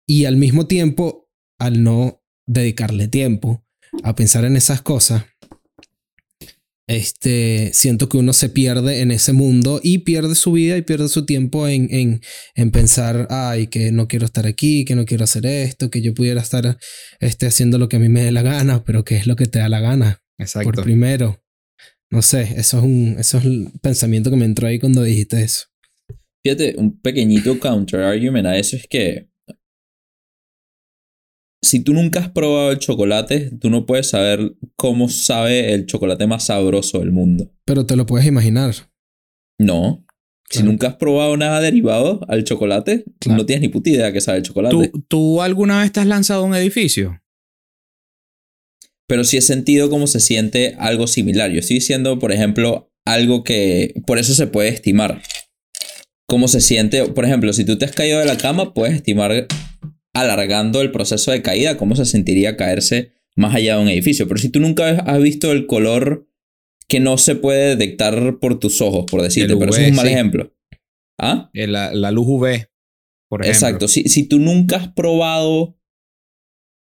Y 0.07 0.25
al 0.25 0.37
mismo 0.37 0.67
tiempo, 0.67 1.27
al 1.59 1.83
no 1.83 2.23
dedicarle 2.45 3.07
tiempo 3.07 3.65
a 4.03 4.15
pensar 4.15 4.45
en 4.45 4.55
esas 4.55 4.81
cosas, 4.81 5.25
este, 6.87 7.71
siento 7.73 8.07
que 8.07 8.17
uno 8.17 8.31
se 8.31 8.49
pierde 8.49 9.01
en 9.01 9.11
ese 9.11 9.33
mundo 9.33 9.81
y 9.83 9.99
pierde 9.99 10.35
su 10.35 10.53
vida 10.53 10.77
y 10.77 10.81
pierde 10.81 11.09
su 11.09 11.25
tiempo 11.25 11.67
en, 11.67 11.93
en, 11.93 12.21
en 12.55 12.71
pensar, 12.71 13.27
ay, 13.29 13.67
que 13.67 13.91
no 13.91 14.07
quiero 14.07 14.25
estar 14.25 14.47
aquí, 14.47 14.85
que 14.85 14.95
no 14.95 15.05
quiero 15.05 15.25
hacer 15.25 15.45
esto, 15.45 15.91
que 15.91 16.01
yo 16.01 16.13
pudiera 16.13 16.41
estar 16.41 16.77
este, 17.19 17.45
haciendo 17.45 17.77
lo 17.77 17.89
que 17.89 17.97
a 17.97 17.99
mí 17.99 18.07
me 18.07 18.23
dé 18.23 18.31
la 18.31 18.41
gana, 18.41 18.85
pero 18.85 19.03
¿qué 19.03 19.17
es 19.17 19.27
lo 19.27 19.35
que 19.35 19.47
te 19.47 19.59
da 19.59 19.67
la 19.67 19.81
gana? 19.81 20.23
Exacto. 20.37 20.71
Por 20.71 20.83
primero. 20.83 21.43
No 22.09 22.21
sé, 22.21 22.53
eso 22.55 22.77
es, 22.77 22.83
un, 22.83 23.17
eso 23.19 23.37
es 23.37 23.45
el 23.45 23.67
pensamiento 23.81 24.29
que 24.29 24.37
me 24.37 24.45
entró 24.45 24.67
ahí 24.67 24.79
cuando 24.79 25.03
dijiste 25.03 25.43
eso. 25.43 25.65
Fíjate, 26.41 26.75
un 26.77 27.01
pequeñito 27.01 27.59
counter 27.59 27.99
argument 27.99 28.47
a 28.47 28.57
eso 28.57 28.77
es 28.77 28.87
que 28.87 29.27
si 31.61 31.79
tú 31.81 31.93
nunca 31.93 32.19
has 32.19 32.29
probado 32.29 32.71
el 32.71 32.79
chocolate, 32.79 33.51
tú 33.59 33.69
no 33.69 33.85
puedes 33.85 34.09
saber 34.09 34.55
cómo 34.75 35.09
sabe 35.09 35.73
el 35.73 35.85
chocolate 35.85 36.27
más 36.27 36.45
sabroso 36.45 36.99
del 36.99 37.11
mundo. 37.11 37.51
Pero 37.65 37.85
te 37.85 37.95
lo 37.95 38.05
puedes 38.05 38.27
imaginar. 38.27 38.73
No. 39.59 40.05
Si 40.49 40.63
nunca 40.63 40.87
has 40.87 40.95
probado 40.95 41.35
nada 41.35 41.59
derivado 41.59 42.21
al 42.29 42.43
chocolate, 42.45 43.03
Claro. 43.19 43.39
no 43.39 43.45
tienes 43.45 43.61
ni 43.63 43.67
puta 43.67 43.89
idea 43.89 44.13
que 44.13 44.21
sabe 44.21 44.37
el 44.37 44.43
chocolate. 44.43 44.75
¿Tú, 44.93 45.01
¿Tú 45.07 45.41
alguna 45.41 45.81
vez 45.81 45.91
te 45.91 45.99
has 45.99 46.07
lanzado 46.07 46.43
a 46.43 46.45
un 46.45 46.55
edificio? 46.55 47.21
Pero 49.07 49.23
sí 49.23 49.37
he 49.37 49.41
sentido 49.41 49.89
cómo 49.89 50.07
se 50.07 50.19
siente 50.19 50.75
algo 50.79 51.07
similar. 51.07 51.51
Yo 51.51 51.59
estoy 51.59 51.75
diciendo, 51.77 52.19
por 52.19 52.31
ejemplo, 52.31 52.91
algo 53.05 53.43
que 53.43 53.93
por 54.05 54.19
eso 54.19 54.33
se 54.33 54.47
puede 54.47 54.69
estimar. 54.69 55.21
Cómo 56.29 56.47
se 56.47 56.59
siente, 56.61 57.05
por 57.07 57.25
ejemplo, 57.25 57.51
si 57.53 57.65
tú 57.65 57.77
te 57.77 57.85
has 57.85 57.93
caído 57.93 58.19
de 58.19 58.25
la 58.25 58.37
cama, 58.37 58.73
puedes 58.73 58.95
estimar 58.95 59.47
alargando 60.17 60.81
el 60.81 60.91
proceso 60.91 61.31
de 61.31 61.41
caída, 61.41 61.77
cómo 61.77 61.95
se 61.95 62.05
sentiría 62.05 62.57
caerse 62.57 63.13
más 63.35 63.55
allá 63.55 63.77
de 63.77 63.81
un 63.83 63.89
edificio. 63.89 64.27
Pero 64.27 64.39
si 64.39 64.49
tú 64.49 64.59
nunca 64.59 64.89
has 64.99 65.21
visto 65.21 65.51
el 65.51 65.65
color 65.67 66.27
que 66.87 66.99
no 66.99 67.17
se 67.17 67.35
puede 67.35 67.75
detectar 67.75 68.39
por 68.39 68.59
tus 68.59 68.81
ojos, 68.81 69.05
por 69.09 69.21
decirte, 69.21 69.55
pero 69.57 69.71
eso 69.71 69.81
es 69.81 69.89
un 69.89 69.95
mal 69.95 70.07
sí. 70.07 70.13
ejemplo. 70.13 70.53
¿Ah? 71.19 71.49
Eh, 71.53 71.67
La, 71.67 71.93
la 71.93 72.11
luz 72.11 72.25
UV, 72.27 72.67
por 73.29 73.41
ejemplo. 73.41 73.47
Exacto. 73.47 73.87
Si, 73.87 74.03
si 74.03 74.23
tú 74.27 74.39
nunca 74.39 74.77
has 74.77 74.87
probado 74.89 75.75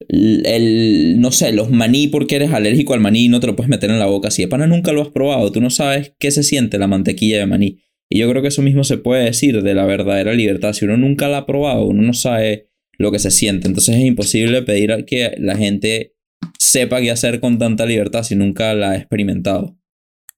el, 0.08 0.46
el- 0.46 1.20
no 1.20 1.32
sé, 1.32 1.52
los 1.52 1.70
maní 1.70 2.08
porque 2.08 2.36
eres 2.36 2.52
alérgico 2.52 2.94
al 2.94 3.00
maní 3.00 3.24
y 3.24 3.28
no 3.28 3.40
te 3.40 3.46
lo 3.46 3.56
puedes 3.56 3.68
meter 3.68 3.90
en 3.90 3.98
la 3.98 4.06
boca. 4.06 4.30
Si 4.30 4.42
de 4.42 4.48
pana 4.48 4.66
nunca 4.66 4.92
lo 4.92 5.02
has 5.02 5.08
probado, 5.08 5.50
tú 5.52 5.60
no 5.60 5.70
sabes 5.70 6.14
qué 6.18 6.30
se 6.30 6.42
siente 6.42 6.78
la 6.78 6.86
mantequilla 6.86 7.38
de 7.38 7.46
maní. 7.46 7.78
Y 8.08 8.18
yo 8.18 8.28
creo 8.30 8.42
que 8.42 8.48
eso 8.48 8.62
mismo 8.62 8.82
se 8.84 8.96
puede 8.98 9.24
decir 9.24 9.62
de 9.62 9.74
la 9.74 9.84
verdadera 9.84 10.32
libertad. 10.32 10.72
Si 10.72 10.84
uno 10.84 10.96
nunca 10.96 11.28
la 11.28 11.38
ha 11.38 11.46
probado, 11.46 11.84
uno 11.86 12.02
no 12.02 12.12
sabe 12.14 12.69
lo 13.00 13.10
que 13.10 13.18
se 13.18 13.30
siente. 13.30 13.66
Entonces 13.66 13.96
es 13.96 14.04
imposible 14.04 14.62
pedir 14.62 14.92
a 14.92 15.04
que 15.04 15.34
la 15.38 15.56
gente 15.56 16.14
sepa 16.58 17.00
qué 17.00 17.10
hacer 17.10 17.40
con 17.40 17.58
tanta 17.58 17.86
libertad 17.86 18.22
si 18.22 18.36
nunca 18.36 18.74
la 18.74 18.90
ha 18.90 18.96
experimentado. 18.96 19.76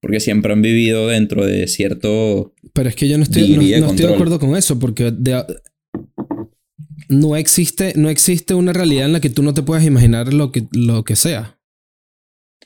Porque 0.00 0.20
siempre 0.20 0.52
han 0.52 0.62
vivido 0.62 1.08
dentro 1.08 1.44
de 1.44 1.66
cierto... 1.66 2.54
Pero 2.72 2.88
es 2.88 2.96
que 2.96 3.08
yo 3.08 3.16
no 3.18 3.24
estoy, 3.24 3.50
no, 3.50 3.56
no 3.86 3.90
estoy 3.90 4.06
de 4.06 4.14
acuerdo 4.14 4.38
con 4.38 4.56
eso, 4.56 4.78
porque 4.78 5.10
de- 5.10 5.44
no, 7.08 7.36
existe, 7.36 7.92
no 7.96 8.08
existe 8.08 8.54
una 8.54 8.72
realidad 8.72 9.06
en 9.06 9.12
la 9.12 9.20
que 9.20 9.30
tú 9.30 9.42
no 9.42 9.54
te 9.54 9.62
puedas 9.62 9.84
imaginar 9.84 10.32
lo 10.32 10.50
que, 10.50 10.66
lo 10.72 11.04
que 11.04 11.16
sea. 11.16 11.58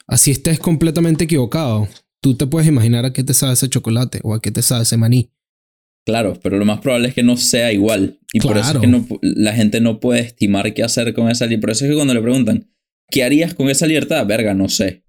Así 0.06 0.30
estés 0.30 0.58
completamente 0.58 1.24
equivocado. 1.24 1.88
tú 2.20 2.34
te 2.34 2.46
puedes 2.46 2.68
imaginar 2.68 3.04
a 3.04 3.12
qué 3.12 3.22
te 3.24 3.34
sabe 3.34 3.52
ese 3.54 3.68
chocolate 3.68 4.20
o 4.22 4.34
a 4.34 4.40
qué 4.40 4.50
te 4.50 4.62
sabe 4.62 4.82
ese 4.82 4.96
maní. 4.96 5.30
Claro, 6.06 6.38
pero 6.40 6.56
lo 6.56 6.64
más 6.64 6.78
probable 6.80 7.08
es 7.08 7.14
que 7.14 7.24
no 7.24 7.36
sea 7.36 7.72
igual. 7.72 8.20
Y 8.32 8.38
por 8.38 8.56
eso 8.56 8.74
es 8.74 8.78
que 8.78 8.86
no, 8.86 9.04
la 9.22 9.52
gente 9.54 9.80
no 9.80 9.98
puede 9.98 10.20
estimar 10.20 10.72
qué 10.72 10.84
hacer 10.84 11.12
con 11.12 11.28
esa 11.28 11.46
libertad. 11.46 11.62
Por 11.62 11.70
eso 11.70 11.84
es 11.84 11.90
que 11.90 11.96
cuando 11.96 12.14
le 12.14 12.22
preguntan, 12.22 12.70
¿qué 13.10 13.24
harías 13.24 13.54
con 13.54 13.68
esa 13.68 13.86
libertad? 13.86 14.24
Verga, 14.24 14.54
no 14.54 14.68
sé. 14.68 15.02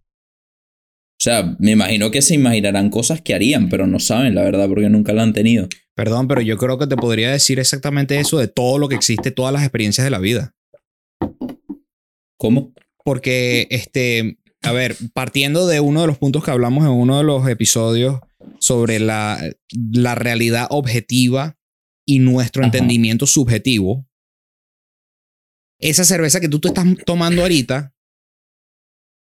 O 1.20 1.24
sea, 1.24 1.56
me 1.60 1.72
imagino 1.72 2.10
que 2.10 2.24
se 2.24 2.34
imaginarán 2.34 2.90
cosas 2.90 3.22
que 3.22 3.36
harían, 3.36 3.70
pero 3.70 3.86
no 3.86 4.00
saben 4.00 4.34
la 4.34 4.42
verdad 4.44 4.68
porque 4.68 4.90
nunca 4.90 5.14
la 5.14 5.22
han 5.22 5.34
tenido. 5.34 5.68
Perdón, 5.96 6.28
pero 6.28 6.42
yo 6.42 6.58
creo 6.58 6.80
que 6.80 6.88
te 6.88 6.96
podría 6.96 7.32
decir 7.32 7.60
exactamente 7.60 8.20
eso 8.20 8.40
de 8.40 8.48
todo 8.48 8.80
lo 8.80 8.90
que 8.90 8.96
existe, 8.96 9.30
todas 9.30 9.54
las 9.54 9.62
experiencias 9.62 10.04
de 10.04 10.12
la 10.12 10.20
vida. 10.20 10.56
¿Cómo? 12.40 12.74
Porque, 13.04 13.68
este, 13.70 14.40
a 14.64 14.72
ver, 14.72 14.96
partiendo 15.14 15.68
de 15.68 15.80
uno 15.80 16.02
de 16.02 16.08
los 16.08 16.18
puntos 16.18 16.44
que 16.44 16.52
hablamos 16.52 16.86
en 16.86 16.92
uno 16.92 17.20
de 17.20 17.24
los 17.24 17.48
episodios 17.48 18.20
sobre 18.60 19.00
la, 19.00 19.40
la 19.92 20.16
realidad 20.16 20.68
objetiva 20.70 21.58
y 22.06 22.20
nuestro 22.20 22.64
entendimiento 22.64 23.28
subjetivo, 23.28 24.08
esa 25.80 26.04
cerveza 26.04 26.40
que 26.40 26.50
tú 26.50 26.60
te 26.60 26.70
estás 26.70 26.86
tomando 27.06 27.42
ahorita, 27.42 27.94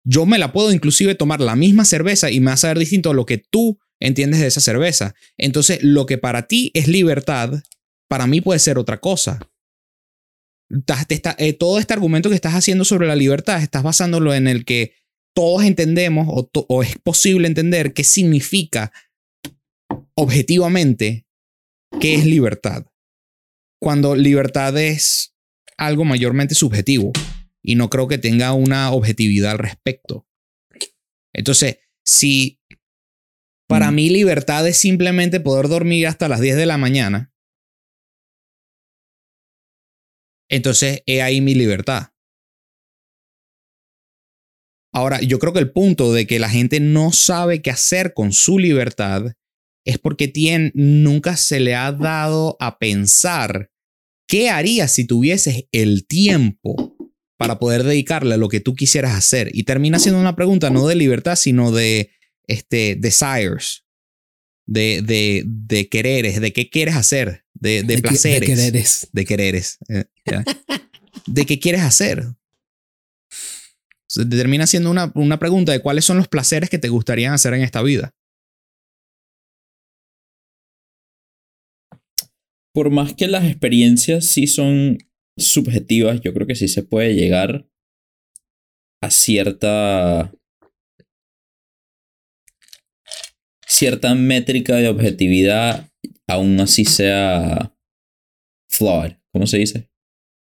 yo 0.05 0.25
me 0.25 0.39
la 0.39 0.53
puedo 0.53 0.73
inclusive 0.73 1.15
tomar 1.15 1.41
la 1.41 1.57
misma 1.57 1.85
cerveza 1.85 2.31
y 2.31 2.41
me 2.41 2.47
va 2.47 2.53
a 2.53 2.59
saber 2.59 2.79
distinto 2.79 3.11
a 3.11 3.15
lo 3.15 3.27
que 3.27 3.39
tú 3.39 3.79
entiendes 4.01 4.41
de 4.41 4.47
esa 4.47 4.61
cerveza. 4.61 5.15
Entonces, 5.37 5.83
lo 5.83 6.07
que 6.07 6.17
para 6.17 6.47
ti 6.47 6.71
es 6.75 6.87
libertad, 6.87 7.63
para 8.09 8.27
mí 8.27 8.41
puede 8.41 8.61
ser 8.61 8.79
otra 8.79 9.01
cosa. 9.01 9.41
Eh, 11.39 11.53
todo 11.55 11.79
este 11.79 11.93
argumento 11.93 12.29
que 12.29 12.35
estás 12.35 12.55
haciendo 12.55 12.85
sobre 12.85 13.09
la 13.09 13.17
libertad, 13.17 13.63
estás 13.63 13.83
basándolo 13.83 14.33
en 14.33 14.47
el 14.47 14.65
que 14.65 14.95
todos 15.35 15.65
entendemos 15.65 16.27
o, 16.31 16.51
o 16.69 16.83
es 16.83 16.99
posible 16.99 17.49
entender 17.49 17.93
qué 17.93 18.05
significa 18.05 18.93
objetivamente 20.17 21.27
qué 22.01 22.15
es 22.15 22.27
libertad. 22.27 22.87
Cuando 23.81 24.17
libertad 24.17 24.77
es 24.79 25.35
algo 25.77 26.05
mayormente 26.05 26.55
subjetivo 26.55 27.13
y 27.63 27.75
no 27.75 27.91
creo 27.91 28.09
que 28.09 28.19
tenga 28.19 28.53
una 28.53 28.91
objetividad 28.93 29.53
al 29.53 29.59
respecto. 29.59 30.27
Entonces, 31.35 31.79
si 32.05 32.61
para 33.69 33.91
mm. 33.91 33.95
mí 33.95 34.11
libertad 34.11 34.67
es 34.67 34.79
simplemente 34.79 35.41
poder 35.41 35.69
dormir 35.69 36.07
hasta 36.07 36.29
las 36.29 36.41
10 36.41 36.57
de 36.57 36.67
la 36.67 36.79
mañana. 36.79 37.33
Entonces, 40.49 41.03
he 41.07 41.23
ahí 41.23 41.41
mi 41.41 41.55
libertad. 41.55 42.13
Ahora, 44.95 45.21
yo 45.21 45.39
creo 45.39 45.53
que 45.53 45.59
el 45.59 45.73
punto 45.73 46.15
de 46.15 46.27
que 46.27 46.39
la 46.39 46.49
gente 46.49 46.81
no 46.81 47.13
sabe 47.13 47.61
qué 47.61 47.71
hacer 47.71 48.15
con 48.15 48.33
su 48.33 48.59
libertad 48.59 49.35
es 49.87 49.99
porque 49.99 50.29
tiene, 50.29 50.73
nunca 50.75 51.37
se 51.37 51.61
le 51.61 51.75
ha 51.75 51.93
dado 51.93 52.57
a 52.61 52.79
pensar 52.79 53.71
qué 54.27 54.51
harías 54.51 54.91
si 54.91 55.07
tuvieses 55.07 55.65
el 55.71 56.07
tiempo 56.07 56.97
para 57.39 57.61
poder 57.61 57.85
dedicarle 57.85 58.35
a 58.35 58.37
lo 58.39 58.49
que 58.49 58.61
tú 58.61 58.75
quisieras 58.75 59.15
hacer. 59.15 59.49
Y 59.55 59.63
termina 59.63 60.01
siendo 60.01 60.21
una 60.21 60.35
pregunta 60.35 60.71
no 60.71 60.89
de 60.89 60.97
libertad, 60.97 61.37
sino 61.37 61.71
de 61.71 62.11
este, 62.49 62.97
desires, 62.97 63.85
de, 64.67 65.03
de, 65.03 65.45
de 65.47 65.89
quereres, 65.89 66.41
de 66.41 66.53
qué 66.53 66.69
quieres 66.69 66.97
hacer, 66.97 67.45
de, 67.55 67.85
de, 67.85 67.99
placeres. 67.99 68.41
De 68.41 68.47
quereres. 68.57 69.09
De 69.13 69.25
quereres. 69.25 69.79
Eh, 69.89 70.05
de 71.27 71.47
qué 71.47 71.61
quieres 71.61 71.83
hacer. 71.83 72.27
termina 74.29 74.67
siendo 74.67 74.91
una, 74.91 75.13
una 75.15 75.39
pregunta 75.39 75.71
de 75.71 75.81
cuáles 75.81 76.05
son 76.05 76.17
los 76.17 76.27
placeres 76.27 76.71
que 76.71 76.79
te 76.79 76.89
gustaría 76.89 77.33
hacer 77.33 77.55
en 77.55 77.63
esta 77.63 77.83
vida. 77.83 78.16
Por 82.77 82.91
más 82.91 83.15
que 83.15 83.27
las 83.27 83.47
experiencias 83.47 84.27
sí 84.27 84.47
son 84.47 84.99
subjetivas, 85.39 86.21
yo 86.21 86.35
creo 86.35 86.47
que 86.47 86.55
sí 86.55 86.69
se 86.69 86.83
puede 86.83 87.15
llegar 87.15 87.67
a 89.03 89.11
cierta 89.11 90.31
cierta 93.67 94.15
métrica 94.15 94.77
de 94.77 94.91
objetividad, 94.91 95.91
aún 96.29 96.61
así 96.61 96.85
sea 96.85 97.75
flawed, 98.71 99.15
¿cómo 99.33 99.47
se 99.47 99.57
dice? 99.57 99.91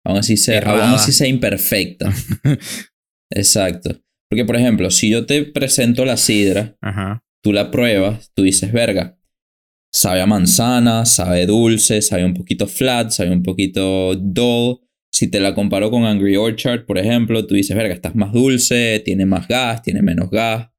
Aún 0.05 0.17
así 0.17 0.35
sea, 0.35 0.59
aún 0.59 0.95
así 0.95 1.13
sea 1.13 1.27
imperfecta. 1.27 2.13
Exacto. 3.31 3.97
Porque, 4.29 4.43
por 4.43 4.57
ejemplo, 4.57 4.91
si 4.91 5.09
yo 5.09 5.25
te 5.25 5.45
presento 5.45 6.03
la 6.03 6.17
sidra, 6.17 6.77
tú 7.41 7.53
la 7.53 7.71
pruebas, 7.71 8.29
tú 8.35 8.43
dices, 8.43 8.73
verga, 8.73 9.17
sabe 9.91 10.21
a 10.21 10.25
manzana, 10.25 11.05
sabe 11.05 11.45
dulce, 11.45 12.01
sabe 12.01 12.25
un 12.25 12.33
poquito 12.33 12.67
flat, 12.67 13.11
sabe 13.11 13.31
un 13.31 13.43
poquito 13.43 14.15
dull. 14.15 14.79
Si 15.11 15.27
te 15.29 15.39
la 15.39 15.55
comparo 15.55 15.89
con 15.89 16.05
Angry 16.05 16.35
Orchard, 16.35 16.85
por 16.85 16.97
ejemplo, 16.97 17.45
tú 17.47 17.55
dices, 17.55 17.75
verga, 17.75 17.93
estás 17.93 18.15
más 18.15 18.31
dulce, 18.31 19.01
tiene 19.03 19.25
más 19.25 19.47
gas, 19.47 19.81
tiene 19.81 20.01
menos 20.01 20.29
gas. 20.29 20.69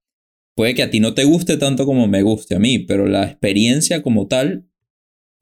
Puede 0.57 0.75
que 0.75 0.83
a 0.83 0.91
ti 0.91 1.01
no 1.01 1.15
te 1.15 1.25
guste 1.25 1.57
tanto 1.57 1.85
como 1.85 2.07
me 2.07 2.23
guste 2.23 2.55
a 2.55 2.59
mí, 2.59 2.79
pero 2.79 3.07
la 3.07 3.25
experiencia 3.25 4.03
como 4.03 4.29
tal 4.29 4.69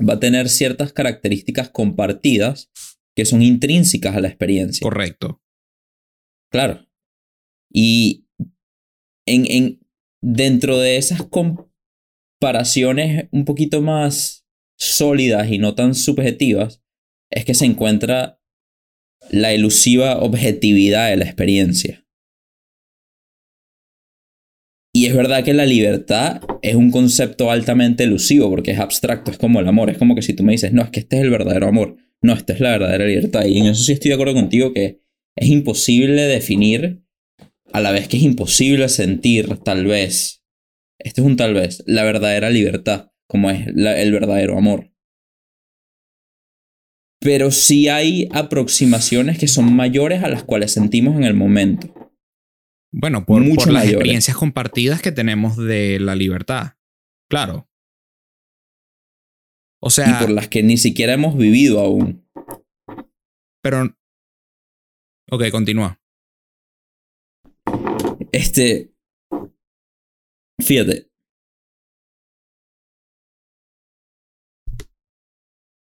va 0.00 0.14
a 0.14 0.20
tener 0.20 0.48
ciertas 0.48 0.92
características 0.92 1.70
compartidas 1.70 2.70
que 3.14 3.24
son 3.24 3.42
intrínsecas 3.42 4.16
a 4.16 4.20
la 4.20 4.28
experiencia. 4.28 4.84
Correcto. 4.84 5.42
Claro. 6.50 6.86
Y 7.70 8.26
en, 9.26 9.44
en, 9.50 9.80
dentro 10.22 10.78
de 10.78 10.96
esas 10.96 11.22
comparaciones 12.41 13.28
un 13.32 13.45
poquito 13.45 13.82
más 13.82 14.47
sólidas 14.78 15.51
y 15.51 15.59
no 15.59 15.74
tan 15.74 15.95
subjetivas, 15.95 16.82
es 17.30 17.45
que 17.45 17.55
se 17.55 17.66
encuentra 17.66 18.41
la 19.30 19.53
elusiva 19.53 20.18
objetividad 20.18 21.11
de 21.11 21.16
la 21.16 21.24
experiencia. 21.24 22.07
Y 24.95 25.07
es 25.07 25.14
verdad 25.14 25.45
que 25.45 25.53
la 25.53 25.66
libertad 25.66 26.41
es 26.62 26.74
un 26.74 26.91
concepto 26.91 27.51
altamente 27.51 28.05
elusivo 28.05 28.49
porque 28.49 28.70
es 28.70 28.78
abstracto, 28.78 29.30
es 29.30 29.39
como 29.39 29.61
el 29.61 29.68
amor. 29.68 29.91
Es 29.91 29.99
como 29.99 30.14
que 30.14 30.22
si 30.22 30.32
tú 30.32 30.45
me 30.45 30.53
dices, 30.53 30.72
no, 30.72 30.82
es 30.82 30.91
que 30.91 31.01
este 31.01 31.16
es 31.16 31.22
el 31.22 31.30
verdadero 31.30 31.68
amor. 31.68 31.97
No, 32.22 32.32
esta 32.32 32.53
es 32.53 32.61
la 32.61 32.70
verdadera 32.70 33.05
libertad. 33.05 33.45
Y 33.45 33.59
en 33.59 33.66
eso 33.66 33.82
sí 33.82 33.93
estoy 33.93 34.09
de 34.09 34.14
acuerdo 34.14 34.34
contigo 34.34 34.72
que 34.72 35.01
es 35.36 35.49
imposible 35.49 36.22
definir 36.22 37.05
a 37.72 37.80
la 37.80 37.93
vez 37.93 38.09
que 38.09 38.16
es 38.16 38.22
imposible 38.22 38.89
sentir, 38.89 39.59
tal 39.59 39.84
vez. 39.84 40.38
Este 40.99 41.20
es 41.20 41.26
un 41.26 41.36
tal 41.36 41.55
vez, 41.55 41.82
la 41.86 42.05
verdadera 42.05 42.51
libertad, 42.51 43.12
como 43.28 43.51
es 43.51 43.66
el 43.68 44.12
verdadero 44.12 44.59
amor. 44.59 44.92
Pero 47.20 47.51
sí 47.51 47.88
hay 47.88 48.28
aproximaciones 48.32 49.38
que 49.38 49.49
son 49.49 49.74
mayores 49.74 50.22
a 50.22 50.28
las 50.28 50.44
cuales 50.44 50.72
sentimos 50.72 51.16
en 51.16 51.24
el 51.24 51.34
momento. 51.34 51.92
Bueno, 52.92 53.26
por, 53.26 53.42
por 53.55 53.70
las 53.70 53.86
experiencias 53.86 54.36
compartidas 54.36 55.03
que 55.03 55.12
tenemos 55.12 55.57
de 55.57 56.01
la 56.01 56.14
libertad. 56.14 56.74
Claro. 57.28 57.68
O 59.80 59.90
sea. 59.90 60.09
Y 60.09 60.20
por 60.20 60.30
las 60.30 60.49
que 60.49 60.62
ni 60.62 60.76
siquiera 60.76 61.12
hemos 61.12 61.36
vivido 61.36 61.80
aún. 61.80 62.26
Pero. 63.62 63.96
Ok, 65.30 65.51
continúa. 65.51 66.01
Este. 68.32 68.92
Fíjate. 70.61 71.09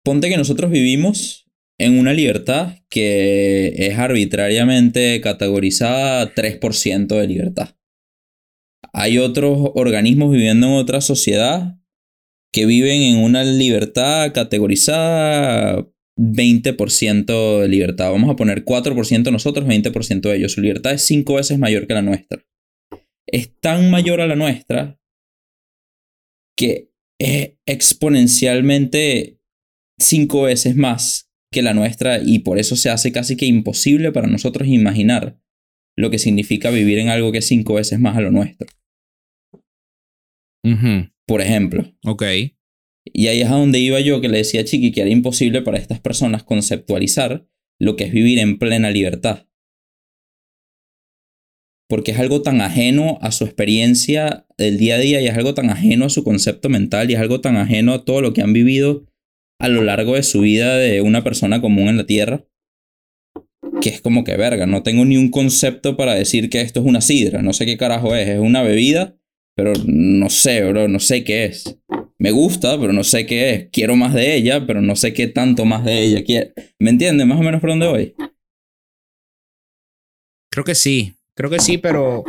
Ponte 0.04 0.28
que 0.28 0.36
nosotros 0.36 0.70
vivimos 0.70 1.48
en 1.78 1.98
una 1.98 2.12
libertad 2.12 2.78
que 2.88 3.74
es 3.76 3.98
arbitrariamente 3.98 5.20
categorizada 5.20 6.34
3% 6.34 7.06
de 7.06 7.26
libertad. 7.26 7.76
Hay 8.92 9.18
otros 9.18 9.72
organismos 9.74 10.32
viviendo 10.32 10.66
en 10.66 10.72
otra 10.74 11.00
sociedad 11.00 11.78
que 12.52 12.66
viven 12.66 13.02
en 13.02 13.18
una 13.18 13.44
libertad 13.44 14.32
categorizada 14.32 15.86
20% 16.16 17.60
de 17.60 17.68
libertad. 17.68 18.10
Vamos 18.10 18.30
a 18.30 18.36
poner 18.36 18.64
4% 18.64 19.30
nosotros, 19.30 19.66
20% 19.66 20.20
de 20.20 20.36
ellos. 20.36 20.52
Su 20.52 20.60
libertad 20.60 20.92
es 20.92 21.02
5 21.02 21.34
veces 21.34 21.58
mayor 21.58 21.86
que 21.86 21.94
la 21.94 22.02
nuestra. 22.02 22.44
Es 23.30 23.58
tan 23.60 23.90
mayor 23.90 24.20
a 24.20 24.26
la 24.26 24.36
nuestra 24.36 25.00
que 26.56 26.90
es 27.20 27.52
exponencialmente 27.66 29.40
5 29.98 30.42
veces 30.42 30.76
más 30.76 31.28
que 31.50 31.62
la 31.62 31.74
nuestra 31.74 32.20
y 32.22 32.40
por 32.40 32.58
eso 32.58 32.76
se 32.76 32.90
hace 32.90 33.12
casi 33.12 33.36
que 33.36 33.46
imposible 33.46 34.12
para 34.12 34.26
nosotros 34.26 34.68
imaginar 34.68 35.40
lo 35.96 36.10
que 36.10 36.18
significa 36.18 36.70
vivir 36.70 36.98
en 36.98 37.08
algo 37.08 37.32
que 37.32 37.38
es 37.38 37.48
cinco 37.48 37.74
veces 37.74 37.98
más 37.98 38.16
a 38.16 38.20
lo 38.20 38.30
nuestro. 38.30 38.68
Por 41.26 41.40
ejemplo. 41.40 41.92
Ok. 42.04 42.22
Y 43.04 43.26
ahí 43.26 43.40
es 43.40 43.48
a 43.48 43.56
donde 43.56 43.80
iba 43.80 43.98
yo 43.98 44.20
que 44.20 44.28
le 44.28 44.38
decía 44.38 44.60
a 44.60 44.64
Chiqui 44.64 44.92
que 44.92 45.00
era 45.00 45.10
imposible 45.10 45.60
para 45.62 45.78
estas 45.78 45.98
personas 45.98 46.44
conceptualizar 46.44 47.48
lo 47.80 47.96
que 47.96 48.04
es 48.04 48.12
vivir 48.12 48.38
en 48.38 48.58
plena 48.58 48.90
libertad. 48.90 49.47
Porque 51.88 52.10
es 52.10 52.18
algo 52.18 52.42
tan 52.42 52.60
ajeno 52.60 53.18
a 53.22 53.32
su 53.32 53.44
experiencia 53.44 54.46
del 54.58 54.78
día 54.78 54.96
a 54.96 54.98
día 54.98 55.20
y 55.20 55.26
es 55.26 55.36
algo 55.36 55.54
tan 55.54 55.70
ajeno 55.70 56.04
a 56.04 56.10
su 56.10 56.22
concepto 56.22 56.68
mental 56.68 57.10
y 57.10 57.14
es 57.14 57.20
algo 57.20 57.40
tan 57.40 57.56
ajeno 57.56 57.94
a 57.94 58.04
todo 58.04 58.20
lo 58.20 58.32
que 58.32 58.42
han 58.42 58.52
vivido 58.52 59.06
a 59.58 59.68
lo 59.68 59.82
largo 59.82 60.14
de 60.14 60.22
su 60.22 60.40
vida 60.40 60.76
de 60.76 61.00
una 61.00 61.24
persona 61.24 61.60
común 61.60 61.88
en 61.88 61.96
la 61.96 62.06
Tierra, 62.06 62.44
que 63.80 63.88
es 63.88 64.00
como 64.00 64.22
que 64.22 64.36
verga, 64.36 64.66
no 64.66 64.82
tengo 64.82 65.04
ni 65.04 65.16
un 65.16 65.30
concepto 65.30 65.96
para 65.96 66.14
decir 66.14 66.50
que 66.50 66.60
esto 66.60 66.80
es 66.80 66.86
una 66.86 67.00
sidra, 67.00 67.42
no 67.42 67.52
sé 67.52 67.66
qué 67.66 67.76
carajo 67.76 68.14
es, 68.14 68.28
es 68.28 68.38
una 68.38 68.62
bebida, 68.62 69.16
pero 69.56 69.72
no 69.86 70.28
sé, 70.30 70.62
bro, 70.62 70.86
no 70.86 71.00
sé 71.00 71.24
qué 71.24 71.46
es. 71.46 71.80
Me 72.18 72.30
gusta, 72.30 72.78
pero 72.80 72.92
no 72.92 73.02
sé 73.02 73.26
qué 73.26 73.54
es. 73.54 73.68
Quiero 73.72 73.96
más 73.96 74.14
de 74.14 74.36
ella, 74.36 74.66
pero 74.66 74.80
no 74.80 74.94
sé 74.94 75.12
qué 75.12 75.26
tanto 75.26 75.64
más 75.64 75.84
de 75.84 76.00
ella 76.00 76.22
quiero. 76.24 76.50
¿Me 76.78 76.90
entiendes 76.90 77.26
más 77.26 77.40
o 77.40 77.42
menos 77.42 77.60
por 77.60 77.70
dónde 77.70 77.88
voy? 77.88 78.14
Creo 80.50 80.64
que 80.64 80.76
sí, 80.76 81.17
creo 81.38 81.50
que 81.50 81.60
sí, 81.60 81.78
pero... 81.78 82.24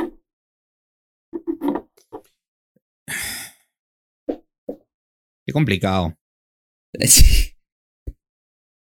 Qué 4.28 5.52
complicado. 5.52 6.16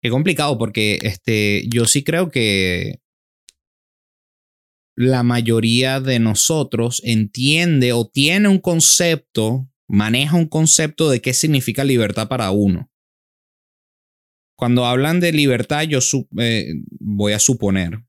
Qué 0.02 0.10
complicado 0.10 0.58
porque 0.58 0.98
este, 1.02 1.66
yo 1.68 1.86
sí 1.86 2.04
creo 2.04 2.30
que 2.30 3.00
la 4.96 5.22
mayoría 5.22 5.98
de 5.98 6.18
nosotros 6.18 7.00
entiende 7.04 7.94
o 7.94 8.06
tiene 8.06 8.48
un 8.48 8.58
concepto, 8.58 9.68
maneja 9.88 10.36
un 10.36 10.46
concepto 10.46 11.08
de 11.08 11.22
qué 11.22 11.32
significa 11.32 11.84
libertad 11.84 12.28
para 12.28 12.50
uno. 12.50 12.90
Cuando 14.56 14.84
hablan 14.84 15.20
de 15.20 15.32
libertad, 15.32 15.84
yo 15.84 16.00
eh, 16.38 16.74
voy 17.00 17.32
a 17.32 17.38
suponer 17.38 18.07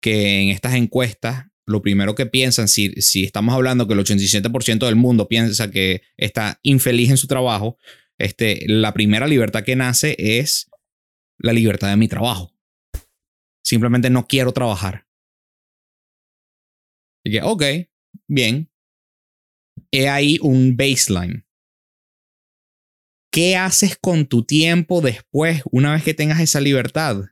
que 0.00 0.42
en 0.42 0.48
estas 0.48 0.74
encuestas, 0.74 1.46
lo 1.66 1.82
primero 1.82 2.14
que 2.14 2.26
piensan, 2.26 2.68
si, 2.68 2.92
estamos 3.22 3.54
hablando 3.54 3.86
que 3.86 3.94
el 3.94 4.00
87% 4.00 4.86
del 4.86 4.96
mundo 4.96 5.28
piensa 5.28 5.70
que 5.70 6.02
está 6.16 6.58
infeliz 6.62 7.10
en 7.10 7.16
su 7.16 7.26
trabajo, 7.26 7.78
este, 8.18 8.64
la 8.66 8.92
primera 8.92 9.26
libertad 9.26 9.64
que 9.64 9.76
nace 9.76 10.16
es 10.18 10.70
la 11.38 11.52
libertad 11.52 11.88
de 11.88 11.96
mi 11.96 12.08
trabajo. 12.08 12.52
Simplemente 13.64 14.10
no 14.10 14.26
quiero 14.26 14.52
trabajar. 14.52 15.06
Y 17.24 17.32
que, 17.32 17.42
ok, 17.42 17.62
bien. 18.26 18.70
He 19.92 20.08
ahí 20.08 20.38
un 20.42 20.76
baseline. 20.76 21.46
¿Qué 23.32 23.56
haces 23.56 23.96
con 23.96 24.26
tu 24.26 24.44
tiempo 24.44 25.00
después, 25.00 25.62
una 25.70 25.92
vez 25.92 26.02
que 26.02 26.14
tengas 26.14 26.40
esa 26.40 26.60
libertad? 26.60 27.26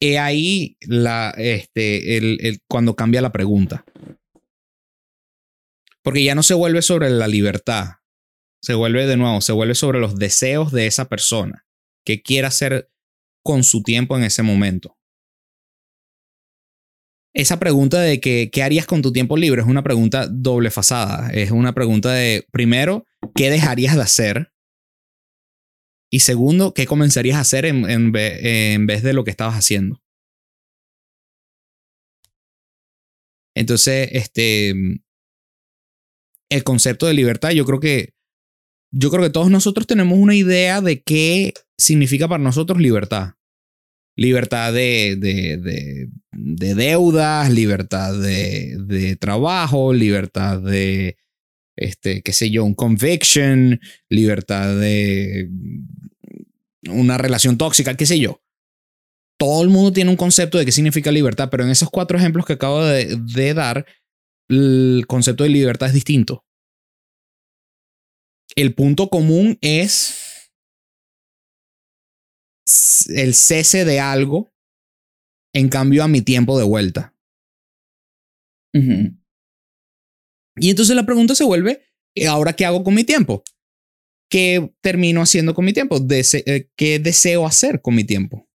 He 0.00 0.18
ahí 0.18 0.76
la, 0.80 1.34
este, 1.36 2.16
el, 2.16 2.60
cuando 2.68 2.96
cambia 2.96 3.20
la 3.20 3.32
pregunta. 3.32 3.84
Porque 6.02 6.24
ya 6.24 6.34
no 6.34 6.42
se 6.42 6.54
vuelve 6.54 6.80
sobre 6.80 7.10
la 7.10 7.28
libertad. 7.28 7.96
Se 8.62 8.74
vuelve 8.74 9.06
de 9.06 9.16
nuevo, 9.16 9.40
se 9.40 9.52
vuelve 9.52 9.74
sobre 9.74 10.00
los 10.00 10.16
deseos 10.16 10.72
de 10.72 10.86
esa 10.86 11.08
persona. 11.08 11.66
¿Qué 12.04 12.22
quiere 12.22 12.46
hacer 12.46 12.90
con 13.42 13.62
su 13.62 13.82
tiempo 13.82 14.16
en 14.16 14.24
ese 14.24 14.42
momento? 14.42 14.96
Esa 17.34 17.60
pregunta 17.60 18.00
de 18.00 18.20
que, 18.20 18.50
qué 18.50 18.62
harías 18.62 18.86
con 18.86 19.02
tu 19.02 19.12
tiempo 19.12 19.36
libre 19.36 19.62
es 19.62 19.68
una 19.68 19.82
pregunta 19.82 20.26
doble 20.26 20.70
fasada. 20.70 21.30
Es 21.30 21.50
una 21.50 21.74
pregunta 21.74 22.12
de, 22.12 22.46
primero, 22.50 23.06
¿qué 23.34 23.50
dejarías 23.50 23.94
de 23.96 24.02
hacer? 24.02 24.52
Y 26.12 26.20
segundo, 26.20 26.74
¿qué 26.74 26.86
comenzarías 26.86 27.36
a 27.36 27.40
hacer 27.40 27.64
en, 27.64 28.12
vez 28.12 29.02
de 29.02 29.12
lo 29.12 29.24
que 29.24 29.30
estabas 29.30 29.54
haciendo? 29.54 30.02
Entonces, 33.54 34.08
este, 34.12 34.74
el 36.50 36.64
concepto 36.64 37.06
de 37.06 37.14
libertad, 37.14 37.50
yo 37.50 37.64
creo 37.64 37.80
que 37.80 38.14
yo 38.92 39.10
creo 39.10 39.22
que 39.22 39.30
todos 39.30 39.50
nosotros 39.50 39.86
tenemos 39.86 40.18
una 40.18 40.34
idea 40.34 40.80
de 40.80 41.02
qué 41.02 41.54
significa 41.78 42.26
para 42.28 42.42
nosotros 42.42 42.80
libertad. 42.80 43.34
Libertad 44.16 44.72
de, 44.72 45.16
de, 45.16 46.08
de, 46.32 46.74
deudas, 46.74 47.50
libertad 47.50 48.20
de, 48.20 49.16
trabajo, 49.20 49.92
libertad 49.92 50.60
de, 50.60 51.16
este, 51.80 52.22
qué 52.22 52.32
sé 52.32 52.50
yo, 52.50 52.64
un 52.64 52.74
conviction, 52.74 53.80
libertad 54.08 54.78
de 54.78 55.48
una 56.88 57.18
relación 57.18 57.58
tóxica, 57.58 57.96
qué 57.96 58.06
sé 58.06 58.20
yo. 58.20 58.42
Todo 59.38 59.62
el 59.62 59.70
mundo 59.70 59.92
tiene 59.92 60.10
un 60.10 60.16
concepto 60.16 60.58
de 60.58 60.66
qué 60.66 60.72
significa 60.72 61.10
libertad, 61.10 61.48
pero 61.50 61.64
en 61.64 61.70
esos 61.70 61.88
cuatro 61.90 62.18
ejemplos 62.18 62.44
que 62.44 62.52
acabo 62.52 62.84
de 62.84 63.54
dar, 63.54 63.86
el 64.48 65.04
concepto 65.08 65.44
de 65.44 65.50
libertad 65.50 65.88
es 65.88 65.94
distinto. 65.94 66.44
El 68.54 68.74
punto 68.74 69.08
común 69.08 69.56
es 69.62 70.50
el 73.08 73.34
cese 73.34 73.84
de 73.84 74.00
algo 74.00 74.52
en 75.54 75.68
cambio 75.68 76.04
a 76.04 76.08
mi 76.08 76.20
tiempo 76.20 76.58
de 76.58 76.64
vuelta. 76.64 77.14
Y 80.60 80.70
entonces 80.70 80.94
la 80.94 81.06
pregunta 81.06 81.34
se 81.34 81.44
vuelve, 81.44 81.80
¿ahora 82.28 82.52
qué 82.52 82.66
hago 82.66 82.84
con 82.84 82.94
mi 82.94 83.02
tiempo? 83.02 83.42
¿Qué 84.30 84.70
termino 84.82 85.22
haciendo 85.22 85.54
con 85.54 85.64
mi 85.64 85.72
tiempo? 85.72 85.98
Eh, 86.10 86.68
¿Qué 86.76 86.98
deseo 86.98 87.46
hacer 87.46 87.80
con 87.80 87.94
mi 87.94 88.04
tiempo? 88.04 88.46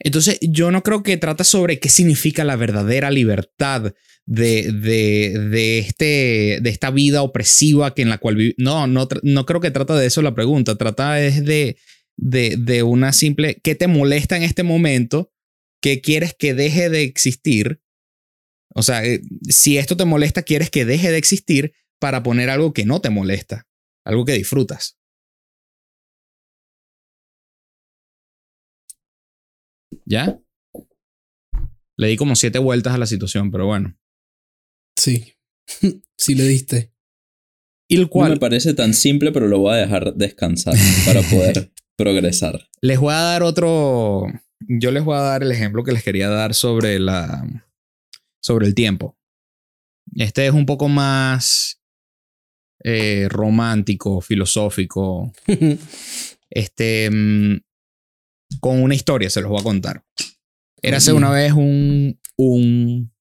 Entonces, 0.00 0.38
yo 0.42 0.70
no 0.72 0.82
creo 0.82 1.02
que 1.02 1.16
trata 1.16 1.44
sobre 1.44 1.78
qué 1.78 1.88
significa 1.88 2.44
la 2.44 2.56
verdadera 2.56 3.10
libertad 3.10 3.94
de, 4.26 4.72
de, 4.72 5.78
este, 5.78 6.58
de 6.60 6.70
esta 6.70 6.90
vida 6.90 7.22
opresiva 7.22 7.94
que 7.94 8.02
en 8.02 8.10
la 8.10 8.18
cual 8.18 8.34
vive. 8.34 8.54
No, 8.58 8.86
no, 8.88 9.08
no 9.22 9.46
creo 9.46 9.60
que 9.60 9.70
trata 9.70 9.96
de 9.96 10.06
eso 10.06 10.22
la 10.22 10.34
pregunta. 10.34 10.76
Trata 10.76 11.22
es 11.22 11.44
de, 11.44 11.76
de, 12.16 12.56
de 12.58 12.82
una 12.82 13.12
simple, 13.12 13.60
¿qué 13.62 13.76
te 13.76 13.86
molesta 13.86 14.36
en 14.36 14.42
este 14.42 14.64
momento? 14.64 15.30
¿Qué 15.84 16.00
quieres 16.00 16.32
que 16.32 16.54
deje 16.54 16.88
de 16.88 17.02
existir? 17.02 17.82
O 18.74 18.82
sea, 18.82 19.04
eh, 19.04 19.20
si 19.50 19.76
esto 19.76 19.98
te 19.98 20.06
molesta, 20.06 20.42
quieres 20.42 20.70
que 20.70 20.86
deje 20.86 21.10
de 21.10 21.18
existir 21.18 21.74
para 22.00 22.22
poner 22.22 22.48
algo 22.48 22.72
que 22.72 22.86
no 22.86 23.02
te 23.02 23.10
molesta, 23.10 23.68
algo 24.02 24.24
que 24.24 24.32
disfrutas. 24.32 24.98
¿Ya? 30.06 30.40
Le 31.98 32.08
di 32.08 32.16
como 32.16 32.34
siete 32.34 32.58
vueltas 32.58 32.94
a 32.94 32.98
la 32.98 33.06
situación, 33.06 33.50
pero 33.50 33.66
bueno. 33.66 33.94
Sí. 34.98 35.34
sí 36.16 36.34
le 36.34 36.44
diste. 36.44 36.94
Y 37.90 37.96
el 37.96 38.08
cual. 38.08 38.30
No 38.30 38.36
me 38.36 38.40
parece 38.40 38.72
tan 38.72 38.94
simple, 38.94 39.32
pero 39.32 39.48
lo 39.48 39.58
voy 39.58 39.74
a 39.74 39.82
dejar 39.82 40.14
descansar 40.14 40.76
para 41.04 41.20
poder 41.20 41.74
progresar. 41.98 42.70
Les 42.80 42.98
voy 42.98 43.12
a 43.12 43.20
dar 43.20 43.42
otro. 43.42 44.28
Yo 44.68 44.90
les 44.90 45.04
voy 45.04 45.16
a 45.16 45.20
dar 45.20 45.42
el 45.42 45.52
ejemplo 45.52 45.84
que 45.84 45.92
les 45.92 46.02
quería 46.02 46.28
dar 46.28 46.54
sobre 46.54 46.98
la. 46.98 47.46
sobre 48.40 48.66
el 48.66 48.74
tiempo. 48.74 49.16
Este 50.16 50.46
es 50.46 50.52
un 50.52 50.66
poco 50.66 50.88
más 50.88 51.80
eh, 52.82 53.28
romántico, 53.30 54.20
filosófico. 54.20 55.32
este. 56.50 57.10
Mm, 57.10 57.56
con 58.60 58.82
una 58.82 58.94
historia, 58.94 59.30
se 59.30 59.40
los 59.40 59.50
voy 59.50 59.60
a 59.60 59.64
contar. 59.64 60.04
Érase 60.80 61.12
una 61.12 61.30
vez 61.30 61.52
un, 61.52 62.20
un, 62.36 63.12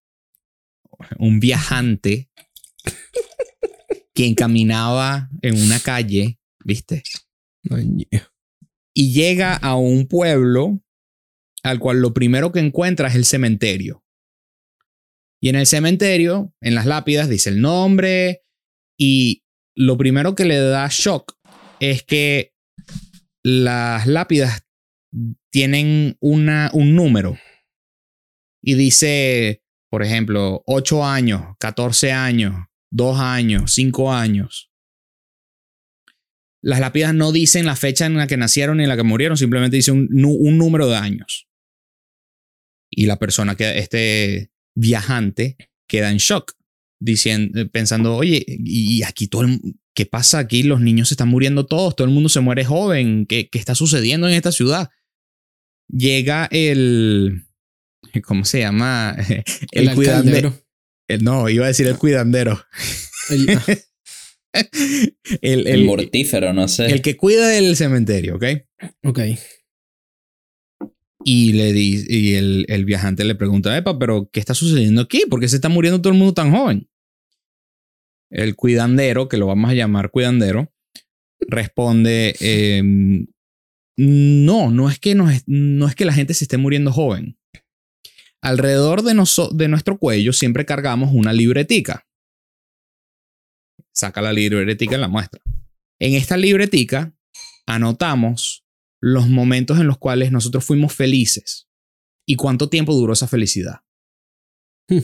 un 1.17 1.39
viajante 1.39 2.29
que 4.13 4.35
caminaba 4.35 5.29
en 5.41 5.61
una 5.61 5.79
calle, 5.79 6.39
¿viste? 6.63 7.03
Y 8.93 9.13
llega 9.13 9.55
a 9.55 9.75
un 9.75 10.07
pueblo 10.07 10.81
al 11.63 11.79
cual 11.79 12.01
lo 12.01 12.13
primero 12.13 12.51
que 12.51 12.59
encuentra 12.59 13.07
es 13.07 13.15
el 13.15 13.25
cementerio. 13.25 14.03
Y 15.41 15.49
en 15.49 15.55
el 15.55 15.65
cementerio, 15.65 16.53
en 16.61 16.75
las 16.75 16.85
lápidas, 16.85 17.29
dice 17.29 17.49
el 17.49 17.61
nombre 17.61 18.43
y 18.97 19.43
lo 19.75 19.97
primero 19.97 20.35
que 20.35 20.45
le 20.45 20.57
da 20.57 20.87
shock 20.89 21.37
es 21.79 22.03
que 22.03 22.53
las 23.43 24.07
lápidas 24.07 24.65
tienen 25.51 26.17
una, 26.21 26.69
un 26.73 26.95
número 26.95 27.37
y 28.61 28.75
dice, 28.75 29.63
por 29.89 30.03
ejemplo, 30.03 30.63
8 30.65 31.05
años, 31.05 31.55
14 31.59 32.11
años, 32.13 32.55
2 32.91 33.19
años, 33.19 33.73
5 33.73 34.13
años. 34.13 34.71
Las 36.61 36.79
lápidas 36.79 37.13
no 37.13 37.33
dicen 37.33 37.65
la 37.65 37.75
fecha 37.75 38.05
en 38.05 38.15
la 38.15 38.27
que 38.27 38.37
nacieron 38.37 38.77
ni 38.77 38.83
en 38.83 38.89
la 38.89 38.95
que 38.95 39.03
murieron, 39.03 39.35
simplemente 39.37 39.75
dicen 39.75 40.07
un, 40.09 40.37
un 40.39 40.57
número 40.57 40.87
de 40.87 40.95
años. 40.95 41.49
Y 42.95 43.05
la 43.05 43.17
persona 43.19 43.55
que, 43.55 43.77
este 43.79 44.51
viajante, 44.75 45.57
queda 45.87 46.09
en 46.11 46.17
shock. 46.17 46.53
diciendo, 46.99 47.59
eh, 47.59 47.65
pensando, 47.65 48.15
oye, 48.15 48.45
y 48.47 49.03
aquí 49.03 49.27
todo 49.27 49.41
el, 49.43 49.59
¿qué 49.93 50.05
pasa 50.05 50.39
aquí? 50.39 50.63
Los 50.63 50.79
niños 50.79 51.09
se 51.09 51.15
están 51.15 51.27
muriendo 51.27 51.65
todos, 51.65 51.95
todo 51.97 52.07
el 52.07 52.13
mundo 52.13 52.29
se 52.29 52.39
muere 52.39 52.63
joven, 52.63 53.25
¿qué, 53.25 53.49
qué 53.49 53.59
está 53.59 53.75
sucediendo 53.75 54.27
en 54.29 54.35
esta 54.35 54.51
ciudad? 54.53 54.89
Llega 55.89 56.47
el, 56.51 57.43
¿cómo 58.23 58.45
se 58.45 58.59
llama? 58.59 59.17
El, 59.71 59.89
El, 59.89 59.95
cuidandero. 59.95 60.53
el- 61.09 61.23
no, 61.25 61.49
iba 61.49 61.65
a 61.65 61.67
decir 61.67 61.87
el 61.87 61.97
cuidandero. 61.97 62.63
El- 63.29 63.49
ah, 63.49 63.65
El, 65.41 65.61
El, 65.61 65.67
el, 65.67 65.85
mortífero, 65.85 66.53
no 66.53 66.67
sé. 66.67 66.85
el 66.85 67.01
que 67.01 67.17
cuida 67.17 67.47
del 67.49 67.75
cementerio, 67.75 68.35
¿ok? 68.37 68.45
ok. 69.03 69.19
Y, 71.25 71.53
le 71.53 71.71
di, 71.73 72.03
y 72.07 72.33
el, 72.35 72.65
el 72.67 72.85
viajante 72.85 73.23
le 73.23 73.35
pregunta, 73.35 73.75
Epa, 73.77 73.97
pero 73.97 74.29
¿qué 74.31 74.39
está 74.39 74.53
sucediendo 74.53 75.01
aquí? 75.01 75.23
¿Por 75.29 75.39
qué 75.39 75.47
se 75.47 75.55
está 75.55 75.69
muriendo 75.69 76.01
todo 76.01 76.11
el 76.11 76.19
mundo 76.19 76.33
tan 76.33 76.51
joven? 76.51 76.89
El 78.29 78.55
cuidandero, 78.55 79.29
que 79.29 79.37
lo 79.37 79.47
vamos 79.47 79.69
a 79.71 79.73
llamar 79.73 80.09
cuidandero, 80.11 80.73
responde, 81.39 82.35
em, 82.39 83.27
no, 83.97 84.71
no 84.71 84.89
es, 84.89 84.99
que 84.99 85.13
no 85.15 85.29
es 85.87 85.95
que 85.95 86.05
la 86.05 86.13
gente 86.13 86.33
se 86.33 86.45
esté 86.45 86.57
muriendo 86.57 86.91
joven. 86.91 87.37
Alrededor 88.41 89.03
de, 89.03 89.13
noso- 89.13 89.51
de 89.53 89.67
nuestro 89.67 89.97
cuello 89.97 90.33
siempre 90.33 90.65
cargamos 90.65 91.11
una 91.13 91.31
libretica. 91.31 92.05
Saca 93.93 94.21
la 94.21 94.33
libretica 94.33 94.95
y 94.95 94.99
la 94.99 95.07
muestra. 95.07 95.41
En 95.99 96.15
esta 96.15 96.35
libretica 96.35 97.15
anotamos 97.67 98.62
los 99.05 99.27
momentos 99.27 99.81
en 99.81 99.87
los 99.87 99.97
cuales 99.97 100.31
nosotros 100.31 100.63
fuimos 100.63 100.93
felices 100.93 101.67
y 102.25 102.37
cuánto 102.37 102.69
tiempo 102.69 102.93
duró 102.93 103.11
esa 103.11 103.27
felicidad. 103.27 103.81
Hmm. 104.87 104.99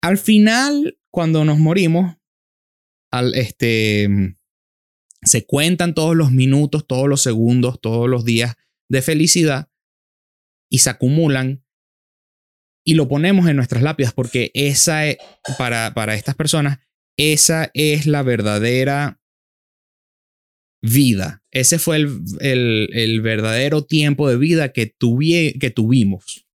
Al 0.00 0.16
final, 0.16 0.96
cuando 1.10 1.44
nos 1.44 1.58
morimos, 1.58 2.18
al, 3.10 3.34
este, 3.34 4.08
se 5.22 5.44
cuentan 5.44 5.92
todos 5.92 6.14
los 6.14 6.30
minutos, 6.30 6.86
todos 6.86 7.08
los 7.08 7.20
segundos, 7.20 7.80
todos 7.80 8.08
los 8.08 8.24
días 8.24 8.54
de 8.88 9.02
felicidad 9.02 9.72
y 10.70 10.78
se 10.78 10.90
acumulan 10.90 11.64
y 12.86 12.94
lo 12.94 13.08
ponemos 13.08 13.48
en 13.48 13.56
nuestras 13.56 13.82
lápidas 13.82 14.12
porque 14.12 14.52
esa 14.54 15.04
es, 15.08 15.18
para, 15.58 15.94
para 15.94 16.14
estas 16.14 16.36
personas, 16.36 16.78
esa 17.18 17.72
es 17.74 18.06
la 18.06 18.22
verdadera 18.22 19.20
vida. 20.80 21.39
Ese 21.52 21.78
fue 21.78 21.96
el, 21.96 22.22
el- 22.40 22.88
el 22.92 23.20
verdadero 23.22 23.84
tiempo 23.84 24.28
de 24.28 24.36
vida 24.36 24.72
que, 24.72 24.94
tuvie- 24.96 25.58
que 25.58 25.70
tuvimos. 25.70 26.46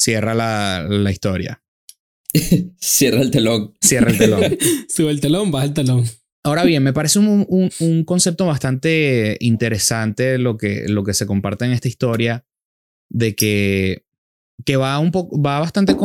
Cierra 0.00 0.34
la, 0.34 0.86
la 0.88 1.10
historia. 1.10 1.62
Cierra 2.80 3.20
el 3.20 3.30
telón. 3.30 3.74
Cierra 3.80 4.10
el 4.10 4.18
telón. 4.18 4.42
Sube 4.88 5.10
el 5.10 5.20
telón, 5.20 5.50
baja 5.50 5.66
el 5.66 5.74
telón. 5.74 6.04
Ahora 6.44 6.64
bien, 6.64 6.82
me 6.82 6.92
parece 6.92 7.18
un, 7.18 7.44
un- 7.48 7.70
un 7.80 8.04
concepto 8.04 8.46
bastante 8.46 9.36
interesante 9.40 10.38
lo 10.38 10.56
que, 10.56 10.88
lo 10.88 11.04
que 11.04 11.14
se 11.14 11.26
comparte 11.26 11.64
en 11.64 11.72
esta 11.72 11.88
historia 11.88 12.46
de 13.10 13.34
que, 13.34 14.04
que 14.64 14.76
va 14.76 14.98
un 14.98 15.10
poco, 15.12 15.40
va 15.40 15.60
bastante 15.60 15.96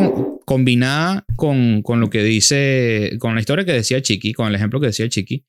combinada 0.46 1.26
con, 1.36 1.82
con 1.82 2.00
lo 2.00 2.10
que 2.10 2.24
dice, 2.24 3.18
con 3.20 3.36
la 3.36 3.42
historia 3.42 3.66
que 3.66 3.74
decía 3.74 4.02
Chiqui, 4.02 4.34
con 4.34 4.48
el 4.48 4.56
ejemplo 4.56 4.80
que 4.80 4.88
decía 4.88 5.10
Chiqui. 5.10 5.46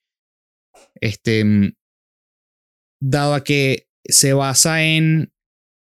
Este, 1.01 1.75
dado 3.01 3.35
a 3.35 3.45
que 3.45 3.89
se 4.05 4.33
basa 4.33 4.83
en 4.83 5.33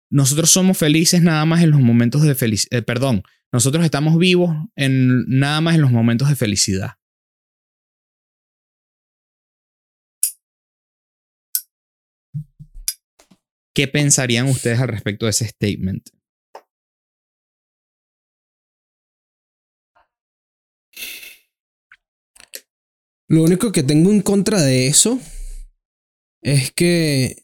nosotros 0.09 0.51
somos 0.51 0.77
felices 0.77 1.23
nada 1.23 1.43
más 1.45 1.63
en 1.63 1.71
los 1.71 1.79
momentos 1.79 2.21
de 2.21 2.35
felicidad, 2.35 2.83
perdón, 2.85 3.23
nosotros 3.51 3.83
estamos 3.83 4.17
vivos 4.17 4.55
en 4.75 5.25
nada 5.27 5.59
más 5.61 5.75
en 5.75 5.81
los 5.81 5.91
momentos 5.91 6.29
de 6.29 6.35
felicidad. 6.35 6.91
¿Qué 13.75 13.87
pensarían 13.87 14.47
ustedes 14.47 14.79
al 14.79 14.87
respecto 14.87 15.25
de 15.25 15.31
ese 15.31 15.47
statement? 15.47 16.09
Lo 23.29 23.43
único 23.43 23.71
que 23.71 23.83
tengo 23.83 24.11
en 24.11 24.21
contra 24.21 24.61
de 24.61 24.87
eso 24.87 25.19
es 26.41 26.71
que. 26.71 27.43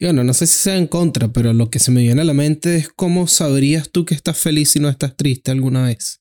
Bueno, 0.00 0.24
no 0.24 0.34
sé 0.34 0.48
si 0.48 0.54
sea 0.54 0.76
en 0.76 0.88
contra, 0.88 1.32
pero 1.32 1.52
lo 1.52 1.70
que 1.70 1.78
se 1.78 1.92
me 1.92 2.02
viene 2.02 2.22
a 2.22 2.24
la 2.24 2.34
mente 2.34 2.76
es 2.76 2.88
cómo 2.88 3.28
sabrías 3.28 3.90
tú 3.92 4.04
que 4.04 4.14
estás 4.14 4.36
feliz 4.36 4.74
y 4.74 4.80
no 4.80 4.88
estás 4.88 5.16
triste 5.16 5.52
alguna 5.52 5.84
vez. 5.84 6.20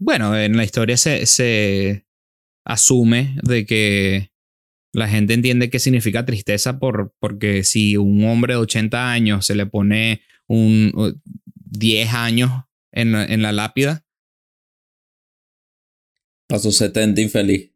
Bueno, 0.00 0.34
en 0.34 0.56
la 0.56 0.64
historia 0.64 0.96
se, 0.96 1.26
se 1.26 2.06
asume 2.64 3.36
de 3.42 3.66
que 3.66 4.32
la 4.94 5.06
gente 5.06 5.34
entiende 5.34 5.68
qué 5.68 5.78
significa 5.78 6.24
tristeza 6.24 6.78
por, 6.78 7.14
porque 7.20 7.62
si 7.62 7.98
un 7.98 8.24
hombre 8.24 8.54
de 8.54 8.60
80 8.60 9.12
años 9.12 9.44
se 9.44 9.54
le 9.54 9.66
pone 9.66 10.22
un 10.48 10.92
uh, 10.94 11.12
10 11.54 12.14
años 12.14 12.50
en, 12.90 13.14
en 13.14 13.42
la 13.42 13.52
lápida 13.52 14.06
A 16.50 16.58
sus 16.58 16.76
70 16.76 17.20
infeliz. 17.20 17.70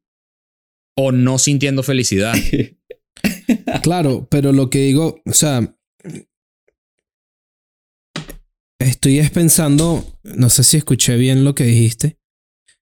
o 0.97 1.13
no 1.13 1.39
sintiendo 1.39 1.83
felicidad. 1.83 2.35
Claro, 3.83 4.27
pero 4.31 4.53
lo 4.53 4.71
que 4.71 4.79
digo, 4.81 5.21
o 5.27 5.33
sea. 5.33 5.77
Estoy 8.79 9.19
es 9.19 9.31
pensando, 9.31 10.19
no 10.23 10.51
sé 10.51 10.63
si 10.65 10.77
escuché 10.77 11.17
bien 11.17 11.45
lo 11.45 11.55
que 11.55 11.65
dijiste, 11.65 12.19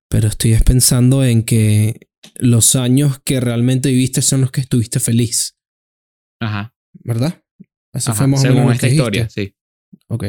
pero 0.09 0.29
estoy 0.29 0.53
es 0.53 0.63
pensando 0.63 1.25
en 1.25 1.43
que 1.45 2.09
los 2.37 2.77
años 2.77 3.21
que 3.25 3.41
realmente 3.41 3.91
viviste 3.91 4.23
son 4.23 4.41
los 4.41 4.51
que 4.51 4.61
estuviste 4.63 5.01
feliz, 5.01 5.57
Ajá. 6.41 6.75
¿verdad? 7.05 7.43
Eso 7.93 8.11
ajá, 8.13 8.19
fue 8.19 8.27
más 8.29 8.41
o 8.41 8.43
según 8.43 8.67
lo 8.67 8.73
esta 8.73 8.87
que 8.89 8.95
historia, 8.95 9.23
dijiste. 9.25 9.43
sí. 9.47 9.57
Ok. 10.09 10.25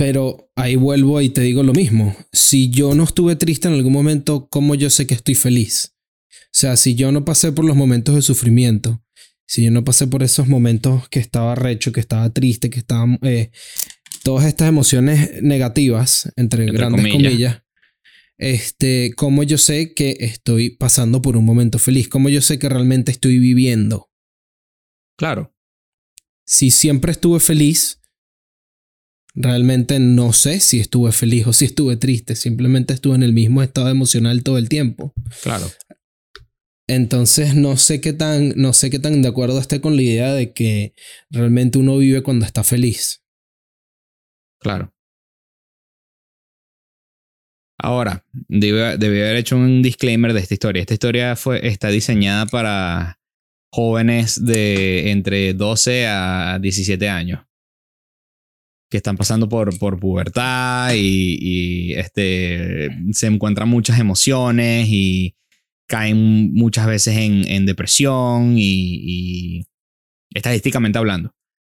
Pero 0.00 0.50
ahí 0.56 0.76
vuelvo 0.76 1.20
y 1.20 1.28
te 1.28 1.42
digo 1.42 1.62
lo 1.62 1.74
mismo. 1.74 2.16
Si 2.32 2.70
yo 2.70 2.94
no 2.94 3.04
estuve 3.04 3.36
triste 3.36 3.68
en 3.68 3.74
algún 3.74 3.92
momento, 3.92 4.48
¿cómo 4.48 4.74
yo 4.74 4.88
sé 4.88 5.06
que 5.06 5.12
estoy 5.12 5.34
feliz? 5.34 5.94
O 6.30 6.52
sea, 6.52 6.78
si 6.78 6.94
yo 6.94 7.12
no 7.12 7.26
pasé 7.26 7.52
por 7.52 7.66
los 7.66 7.76
momentos 7.76 8.14
de 8.14 8.22
sufrimiento, 8.22 9.04
si 9.46 9.62
yo 9.62 9.70
no 9.70 9.84
pasé 9.84 10.06
por 10.06 10.22
esos 10.22 10.48
momentos 10.48 11.06
que 11.10 11.20
estaba 11.20 11.54
recho, 11.54 11.92
que 11.92 12.00
estaba 12.00 12.30
triste, 12.30 12.70
que 12.70 12.78
estaba... 12.78 13.18
eh, 13.20 13.50
todas 14.22 14.46
estas 14.46 14.70
emociones 14.70 15.42
negativas, 15.42 16.32
entre, 16.34 16.62
Entre 16.64 16.78
grandes 16.78 17.02
comillas. 17.02 17.32
comillas, 17.32 17.62
este, 18.38 19.12
¿cómo 19.16 19.42
yo 19.42 19.58
sé 19.58 19.92
que 19.92 20.16
estoy 20.20 20.70
pasando 20.70 21.20
por 21.20 21.36
un 21.36 21.44
momento 21.44 21.78
feliz? 21.78 22.08
¿Cómo 22.08 22.30
yo 22.30 22.40
sé 22.40 22.58
que 22.58 22.70
realmente 22.70 23.12
estoy 23.12 23.38
viviendo? 23.38 24.10
Claro. 25.18 25.54
si 26.46 26.70
siempre 26.70 27.12
estuve 27.12 27.38
feliz, 27.38 27.99
realmente 29.42 29.98
no 29.98 30.32
sé 30.32 30.60
si 30.60 30.80
estuve 30.80 31.12
feliz 31.12 31.46
o 31.46 31.52
si 31.52 31.64
estuve 31.66 31.96
triste. 31.96 32.36
Simplemente 32.36 32.94
estuve 32.94 33.14
en 33.14 33.22
el 33.22 33.32
mismo 33.32 33.62
estado 33.62 33.88
emocional 33.88 34.42
todo 34.42 34.58
el 34.58 34.68
tiempo. 34.68 35.12
Claro. 35.42 35.70
Entonces 36.88 37.54
no 37.54 37.76
sé 37.76 38.00
qué 38.00 38.12
tan, 38.12 38.54
no 38.56 38.72
sé 38.72 38.90
qué 38.90 38.98
tan 38.98 39.22
de 39.22 39.28
acuerdo 39.28 39.58
esté 39.58 39.80
con 39.80 39.96
la 39.96 40.02
idea 40.02 40.32
de 40.34 40.52
que 40.52 40.94
realmente 41.30 41.78
uno 41.78 41.98
vive 41.98 42.22
cuando 42.22 42.44
está 42.44 42.64
feliz. 42.64 43.22
Claro. 44.60 44.92
Ahora, 47.82 48.26
debe, 48.32 48.98
debí 48.98 49.20
haber 49.20 49.36
hecho 49.36 49.56
un 49.56 49.80
disclaimer 49.82 50.34
de 50.34 50.40
esta 50.40 50.54
historia. 50.54 50.80
Esta 50.80 50.94
historia 50.94 51.36
fue, 51.36 51.66
está 51.66 51.88
diseñada 51.88 52.44
para 52.46 53.20
jóvenes 53.72 54.44
de 54.44 55.12
entre 55.12 55.54
12 55.54 56.06
a 56.06 56.58
17 56.60 57.08
años 57.08 57.40
que 58.90 58.96
están 58.96 59.16
pasando 59.16 59.48
por, 59.48 59.78
por 59.78 59.98
pubertad 60.00 60.92
y, 60.94 61.38
y, 61.40 61.92
este, 61.94 62.88
se 63.12 63.26
encuentran 63.28 63.68
muchas 63.68 63.98
emociones 64.00 64.88
y 64.90 65.36
caen 65.88 66.52
muchas 66.52 66.86
veces 66.86 67.16
en, 67.16 67.46
en 67.48 67.66
depresión 67.66 68.56
y, 68.58 69.00
y 69.04 69.66
estadísticamente 70.34 70.98
hablando. 70.98 71.34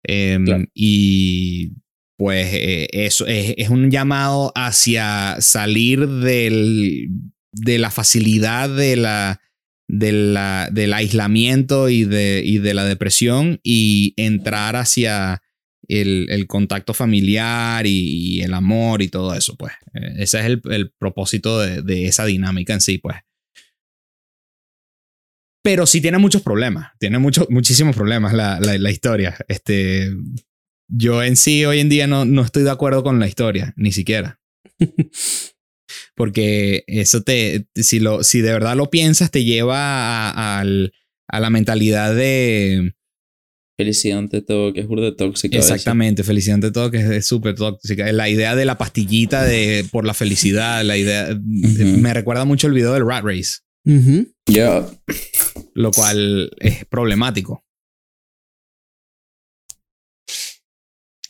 Em, 0.05 0.45
Claro. 0.45 0.65
Y 0.75 1.73
pues 2.17 2.53
eh, 2.53 2.89
eso 2.93 3.27
es, 3.27 3.55
es 3.57 3.71
un 3.71 3.91
llamado 3.91 4.53
hacia 4.55 5.37
salir 5.41 6.07
del, 6.07 7.09
de 7.53 7.79
la 7.79 7.91
facilidad 7.91 8.69
de 8.75 8.97
la, 8.97 9.41
de 9.89 10.13
la- 10.13 10.69
del 10.71 10.93
aislamiento 10.95 11.89
y 11.89 12.05
de, 12.05 12.43
y 12.45 12.59
de 12.59 12.75
la 12.75 12.85
depresión 12.85 13.59
y 13.65 14.15
entrar 14.17 14.77
hacia 14.77 15.43
el, 15.99 16.27
el 16.31 16.47
contacto 16.47 16.95
familiar 16.95 17.87
y, 17.87 18.37
y 18.39 18.41
el 18.43 18.55
amor 18.55 19.03
y 19.03 19.09
todo 19.09 19.35
eso, 19.35 19.57
pues. 19.57 19.73
Eh, 19.95 20.15
ese 20.19 20.39
es 20.41 20.45
el, 20.47 20.63
el 20.71 20.91
propósito 20.93 21.59
de, 21.61 21.83
de 21.83 22.07
esa 22.07 22.25
dinámica 22.27 22.73
en 22.75 22.81
sí, 22.81 22.99
pues. 22.99 23.17
Pero 25.63 25.87
sí 25.87 26.01
tiene 26.01 26.19
muchos 26.19 26.43
problemas. 26.43 26.93
Tiene 26.99 27.19
muchos, 27.19 27.49
muchísimos 27.51 27.95
problemas 27.95 28.33
la, 28.33 28.59
la, 28.61 28.79
la 28.79 28.91
historia. 28.91 29.37
Este, 29.49 30.11
yo 30.89 31.23
en 31.23 31.37
sí 31.37 31.65
hoy 31.65 31.81
en 31.81 31.89
día 31.89 32.07
no, 32.07 32.25
no 32.25 32.43
estoy 32.43 32.63
de 32.63 32.71
acuerdo 32.71 33.03
con 33.03 33.19
la 33.21 33.27
historia, 33.29 33.75
ni 33.77 33.93
siquiera. 33.93 34.41
Porque 36.15 36.85
eso 36.87 37.23
te, 37.23 37.67
si, 37.75 38.01
lo, 38.01 38.23
si 38.23 38.41
de 38.41 38.53
verdad 38.53 38.77
lo 38.77 38.91
piensas, 38.91 39.31
te 39.31 39.45
lleva 39.45 40.31
a, 40.31 40.61
al- 40.61 40.93
a 41.29 41.41
la 41.41 41.51
mentalidad 41.51 42.15
de, 42.15 42.95
Felicidad 43.81 44.19
ante 44.19 44.43
todo, 44.43 44.75
que 44.75 44.81
es 44.81 44.87
burda 44.87 45.07
de 45.07 45.13
tóxica. 45.13 45.57
exactamente, 45.57 46.23
felicidad 46.23 46.57
ante 46.57 46.71
todo, 46.71 46.91
que 46.91 46.99
es- 47.17 47.25
súper 47.27 47.55
tóxica. 47.55 48.13
La 48.13 48.29
idea 48.29 48.55
de 48.55 48.67
la 48.67 48.77
pastillita 48.77 49.43
de, 49.43 49.87
por 49.91 50.05
la 50.05 50.13
felicidad, 50.13 50.85
la 50.85 50.99
idea, 50.99 51.29
me 51.43 52.13
recuerda 52.13 52.45
mucho 52.45 52.67
el 52.67 52.75
video 52.75 52.93
del 52.93 53.07
Rat 53.07 53.25
Race, 53.25 53.61
Ujú. 53.87 54.27
Yo, 54.47 54.91
lo 55.73 55.91
cual 55.93 56.51
es 56.61 56.85
problemático. 56.85 57.65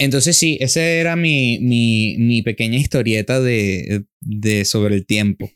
Entonces 0.00 0.36
sí, 0.36 0.56
esa 0.60 0.82
era 0.82 1.14
mi, 1.14 1.58
mi, 1.60 2.16
mi 2.18 2.42
pequeña 2.42 2.78
historieta 2.78 3.40
de, 3.40 4.04
de 4.20 4.64
sobre 4.64 4.96
el 4.96 5.06
tiempo. 5.06 5.50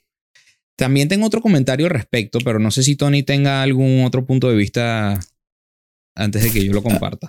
También 0.77 1.09
tengo 1.09 1.27
otro 1.27 1.41
comentario 1.41 1.87
al 1.87 1.93
respecto, 1.93 2.39
pero 2.45 2.59
no 2.59 2.71
sé 2.71 2.83
si 2.85 2.95
Tony 2.95 3.23
tenga 3.25 3.63
algún 3.63 4.05
otro 4.05 4.27
punto 4.27 4.49
de 4.51 4.57
vista 4.57 5.19
antes 6.17 6.43
de 6.43 6.51
que 6.51 6.65
yo 6.65 6.73
lo 6.73 6.83
comparta. 6.83 7.29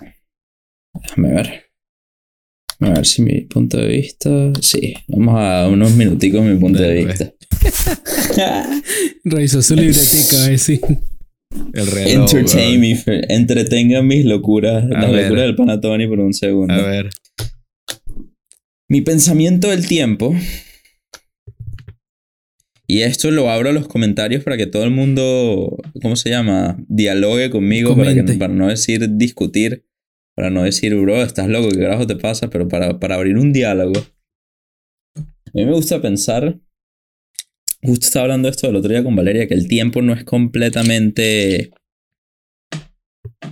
déjame 1.02 1.34
ver. 1.34 1.62
A 2.80 2.90
ver 2.90 3.06
si 3.06 3.22
mi 3.22 3.40
punto 3.42 3.78
de 3.78 3.88
vista. 3.88 4.52
Sí, 4.60 4.94
vamos 5.08 5.34
a 5.38 5.66
unos 5.68 5.92
minuticos 5.92 6.42
mi 6.44 6.56
punto 6.58 6.78
de 6.82 6.88
Dale, 6.88 7.04
vista. 7.06 7.32
Revisó 9.24 9.62
su 9.62 9.74
libretica, 9.74 10.44
a 10.44 10.48
ver 10.48 10.58
si- 10.58 10.80
El 11.72 11.86
reloj. 11.86 12.34
Entertain 12.34 12.80
me, 12.80 13.02
entretengan 13.28 14.06
mis 14.06 14.24
locuras, 14.26 14.84
las 14.84 15.10
ver. 15.10 15.22
locuras 15.22 15.44
del 15.46 15.56
Panatoni 15.56 16.06
por 16.06 16.20
un 16.20 16.34
segundo. 16.34 16.74
A 16.74 16.82
ver. 16.82 17.08
Mi 18.90 19.00
pensamiento 19.00 19.68
del 19.68 19.86
tiempo. 19.88 20.34
Y 22.88 23.00
esto 23.02 23.30
lo 23.32 23.50
abro 23.50 23.70
a 23.70 23.72
los 23.72 23.88
comentarios 23.88 24.44
para 24.44 24.56
que 24.56 24.66
todo 24.66 24.84
el 24.84 24.90
mundo, 24.92 25.76
¿cómo 26.02 26.14
se 26.16 26.30
llama? 26.30 26.76
Dialogue 26.88 27.50
conmigo, 27.50 27.90
para, 27.96 28.10
que- 28.14 28.20
para 28.38 28.54
no 28.54 28.68
decir 28.68 29.16
discutir, 29.16 29.84
para 30.36 30.50
no 30.50 30.62
decir, 30.62 30.94
bro, 30.94 31.22
estás 31.22 31.48
loco, 31.48 31.70
¿qué 31.70 31.78
carajo 31.80 32.06
te 32.06 32.16
pasa? 32.16 32.48
Pero 32.48 32.68
para, 32.68 33.00
para 33.00 33.16
abrir 33.16 33.36
un 33.38 33.52
diálogo. 33.52 33.98
A 35.16 35.50
mí 35.54 35.64
me 35.64 35.72
gusta 35.72 36.00
pensar, 36.00 36.60
justo 37.82 38.06
estaba 38.06 38.24
hablando 38.24 38.48
esto 38.48 38.68
el 38.68 38.76
otro 38.76 38.90
día 38.90 39.02
con 39.02 39.16
Valeria, 39.16 39.48
que 39.48 39.54
el 39.54 39.66
tiempo 39.68 40.02
no 40.02 40.12
es 40.12 40.24
completamente... 40.24 41.70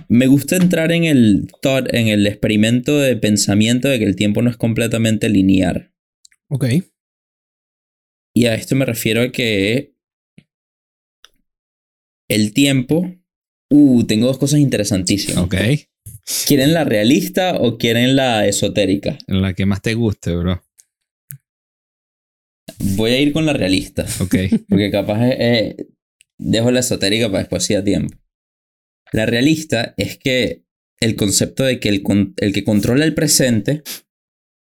Me 0.07 0.27
gusta 0.27 0.55
entrar 0.55 0.91
en 0.91 1.03
el 1.05 1.47
thought, 1.61 1.93
en 1.93 2.07
el 2.07 2.25
experimento 2.27 2.99
de 2.99 3.15
pensamiento 3.17 3.87
de 3.87 3.99
que 3.99 4.05
el 4.05 4.15
tiempo 4.15 4.41
no 4.41 4.49
es 4.49 4.57
completamente 4.57 5.29
lineal. 5.29 5.91
Ok. 6.49 6.65
Y 8.35 8.47
a 8.47 8.55
esto 8.55 8.75
me 8.75 8.85
refiero 8.85 9.21
a 9.21 9.31
que 9.31 9.95
el 12.29 12.53
tiempo... 12.53 13.11
Uh, 13.71 14.03
tengo 14.03 14.27
dos 14.27 14.37
cosas 14.37 14.59
interesantísimas. 14.59 15.43
Ok. 15.43 15.55
¿Quieren 16.47 16.73
la 16.73 16.83
realista 16.83 17.55
o 17.55 17.77
quieren 17.77 18.15
la 18.15 18.45
esotérica? 18.45 19.17
La 19.27 19.53
que 19.53 19.65
más 19.65 19.81
te 19.81 19.95
guste, 19.95 20.35
bro. 20.35 20.63
Voy 22.95 23.11
a 23.11 23.19
ir 23.19 23.33
con 23.33 23.45
la 23.45 23.53
realista. 23.53 24.05
Ok. 24.19 24.35
Porque 24.69 24.91
capaz 24.91 25.27
eh, 25.27 25.37
eh, 25.39 25.87
dejo 26.37 26.71
la 26.71 26.81
esotérica 26.81 27.27
para 27.27 27.39
después 27.39 27.63
si 27.63 27.73
da 27.73 27.83
tiempo. 27.83 28.17
La 29.11 29.25
realista 29.25 29.93
es 29.97 30.17
que 30.17 30.63
el 30.99 31.15
concepto 31.15 31.63
de 31.63 31.79
que 31.79 31.89
el, 31.89 32.03
que 32.53 32.63
controla 32.63 33.05
el 33.05 33.13
presente 33.13 33.83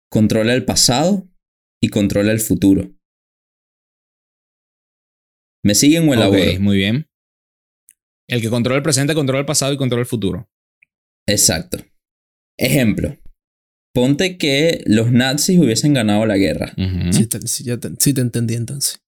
controla 0.09 0.53
el 0.53 0.65
pasado 0.65 1.27
y 1.81 1.89
controla 1.89 2.31
el 2.31 2.39
futuro. 2.39 2.91
¿Me 5.63 5.75
siguen 5.75 6.07
o 6.09 6.13
elaboro? 6.13 6.41
Ok, 6.41 6.59
muy 6.59 6.77
bien. 6.77 7.07
El 8.27 8.41
que 8.41 8.49
controla 8.49 8.77
el 8.77 8.83
presente 8.83 9.13
controla 9.13 9.41
el 9.41 9.45
pasado 9.45 9.73
y 9.73 9.77
controla 9.77 10.01
el 10.01 10.07
futuro. 10.07 10.49
Exacto. 11.27 11.77
Ejemplo. 12.57 13.17
Ponte 13.93 14.37
que 14.37 14.83
los 14.85 15.11
nazis 15.11 15.59
hubiesen 15.59 15.93
ganado 15.93 16.25
la 16.25 16.37
guerra. 16.37 16.73
Sí, 17.11 17.27
te, 17.27 17.45
sí, 17.47 17.63
ya 17.65 17.77
te, 17.77 17.89
sí 17.99 18.13
te 18.13 18.21
entendí 18.21 18.55
entonces. 18.55 19.03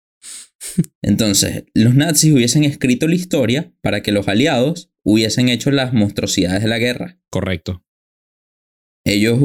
Entonces, 1.01 1.65
los 1.73 1.95
nazis 1.95 2.33
hubiesen 2.33 2.63
escrito 2.63 3.07
la 3.07 3.15
historia 3.15 3.73
para 3.81 4.01
que 4.01 4.11
los 4.11 4.27
aliados 4.27 4.91
hubiesen 5.03 5.49
hecho 5.49 5.71
las 5.71 5.93
monstruosidades 5.93 6.63
de 6.63 6.69
la 6.69 6.79
guerra. 6.79 7.19
Correcto. 7.29 7.85
Ellos 9.05 9.39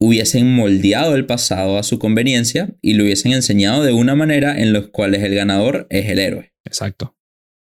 hubiesen 0.00 0.52
moldeado 0.54 1.14
el 1.14 1.26
pasado 1.26 1.78
a 1.78 1.82
su 1.82 1.98
conveniencia 1.98 2.74
y 2.80 2.94
lo 2.94 3.04
hubiesen 3.04 3.32
enseñado 3.32 3.84
de 3.84 3.92
una 3.92 4.14
manera 4.14 4.58
en 4.60 4.72
los 4.72 4.88
cuales 4.88 5.22
el 5.22 5.34
ganador 5.34 5.86
es 5.90 6.08
el 6.08 6.18
héroe. 6.18 6.52
Exacto. 6.64 7.16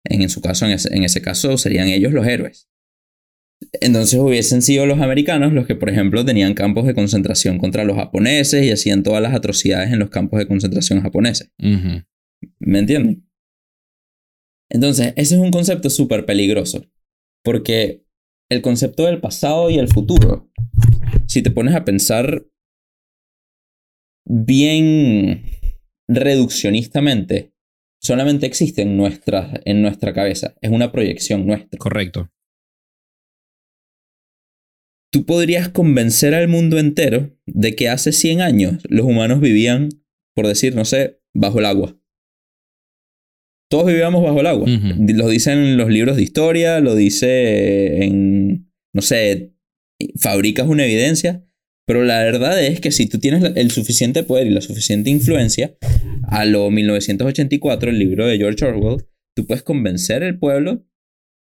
En, 0.05 0.21
en 0.21 0.29
su 0.29 0.41
caso, 0.41 0.65
en 0.65 0.71
ese, 0.71 0.95
en 0.95 1.03
ese 1.03 1.21
caso, 1.21 1.57
serían 1.57 1.89
ellos 1.89 2.13
los 2.13 2.25
héroes. 2.25 2.69
Entonces 3.79 4.19
hubiesen 4.19 4.61
sido 4.61 4.85
los 4.85 4.99
americanos 4.99 5.53
los 5.53 5.67
que, 5.67 5.75
por 5.75 5.89
ejemplo, 5.89 6.25
tenían 6.25 6.53
campos 6.53 6.87
de 6.87 6.95
concentración 6.95 7.59
contra 7.59 7.83
los 7.83 7.97
japoneses 7.97 8.65
y 8.65 8.71
hacían 8.71 9.03
todas 9.03 9.21
las 9.21 9.35
atrocidades 9.35 9.91
en 9.91 9.99
los 9.99 10.09
campos 10.09 10.39
de 10.39 10.47
concentración 10.47 11.01
japoneses. 11.01 11.51
¿Me 11.59 12.79
entienden? 12.79 13.27
Entonces, 14.69 15.13
ese 15.17 15.35
es 15.35 15.41
un 15.41 15.51
concepto 15.51 15.89
súper 15.89 16.25
peligroso. 16.25 16.85
Porque 17.43 18.05
el 18.49 18.61
concepto 18.61 19.05
del 19.05 19.19
pasado 19.19 19.69
y 19.69 19.77
el 19.77 19.89
futuro, 19.89 20.49
si 21.31 21.41
te 21.41 21.49
pones 21.49 21.75
a 21.75 21.85
pensar 21.85 22.45
bien 24.25 25.45
reduccionistamente, 26.09 27.53
solamente 28.01 28.45
existe 28.45 28.81
en 28.81 28.97
nuestra, 28.97 29.61
en 29.63 29.81
nuestra 29.81 30.13
cabeza. 30.13 30.57
Es 30.59 30.71
una 30.71 30.91
proyección 30.91 31.47
nuestra. 31.47 31.77
Correcto. 31.79 32.29
Tú 35.09 35.25
podrías 35.25 35.69
convencer 35.69 36.35
al 36.35 36.49
mundo 36.49 36.77
entero 36.77 37.33
de 37.45 37.77
que 37.77 37.87
hace 37.87 38.11
100 38.11 38.41
años 38.41 38.83
los 38.89 39.05
humanos 39.05 39.39
vivían, 39.39 39.87
por 40.35 40.47
decir, 40.47 40.75
no 40.75 40.83
sé, 40.83 41.21
bajo 41.33 41.59
el 41.59 41.65
agua. 41.65 41.97
Todos 43.69 43.87
vivíamos 43.87 44.21
bajo 44.21 44.41
el 44.41 44.47
agua. 44.47 44.67
Lo 44.67 45.29
dicen 45.29 45.77
los 45.77 45.89
libros 45.89 46.17
de 46.17 46.23
historia, 46.23 46.81
lo 46.81 46.93
dice 46.93 48.03
en, 48.03 48.69
no 48.93 49.01
sé, 49.01 49.53
fabricas 50.17 50.67
una 50.67 50.85
evidencia. 50.85 51.45
Pero 51.87 52.03
la 52.03 52.23
verdad 52.23 52.63
es 52.63 52.79
que 52.79 52.91
si 52.91 53.07
tú 53.07 53.19
tienes 53.19 53.43
el 53.55 53.71
suficiente 53.71 54.23
poder 54.23 54.47
y 54.47 54.51
la 54.51 54.61
suficiente 54.61 55.09
influencia, 55.09 55.77
a 56.23 56.45
lo 56.45 56.69
1984, 56.69 57.89
el 57.89 57.99
libro 57.99 58.27
de 58.27 58.37
George 58.37 58.63
Orwell, 58.65 59.05
tú 59.35 59.45
puedes 59.45 59.63
convencer 59.63 60.23
al 60.23 60.37
pueblo 60.37 60.85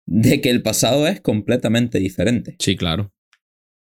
de 0.06 0.40
que 0.40 0.50
el 0.50 0.62
pasado 0.62 1.06
es 1.06 1.20
completamente 1.20 1.98
diferente. 1.98 2.56
Sí, 2.58 2.76
claro. 2.76 3.12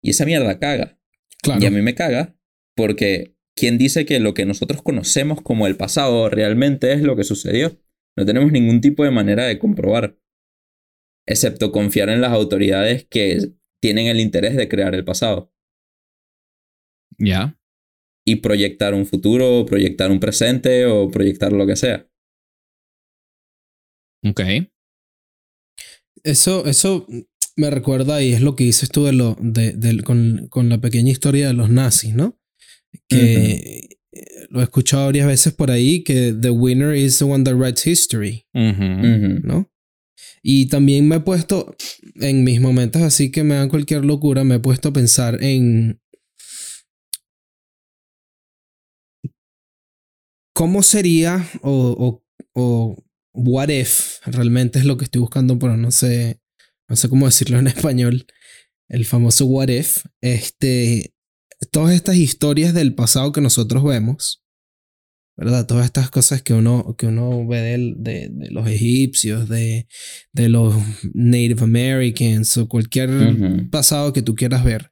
Y 0.03 0.09
esa 0.09 0.25
mierda 0.25 0.59
caga. 0.59 0.99
Claro. 1.41 1.61
Y 1.61 1.65
a 1.65 1.71
mí 1.71 1.81
me 1.81 1.95
caga 1.95 2.35
porque 2.75 3.35
¿quién 3.55 3.77
dice 3.77 4.05
que 4.05 4.19
lo 4.19 4.33
que 4.33 4.45
nosotros 4.45 4.81
conocemos 4.81 5.41
como 5.41 5.67
el 5.67 5.77
pasado 5.77 6.29
realmente 6.29 6.93
es 6.93 7.01
lo 7.01 7.15
que 7.15 7.23
sucedió? 7.23 7.79
No 8.17 8.25
tenemos 8.25 8.51
ningún 8.51 8.81
tipo 8.81 9.03
de 9.03 9.11
manera 9.11 9.45
de 9.45 9.59
comprobar. 9.59 10.17
Excepto 11.27 11.71
confiar 11.71 12.09
en 12.09 12.21
las 12.21 12.31
autoridades 12.31 13.05
que 13.05 13.53
tienen 13.81 14.07
el 14.07 14.19
interés 14.19 14.55
de 14.55 14.67
crear 14.69 14.93
el 14.95 15.03
pasado. 15.03 15.53
Ya. 17.17 17.57
Y 18.25 18.37
proyectar 18.37 18.93
un 18.93 19.05
futuro, 19.05 19.59
o 19.59 19.65
proyectar 19.65 20.11
un 20.11 20.19
presente 20.19 20.85
o 20.85 21.09
proyectar 21.09 21.51
lo 21.51 21.65
que 21.65 21.75
sea. 21.75 22.07
Ok. 24.23 24.41
Eso, 26.23 26.65
eso 26.67 27.07
me 27.55 27.69
recuerda 27.71 28.21
y 28.21 28.33
es 28.33 28.41
lo 28.41 28.55
que 28.55 28.65
dices 28.65 28.89
tú 28.89 29.05
de 29.05 29.13
lo, 29.13 29.35
de, 29.41 29.73
del- 29.73 30.03
con, 30.03 30.47
con 30.49 30.69
la 30.69 30.79
pequeña 30.79 31.11
historia 31.11 31.47
de 31.47 31.53
los 31.53 31.69
nazis, 31.69 32.13
¿no? 32.13 32.39
Que 33.09 33.89
eh, 34.11 34.47
lo 34.49 34.59
he 34.59 34.63
escuchado 34.63 35.05
varias 35.05 35.25
veces 35.27 35.53
por 35.53 35.71
ahí, 35.71 36.03
que 36.03 36.33
the 36.39 36.51
winner 36.51 36.95
is 36.95 37.17
the 37.17 37.25
one 37.25 37.43
that 37.43 37.55
writes 37.55 37.87
history. 37.87 38.45
¿no? 39.43 39.70
Y 40.43 40.67
también 40.67 41.07
me 41.07 41.17
he 41.17 41.19
puesto, 41.19 41.75
en 42.15 42.43
mis 42.43 42.59
momentos 42.59 43.01
así 43.01 43.31
que 43.31 43.43
me 43.43 43.55
dan 43.55 43.69
cualquier 43.69 44.05
locura, 44.05 44.43
me 44.43 44.55
he 44.55 44.59
puesto 44.59 44.89
a 44.89 44.93
pensar 44.93 45.43
en 45.43 46.01
cómo 50.53 50.83
sería 50.83 51.47
o, 51.61 51.95
o, 51.97 52.23
o 52.53 53.03
what 53.33 53.69
if, 53.69 54.19
realmente 54.25 54.79
es 54.79 54.85
lo 54.85 54.97
que 54.97 55.05
estoy 55.05 55.21
buscando, 55.21 55.57
pero 55.57 55.77
no 55.77 55.91
sé, 55.91 56.41
no 56.87 56.95
sé 56.95 57.09
cómo 57.09 57.25
decirlo 57.27 57.59
en 57.59 57.67
español, 57.67 58.25
el 58.89 59.05
famoso 59.05 59.45
what 59.45 59.69
if, 59.69 60.05
este, 60.21 61.13
todas 61.71 61.93
estas 61.93 62.17
historias 62.17 62.73
del 62.73 62.95
pasado 62.95 63.31
que 63.31 63.41
nosotros 63.41 63.83
vemos, 63.83 64.40
¿verdad? 65.37 65.65
Todas 65.65 65.85
estas 65.85 66.09
cosas 66.11 66.41
que 66.41 66.53
uno, 66.53 66.95
que 66.97 67.07
uno 67.07 67.45
ve 67.47 67.61
de, 67.97 68.29
de 68.31 68.51
los 68.51 68.67
egipcios, 68.67 69.47
de, 69.49 69.87
de 70.33 70.49
los 70.49 70.75
Native 71.13 71.63
Americans 71.63 72.57
o 72.57 72.67
cualquier 72.67 73.09
pasado 73.71 74.13
que 74.13 74.21
tú 74.21 74.35
quieras 74.35 74.63
ver. 74.63 74.91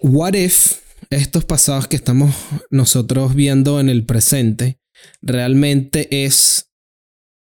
What 0.00 0.34
if 0.34 0.80
estos 1.10 1.44
pasados 1.44 1.88
que 1.88 1.96
estamos 1.96 2.34
nosotros 2.70 3.34
viendo 3.34 3.80
en 3.80 3.88
el 3.88 4.04
presente 4.04 4.80
realmente 5.22 6.24
es 6.24 6.72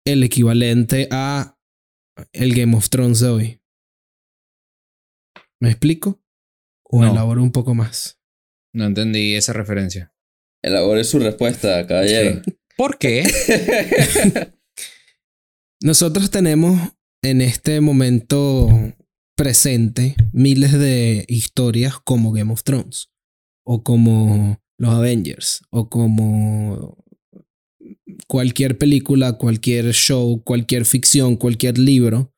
el 0.05 0.23
equivalente 0.23 1.09
a 1.11 1.59
el 2.33 2.55
Game 2.55 2.77
of 2.77 2.89
Thrones 2.91 3.21
de 3.21 3.29
hoy? 3.29 3.63
¿Me 5.61 5.71
explico? 5.71 6.23
¿O 6.85 7.03
No. 7.03 7.11
elaboro 7.13 7.43
un 7.43 7.53
poco 7.53 7.75
más? 7.75 8.19
No 8.73 8.87
entendí 8.87 9.35
esa 9.35 9.53
referencia. 9.53 10.13
Elabore 10.63 11.05
su 11.05 11.19
respuesta, 11.19 11.87
caballero. 11.87 12.43
¿Por 12.77 12.99
qué? 12.99 13.25
Nosotros 15.83 16.31
tenemos 16.31 16.79
en 17.23 17.41
este 17.41 17.81
momento 17.81 18.69
presente 19.37 20.17
miles 20.33 20.73
de 20.73 21.25
historias 21.29 21.95
como 22.05 22.33
Game 22.33 22.53
of 22.53 22.63
Thrones 22.63 23.11
o 23.65 23.83
como 23.83 24.61
los 24.79 24.95
Avengers 24.95 25.63
o 25.71 25.89
como 25.89 27.03
cualquier 28.27 28.79
película, 28.79 29.35
cualquier 29.35 29.93
show, 29.93 30.43
cualquier 30.45 30.85
ficción, 30.85 31.37
cualquier 31.37 31.79
libro, 31.79 32.35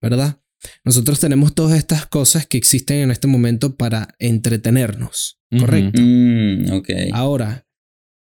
¿verdad? 0.00 0.40
Nosotros 0.84 1.20
tenemos 1.20 1.54
todas 1.54 1.78
estas 1.78 2.06
cosas 2.06 2.46
que 2.46 2.56
existen 2.56 2.98
en 2.98 3.10
este 3.10 3.26
momento 3.26 3.76
para 3.76 4.14
entretenernos. 4.18 5.40
¿Correcto? 5.58 6.00
Mm, 6.02 6.72
ok. 6.72 6.88
Ahora, 7.12 7.66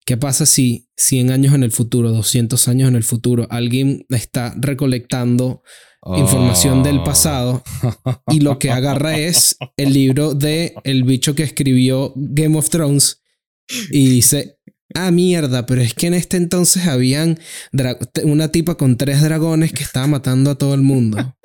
¿qué 0.06 0.16
pasa 0.16 0.46
si 0.46 0.88
100 0.96 1.30
años 1.30 1.54
en 1.54 1.62
el 1.62 1.70
futuro, 1.72 2.10
200 2.12 2.68
años 2.68 2.88
en 2.88 2.96
el 2.96 3.04
futuro, 3.04 3.46
alguien 3.50 4.04
está 4.08 4.54
recolectando 4.58 5.62
información 6.16 6.82
del 6.82 6.98
Oh. 7.00 7.04
pasado 7.04 7.62
y 8.28 8.40
lo 8.40 8.58
que 8.58 8.70
agarra 8.70 9.18
es 9.18 9.56
el 9.76 9.92
libro 9.92 10.34
de 10.34 10.74
el 10.84 11.04
bicho 11.04 11.34
que 11.34 11.42
escribió 11.42 12.12
Game 12.16 12.56
of 12.56 12.70
Thrones 12.70 13.22
y 13.90 14.08
dice, 14.08 14.58
ah, 14.94 15.10
mierda, 15.10 15.66
pero 15.66 15.82
es 15.82 15.92
que 15.92 16.06
en 16.06 16.14
este 16.14 16.38
entonces 16.38 16.86
habían 16.86 17.38
una 18.24 18.48
tipa 18.50 18.76
con 18.76 18.96
tres 18.96 19.20
dragones 19.20 19.72
que 19.74 19.82
estaba 19.82 20.06
matando 20.06 20.50
a 20.50 20.54
todo 20.58 20.74
el 20.74 20.80
mundo 20.80 21.36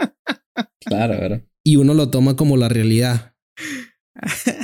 Claro, 0.85 1.19
¿verdad? 1.19 1.41
y 1.63 1.75
uno 1.75 1.93
lo 1.93 2.09
toma 2.09 2.35
como 2.37 2.55
la 2.57 2.69
realidad. 2.69 3.33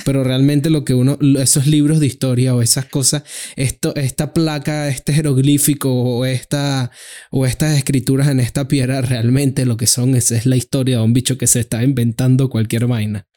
Pero 0.06 0.24
realmente 0.24 0.70
lo 0.70 0.86
que 0.86 0.94
uno, 0.94 1.18
esos 1.40 1.68
libros 1.68 2.00
de 2.00 2.08
historia 2.08 2.56
o 2.56 2.62
esas 2.62 2.86
cosas, 2.86 3.24
esto, 3.56 3.94
esta 3.96 4.34
placa, 4.34 4.88
este 4.88 5.14
jeroglífico 5.14 5.92
o, 5.94 6.26
esta, 6.26 6.92
o 7.32 7.46
estas 7.46 7.78
escrituras 7.78 8.30
en 8.30 8.40
esta 8.40 8.68
piedra, 8.68 9.02
realmente 9.02 9.66
lo 9.66 9.78
que 9.78 9.88
son 9.88 10.16
es, 10.16 10.32
es 10.32 10.46
la 10.46 10.56
historia 10.56 10.98
de 10.98 11.04
un 11.04 11.14
bicho 11.14 11.38
que 11.38 11.48
se 11.48 11.60
está 11.60 11.84
inventando 11.84 12.50
cualquier 12.50 12.88
vaina. 12.88 13.28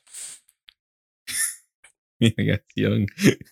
Negación. 2.21 3.07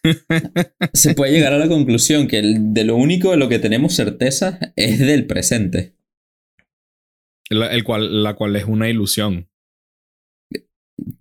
Se 0.93 1.15
puede 1.15 1.33
llegar 1.33 1.53
a 1.53 1.59
la 1.59 1.69
conclusión 1.69 2.29
que 2.29 2.39
el- 2.39 2.73
de 2.73 2.85
lo 2.85 2.97
único 2.97 3.33
de 3.33 3.37
lo 3.37 3.49
que 3.49 3.59
tenemos 3.59 3.95
certeza 3.95 4.59
es 4.77 4.99
del 4.99 5.27
presente. 5.27 5.95
La, 7.51 7.67
el 7.73 7.85
cual, 7.85 8.23
la 8.23 8.35
cual 8.35 8.57
es 8.57 8.65
una 8.65 8.89
ilusión. 8.89 9.49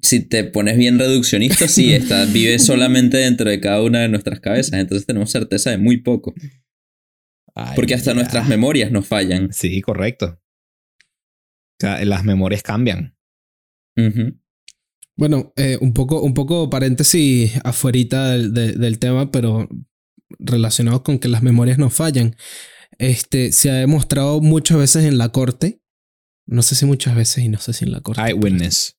Si 0.02 0.20
te 0.28 0.44
pones 0.44 0.78
bien 0.78 1.00
reduccionista, 1.00 1.68
sí, 1.68 1.94
está, 1.94 2.26
vive 2.26 2.60
solamente 2.60 3.18
dentro 3.18 3.50
de 3.50 3.60
cada 3.60 3.82
una 3.84 4.00
de 4.02 4.10
nuestras 4.10 4.40
cabezas. 4.40 4.80
Entonces 4.80 5.06
tenemos 5.08 5.32
certeza 5.32 5.72
de 5.72 5.78
muy 5.78 5.98
poco. 5.98 6.34
Ay, 7.56 7.74
Porque 7.76 7.94
hasta 7.94 8.12
ya. 8.12 8.16
nuestras 8.16 8.48
memorias 8.48 8.92
nos 8.92 9.08
fallan. 9.08 9.52
Sí, 9.54 9.82
correcto. 9.82 10.40
O 10.40 11.80
sea, 11.82 12.04
las 12.06 12.24
memorias 12.24 12.64
cambian. 12.64 13.16
Bueno, 15.18 15.54
eh, 15.56 15.78
un, 15.82 15.94
poco, 15.94 16.22
un 16.22 16.34
poco 16.34 16.70
paréntesis 16.70 17.54
afuerita 17.64 18.32
del, 18.32 18.54
de- 18.54 18.74
del 18.74 19.00
tema, 19.00 19.32
pero 19.32 19.68
relacionado 20.40 21.04
con 21.04 21.20
que 21.20 21.28
las 21.28 21.44
memorias 21.44 21.78
no 21.78 21.90
fallan. 21.90 22.36
Este, 22.98 23.52
se 23.52 23.70
ha 23.70 23.76
demostrado 23.76 24.42
muchas 24.42 24.78
veces 24.78 25.06
en 25.06 25.18
la 25.18 25.30
corte, 25.30 25.82
no 26.48 26.62
sé 26.62 26.76
si 26.76 26.86
muchas 26.86 27.16
veces 27.16 27.44
y 27.44 27.50
no 27.50 27.58
sé 27.60 27.74
si 27.74 27.86
en 27.86 27.92
la 27.92 28.02
corte. 28.02 28.22
Eyewitness. 28.22 28.98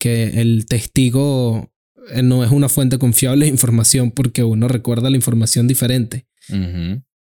Que 0.00 0.40
el 0.40 0.66
testigo 0.66 1.70
eh, 2.08 2.22
no 2.22 2.42
es 2.42 2.50
una 2.50 2.68
fuente 2.68 2.98
confiable 2.98 3.44
de 3.44 3.50
información 3.52 4.10
porque 4.10 4.42
uno 4.42 4.66
recuerda 4.66 5.10
la 5.10 5.16
información 5.16 5.68
diferente. 5.68 6.26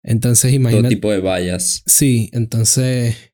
Entonces, 0.04 0.52
Todo 0.52 0.56
imagínate. 0.56 0.96
tipo 0.96 1.12
de 1.12 1.20
vallas. 1.20 1.84
Sí, 1.86 2.30
entonces 2.34 3.34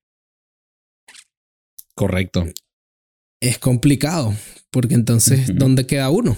Correcto. 1.95 2.45
es 3.41 3.57
complicado 3.57 4.35
porque 4.69 4.93
entonces. 4.95 5.49
¿dónde 5.55 5.87
queda 5.87 6.09
uno? 6.11 6.37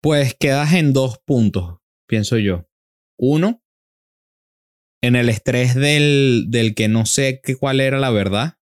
Pues 0.00 0.34
quedas 0.38 0.72
en 0.74 0.92
dos 0.92 1.18
puntos, 1.24 1.80
pienso 2.06 2.38
yo. 2.38 2.68
Uno, 3.18 3.62
en 5.02 5.16
el 5.16 5.28
estrés 5.28 5.74
del, 5.74 6.46
del 6.48 6.74
que 6.74 6.88
no 6.88 7.06
sé 7.06 7.40
qué, 7.42 7.56
cuál 7.56 7.80
era 7.80 7.98
la 7.98 8.10
verdad. 8.10 8.58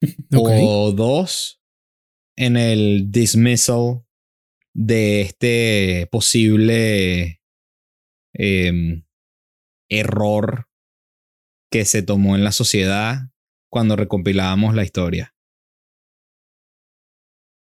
O 0.36 0.92
dos, 0.92 1.62
en 2.36 2.56
el 2.56 3.10
dismissal 3.10 4.04
de 4.74 5.22
este 5.22 6.08
posible 6.10 7.40
em, 8.34 9.04
error 9.88 10.68
que 11.70 11.84
se 11.84 12.02
tomó 12.02 12.36
en 12.36 12.44
la 12.44 12.52
sociedad 12.52 13.30
cuando 13.70 13.96
recompilábamos 13.96 14.74
la 14.74 14.84
historia. 14.84 15.34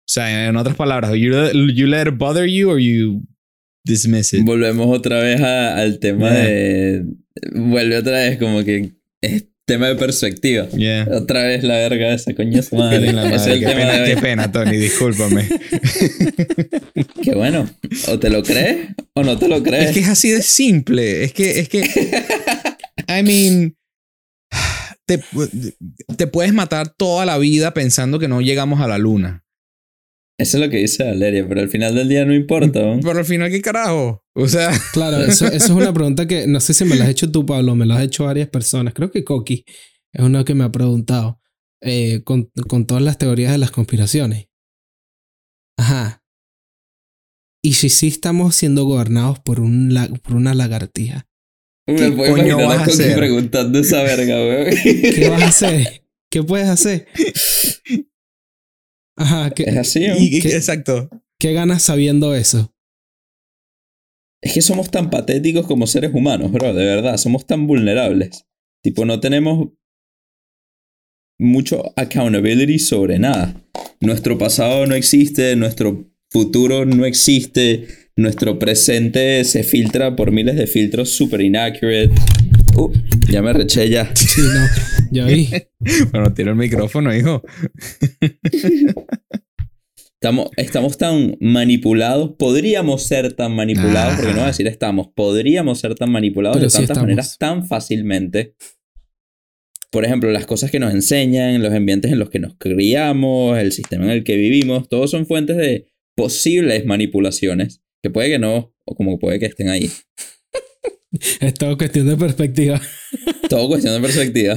O 0.06 0.12
sea, 0.12 0.48
en 0.48 0.56
otras 0.56 0.76
palabras, 0.76 1.12
you, 1.12 1.32
you 1.72 1.86
let 1.86 2.08
it 2.08 2.18
bother 2.18 2.46
you 2.46 2.70
or 2.70 2.78
you 2.78 3.22
dismiss 3.84 4.32
it. 4.34 4.44
Volvemos 4.44 4.86
otra 4.96 5.20
vez 5.20 5.40
a- 5.40 5.76
al 5.76 5.98
tema 5.98 6.30
Yeah. 6.30 6.42
de. 6.44 7.04
Vuelve 7.52 7.96
otra 7.98 8.12
vez 8.12 8.38
como 8.38 8.64
que 8.64 8.92
es 9.20 9.46
tema 9.66 9.88
de 9.88 9.94
perspectiva. 9.96 10.68
Yeah. 10.70 11.08
Otra 11.10 11.44
vez 11.44 11.62
la 11.64 11.74
verga 11.76 12.08
de 12.10 12.14
esa 12.16 12.34
coño 12.34 12.62
su 12.62 12.76
madre. 12.76 13.00
Qué 13.00 13.08
Ese 13.10 13.10
es 13.10 13.14
madre, 13.24 13.52
el 13.54 13.60
qué 13.60 13.66
tema 13.66 13.80
pena, 13.80 13.92
de 14.00 14.14
qué 14.14 14.20
pena, 14.20 14.52
Tony, 14.52 14.76
discúlpame. 14.76 15.48
Que 17.22 17.34
bueno, 17.34 17.68
o 18.08 18.18
te 18.18 18.28
lo 18.30 18.42
crees 18.42 18.88
o 19.14 19.22
no 19.22 19.38
te 19.38 19.48
lo 19.48 19.62
crees. 19.62 19.86
Es 19.86 19.92
que 19.94 20.00
es 20.00 20.08
así 20.08 20.30
de 20.30 20.42
simple. 20.42 21.24
Es 21.24 21.32
que, 21.32 21.58
es 21.60 21.68
que. 21.68 21.82
I 23.08 23.22
mean. 23.22 23.76
Te, 25.06 25.20
te 26.16 26.26
puedes 26.26 26.54
matar 26.54 26.88
toda 26.88 27.26
la 27.26 27.36
vida 27.36 27.74
pensando 27.74 28.18
que 28.18 28.28
no 28.28 28.40
llegamos 28.40 28.80
a 28.80 28.88
la 28.88 28.96
luna. 28.98 29.43
Eso 30.38 30.56
es 30.58 30.64
lo 30.64 30.68
que 30.70 30.78
dice 30.78 31.04
Valeria, 31.04 31.46
pero 31.48 31.60
al 31.60 31.68
final 31.68 31.94
del 31.94 32.08
día 32.08 32.24
no 32.24 32.34
importa. 32.34 32.80
¿no? 32.82 33.00
Pero 33.00 33.18
al 33.20 33.24
final, 33.24 33.50
¿qué 33.50 33.60
carajo? 33.62 34.24
O 34.34 34.48
sea. 34.48 34.72
Claro, 34.92 35.18
eso, 35.22 35.46
eso 35.46 35.56
es 35.56 35.70
una 35.70 35.92
pregunta 35.92 36.26
que 36.26 36.46
no 36.48 36.58
sé 36.60 36.74
si 36.74 36.84
me 36.84 36.96
la 36.96 37.04
has 37.04 37.10
hecho 37.10 37.30
tú, 37.30 37.46
Pablo, 37.46 37.74
me 37.76 37.86
la 37.86 37.96
has 37.98 38.02
hecho 38.04 38.24
varias 38.24 38.48
personas. 38.48 38.94
Creo 38.94 39.10
que 39.12 39.22
Coqui 39.24 39.64
es 40.12 40.24
uno 40.24 40.44
que 40.44 40.54
me 40.54 40.64
ha 40.64 40.72
preguntado 40.72 41.40
eh, 41.80 42.22
con, 42.24 42.50
con 42.68 42.86
todas 42.86 43.02
las 43.02 43.16
teorías 43.18 43.52
de 43.52 43.58
las 43.58 43.70
conspiraciones. 43.70 44.48
Ajá. 45.78 46.22
¿Y 47.62 47.74
si 47.74 47.88
sí 47.88 48.08
estamos 48.08 48.54
siendo 48.56 48.84
gobernados 48.84 49.38
por, 49.40 49.60
un 49.60 49.94
la- 49.94 50.08
por 50.08 50.34
una 50.34 50.52
lagartija? 50.54 51.28
Me 51.86 52.14
coño 52.14 52.26
imaginar 52.28 52.66
vas 52.66 52.78
a 52.80 52.84
hacer? 52.84 53.16
preguntando 53.16 53.78
esa 53.78 54.02
verga, 54.02 54.34
weón. 54.36 54.74
¿Qué 54.82 55.28
vas 55.30 55.42
a 55.42 55.46
hacer? 55.48 56.04
¿Qué 56.30 56.42
puedes 56.42 56.68
hacer? 56.68 57.06
Ajá, 59.16 59.48
Es 59.48 59.54
¿qué, 59.54 59.70
así, 59.78 60.06
¿no? 60.08 60.16
y- 60.18 60.36
y- 60.36 60.40
¿Qué? 60.40 60.56
exacto. 60.56 61.08
qué 61.38 61.52
ganas 61.52 61.82
sabiendo 61.82 62.34
eso? 62.34 62.72
Es 64.42 64.52
que 64.52 64.60
somos 64.62 64.90
tan 64.90 65.08
patéticos 65.10 65.66
como 65.66 65.86
seres 65.86 66.10
humanos, 66.12 66.52
bro, 66.52 66.74
de 66.74 66.84
verdad. 66.84 67.16
Somos 67.16 67.46
tan 67.46 67.66
vulnerables. 67.66 68.44
Tipo, 68.82 69.04
no 69.06 69.18
tenemos 69.20 69.68
mucho 71.38 71.92
accountability 71.96 72.78
sobre 72.78 73.18
nada. 73.18 73.54
Nuestro 74.00 74.36
pasado 74.36 74.86
no 74.86 74.94
existe, 74.94 75.56
nuestro 75.56 76.10
futuro 76.30 76.84
no 76.84 77.06
existe, 77.06 77.88
nuestro 78.16 78.58
presente 78.58 79.44
se 79.44 79.62
filtra 79.64 80.14
por 80.14 80.30
miles 80.30 80.56
de 80.56 80.66
filtros 80.66 81.10
super 81.10 81.40
inaccurate. 81.40 82.10
Uh, 82.76 82.92
ya 83.30 83.40
me 83.40 83.52
reché 83.52 83.88
ya. 83.88 84.14
Sí, 84.14 84.42
no. 84.42 84.68
Ya 85.10 85.24
vi. 85.26 85.48
Bueno, 86.12 86.32
tiro 86.32 86.50
el 86.50 86.56
micrófono, 86.56 87.14
hijo. 87.14 87.42
Estamos, 90.20 90.48
estamos 90.56 90.96
tan 90.96 91.36
manipulados, 91.40 92.32
podríamos 92.38 93.02
ser 93.02 93.34
tan 93.34 93.54
manipulados, 93.54 94.14
porque 94.14 94.30
no 94.30 94.36
voy 94.36 94.44
a 94.44 94.46
decir 94.48 94.66
estamos, 94.66 95.08
podríamos 95.14 95.78
ser 95.80 95.94
tan 95.94 96.10
manipulados 96.10 96.56
Pero 96.56 96.64
de 96.66 96.70
sí 96.70 96.76
tantas 96.78 96.90
estamos. 96.90 97.02
maneras 97.08 97.38
tan 97.38 97.66
fácilmente. 97.66 98.54
por 99.90 100.04
ejemplo, 100.04 100.30
las 100.30 100.46
cosas 100.46 100.70
que 100.70 100.78
nos 100.80 100.94
enseñan, 100.94 101.62
los 101.62 101.72
ambientes 101.74 102.10
en 102.10 102.18
los 102.18 102.30
que 102.30 102.38
nos 102.40 102.56
criamos, 102.56 103.58
el 103.58 103.70
sistema 103.72 104.04
en 104.04 104.10
el 104.10 104.24
que 104.24 104.36
vivimos, 104.36 104.88
todos 104.88 105.10
son 105.10 105.26
fuentes 105.26 105.56
de 105.58 105.88
posibles 106.16 106.86
manipulaciones, 106.86 107.82
que 108.02 108.08
puede 108.10 108.30
que 108.30 108.38
no, 108.38 108.74
o 108.86 108.94
como 108.96 109.18
puede 109.18 109.38
que 109.38 109.46
estén 109.46 109.68
ahí. 109.68 109.90
Es 111.40 111.54
todo 111.54 111.76
cuestión 111.78 112.08
de 112.08 112.16
perspectiva. 112.16 112.80
Todo 113.48 113.68
cuestión 113.68 113.94
de 113.94 114.00
perspectiva. 114.00 114.56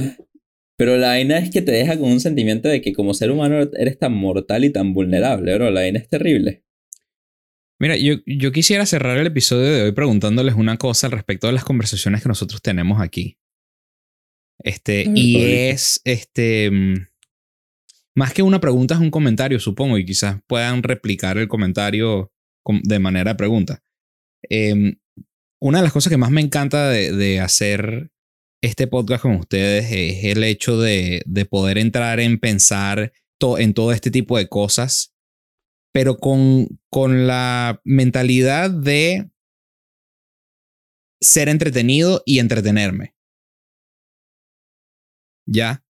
Pero 0.78 0.96
la 0.96 1.08
vaina 1.08 1.38
es 1.38 1.50
que 1.50 1.60
te 1.60 1.72
deja 1.72 1.98
con 1.98 2.12
un 2.12 2.20
sentimiento 2.20 2.68
de 2.68 2.80
que 2.80 2.92
como 2.92 3.12
ser 3.12 3.32
humano 3.32 3.68
eres 3.76 3.98
tan 3.98 4.14
mortal 4.14 4.64
y 4.64 4.70
tan 4.70 4.94
vulnerable, 4.94 5.52
bro. 5.56 5.70
La 5.72 5.80
vaina 5.80 5.98
es 5.98 6.08
terrible. 6.08 6.64
Mira, 7.80 7.96
yo, 7.96 8.14
yo 8.26 8.52
quisiera 8.52 8.86
cerrar 8.86 9.18
el 9.18 9.26
episodio 9.26 9.64
de 9.72 9.82
hoy 9.82 9.92
preguntándoles 9.92 10.54
una 10.54 10.76
cosa 10.78 11.08
al 11.08 11.12
respecto 11.12 11.48
de 11.48 11.52
las 11.52 11.64
conversaciones 11.64 12.22
que 12.22 12.28
nosotros 12.28 12.62
tenemos 12.62 13.00
aquí. 13.00 13.38
Este, 14.60 15.04
y 15.14 15.42
es, 15.42 16.00
este, 16.04 16.70
mm, 16.70 17.06
más 18.16 18.32
que 18.32 18.42
una 18.42 18.60
pregunta 18.60 18.94
es 18.94 19.00
un 19.00 19.10
comentario, 19.10 19.58
supongo, 19.58 19.98
y 19.98 20.04
quizás 20.04 20.40
puedan 20.46 20.82
replicar 20.84 21.38
el 21.38 21.48
comentario 21.48 22.32
com- 22.64 22.82
de 22.84 22.98
manera 23.00 23.32
de 23.32 23.36
pregunta. 23.36 23.82
Em, 24.42 24.96
una 25.60 25.78
de 25.78 25.84
las 25.84 25.92
cosas 25.92 26.10
que 26.10 26.16
más 26.16 26.30
me 26.30 26.40
encanta 26.40 26.88
de, 26.88 27.12
de 27.12 27.40
hacer 27.40 28.10
este 28.62 28.86
podcast 28.86 29.22
con 29.22 29.36
ustedes 29.36 29.86
es 29.86 30.24
el 30.24 30.42
hecho 30.44 30.80
de, 30.80 31.22
de 31.26 31.44
poder 31.44 31.78
entrar 31.78 32.20
en 32.20 32.38
pensar 32.38 33.12
en 33.58 33.74
todo 33.74 33.92
este 33.92 34.10
tipo 34.10 34.36
de 34.36 34.48
cosas, 34.48 35.14
pero 35.92 36.18
con, 36.18 36.80
con 36.90 37.26
la 37.26 37.80
mentalidad 37.84 38.70
de 38.70 39.30
ser 41.20 41.48
entretenido 41.48 42.22
y 42.26 42.38
entretenerme. 42.38 43.14
¿Ya? 45.46 45.84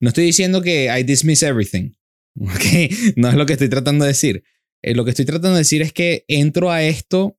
No 0.00 0.08
estoy 0.08 0.24
diciendo 0.24 0.62
que 0.62 0.86
I 0.86 1.02
dismiss 1.02 1.42
everything. 1.42 1.92
¿ok? 2.40 3.16
No 3.16 3.28
es 3.28 3.34
lo 3.34 3.46
que 3.46 3.54
estoy 3.54 3.68
tratando 3.68 4.04
de 4.04 4.10
decir. 4.10 4.44
Eh, 4.82 4.94
lo 4.94 5.04
que 5.04 5.10
estoy 5.10 5.26
tratando 5.26 5.52
de 5.52 5.58
decir 5.58 5.82
es 5.82 5.92
que 5.92 6.24
entro 6.28 6.70
a 6.70 6.82
esto 6.82 7.38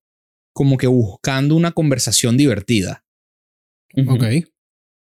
como 0.54 0.78
que 0.78 0.88
buscando 0.88 1.56
una 1.56 1.72
conversación 1.72 2.38
divertida. 2.38 3.06
Ujú. 3.96 4.14
Ok. 4.16 4.24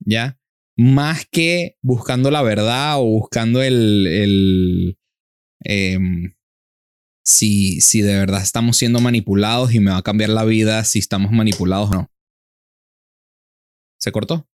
¿ya? 0.00 0.38
Más 0.76 1.26
que 1.30 1.76
buscando 1.82 2.30
la 2.30 2.42
verdad 2.42 2.98
o 3.00 3.04
buscando 3.04 3.62
el, 3.62 4.06
el 4.06 4.98
em, 5.64 6.34
si, 7.24 7.80
si 7.80 8.00
de 8.00 8.14
verdad 8.16 8.42
estamos 8.42 8.76
siendo 8.76 9.00
manipulados 9.00 9.74
y 9.74 9.80
me 9.80 9.90
va 9.90 9.98
a 9.98 10.02
cambiar 10.02 10.30
la 10.30 10.44
vida 10.44 10.84
si 10.84 11.00
estamos 11.00 11.32
manipulados 11.32 11.90
o 11.90 11.94
no. 11.94 12.10
¿Se 13.98 14.12
cortó? 14.12 14.48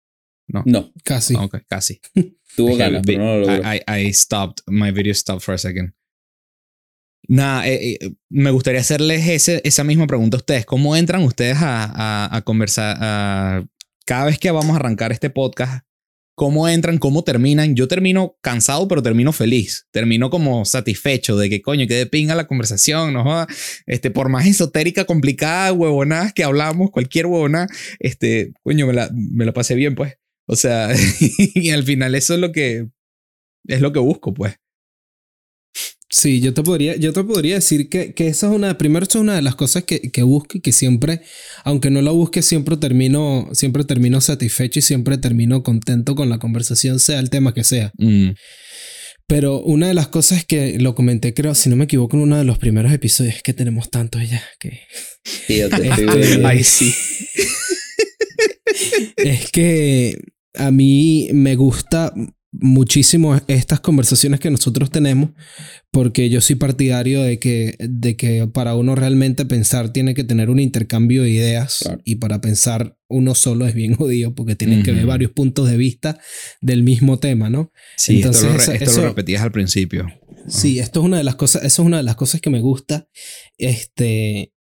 No, 0.48 0.92
Casi. 1.04 1.36
Ok, 1.36 1.58
casi. 1.68 2.00
tuvo 2.56 2.76
ganas, 2.76 3.02
pero 3.06 3.20
no 3.24 3.38
lo 3.38 3.46
logró. 3.48 3.74
I, 3.74 3.78
I- 3.88 4.08
I 4.08 4.14
stopped, 4.14 4.62
my 4.68 4.92
video 4.92 5.14
stopped 5.14 5.42
for 5.44 5.56
a 5.56 5.58
second. 5.58 5.94
Nada, 7.28 7.68
eh, 7.68 7.94
eh, 8.02 8.12
me 8.30 8.52
gustaría 8.52 8.82
hacerles 8.82 9.26
ese- 9.28 9.62
esa 9.64 9.84
misma 9.84 10.08
pregunta 10.08 10.36
a 10.38 10.40
ustedes. 10.40 10.66
¿Cómo 10.66 10.96
entran 10.96 11.24
ustedes 11.24 11.58
a, 11.62 11.86
a- 11.86 12.36
a 12.36 12.42
conversar? 12.42 12.98
a- 13.00 13.64
cada 14.12 14.26
vez 14.26 14.39
que 14.39 14.51
vamos 14.51 14.74
a 14.74 14.76
arrancar 14.76 15.14
este 15.14 15.30
podcast, 15.30 15.86
¿cómo 16.36 16.68
entran? 16.68 16.97
¿Cómo 16.97 17.24
terminan? 17.24 17.78
Yo 17.78 17.88
termino 17.88 18.36
cansado, 18.41 18.86
pero 18.89 19.01
termino 19.01 19.32
feliz. 19.32 19.88
Termino 19.91 20.30
como 20.30 20.66
satisfecho 20.66 21.38
de 21.38 21.49
que, 21.49 21.62
coño, 21.62 21.88
que 21.88 21.93
de 21.93 22.07
pinga 22.07 22.36
la 22.36 22.45
conversación, 22.45 23.14
no. 23.14 23.47
Este, 23.86 24.12
por 24.12 24.28
más 24.28 24.45
esotérica, 24.45 25.05
complicada, 25.05 25.72
huevonadas 25.72 26.34
que 26.34 26.43
hablamos, 26.43 26.91
cualquier 26.91 27.28
huevonada, 27.28 27.68
este, 27.99 28.51
coño, 28.64 28.86
me 28.86 28.91
la, 28.91 29.09
me 29.14 29.45
la 29.45 29.53
pasé 29.53 29.76
bien, 29.76 29.95
pues. 29.95 30.18
O 30.45 30.57
sea, 30.57 30.89
y 31.22 31.70
al 31.70 31.86
final 31.86 32.14
eso 32.14 32.34
es 32.34 32.41
lo 32.41 32.51
que 32.51 32.89
es 33.66 33.80
lo 33.80 33.93
que 33.93 33.99
busco, 33.99 34.34
pues. 34.34 34.57
Sí, 36.12 36.41
yo 36.41 36.53
te 36.53 36.62
podría, 36.62 36.97
yo 36.97 37.14
te 37.14 37.24
podría 37.24 37.55
decir 37.55 37.88
que, 37.88 38.14
que 38.14 38.28
esa 38.28 38.47
es 38.47 38.53
una, 38.53 38.78
primero 38.78 39.05
eso 39.05 39.20
es 39.20 39.22
una 39.22 39.36
de 39.36 39.41
las 39.41 39.55
cosas 39.55 39.86
que, 39.86 40.12
que 40.12 40.24
busco 40.24 40.57
y 40.57 40.62
que 40.62 40.74
siempre, 40.74 41.22
aunque 41.64 41.89
no 41.89 42.01
la 42.01 42.12
busque, 42.12 42.41
siempre 42.41 42.76
termino, 42.76 43.47
siempre 43.53 43.86
termino 43.86 44.20
satisfecho 44.20 44.80
y 44.80 44.82
siempre 44.82 45.18
termino 45.18 45.64
contento 45.64 46.14
con 46.14 46.30
la 46.30 46.38
conversación, 46.38 46.99
sea 46.99 47.20
el 47.20 47.30
tema 47.30 47.53
que 47.53 47.64
sea. 47.64 47.93
Mm, 47.97 48.32
Pero 49.26 49.62
una 49.62 49.88
de 49.88 49.93
las 49.93 50.09
cosas 50.09 50.43
que 50.43 50.78
lo 50.80 50.95
comenté, 50.95 51.34
creo, 51.34 51.55
si 51.55 51.70
no 51.70 51.78
me 51.78 51.86
equivoco, 51.86 52.18
en 52.18 52.24
uno 52.24 52.38
de 52.38 52.43
los 52.43 52.57
primeros 52.57 52.91
episodios, 52.91 53.36
es 53.36 53.43
que 53.43 53.53
tenemos 53.53 53.89
tantos 53.89 54.30
ya, 54.30 54.43
que 54.59 54.82
te 55.47 55.62
estoy 55.62 56.22
Este-. 56.22 56.45
Ay, 56.45 56.64
sí. 56.66 56.93
es 59.16 59.49
que 59.49 60.18
a 60.55 60.72
mí 60.72 61.30
me 61.32 61.55
gusta 61.55 62.14
muchísimo 62.54 63.39
estas 63.47 63.80
conversaciones 63.80 64.41
que 64.41 64.52
nosotros 64.52 64.89
tenemos 64.89 65.30
porque 65.89 66.30
yo 66.30 66.41
soy 66.41 66.58
partidario 66.58 67.22
de 67.24 67.39
que, 67.39 67.76
de 67.80 68.18
que 68.18 68.45
para 68.47 68.76
uno 68.76 68.93
realmente 68.93 69.45
pensar 69.45 69.93
tiene 69.93 70.14
que 70.14 70.26
tener 70.26 70.49
un 70.49 70.60
intercambio 70.60 71.24
de 71.24 71.30
ideas 71.30 71.80
Claro. 71.82 72.02
y 72.04 72.16
para 72.16 72.41
pensar 72.41 72.97
uno 73.08 73.36
solo 73.36 73.66
es 73.68 73.74
bien 73.74 73.95
jodido 73.95 74.36
porque 74.36 74.56
tienen 74.58 74.84
que 74.84 74.91
ver 74.91 75.06
varios 75.06 75.32
puntos 75.32 75.70
de 75.70 75.78
vista 75.78 76.20
del 76.62 76.84
mismo 76.84 77.20
tema, 77.20 77.49
¿no? 77.49 77.72
Sí, 77.97 78.18
Entonces, 78.18 78.43
esto, 78.43 78.54
lo, 78.54 78.60
eso- 78.62 78.72
re- 78.72 78.78
esto 78.78 78.91
eso- 78.91 79.02
lo 79.02 79.08
repetías 79.08 79.41
al 79.43 79.52
principio. 79.52 80.08
Sí, 80.47 80.80
esto 80.80 80.99
es 81.02 81.06
una 81.06 81.18
de 81.18 81.24
las 81.24 81.36
cosas, 81.36 81.64
eso 81.64 81.82
es 81.84 81.86
una 81.86 81.97
de 81.97 82.04
las 82.04 82.16
cosas 82.16 82.41
que 82.41 82.49
me 82.49 82.60
gusta, 82.62 83.08
este, 83.58 84.54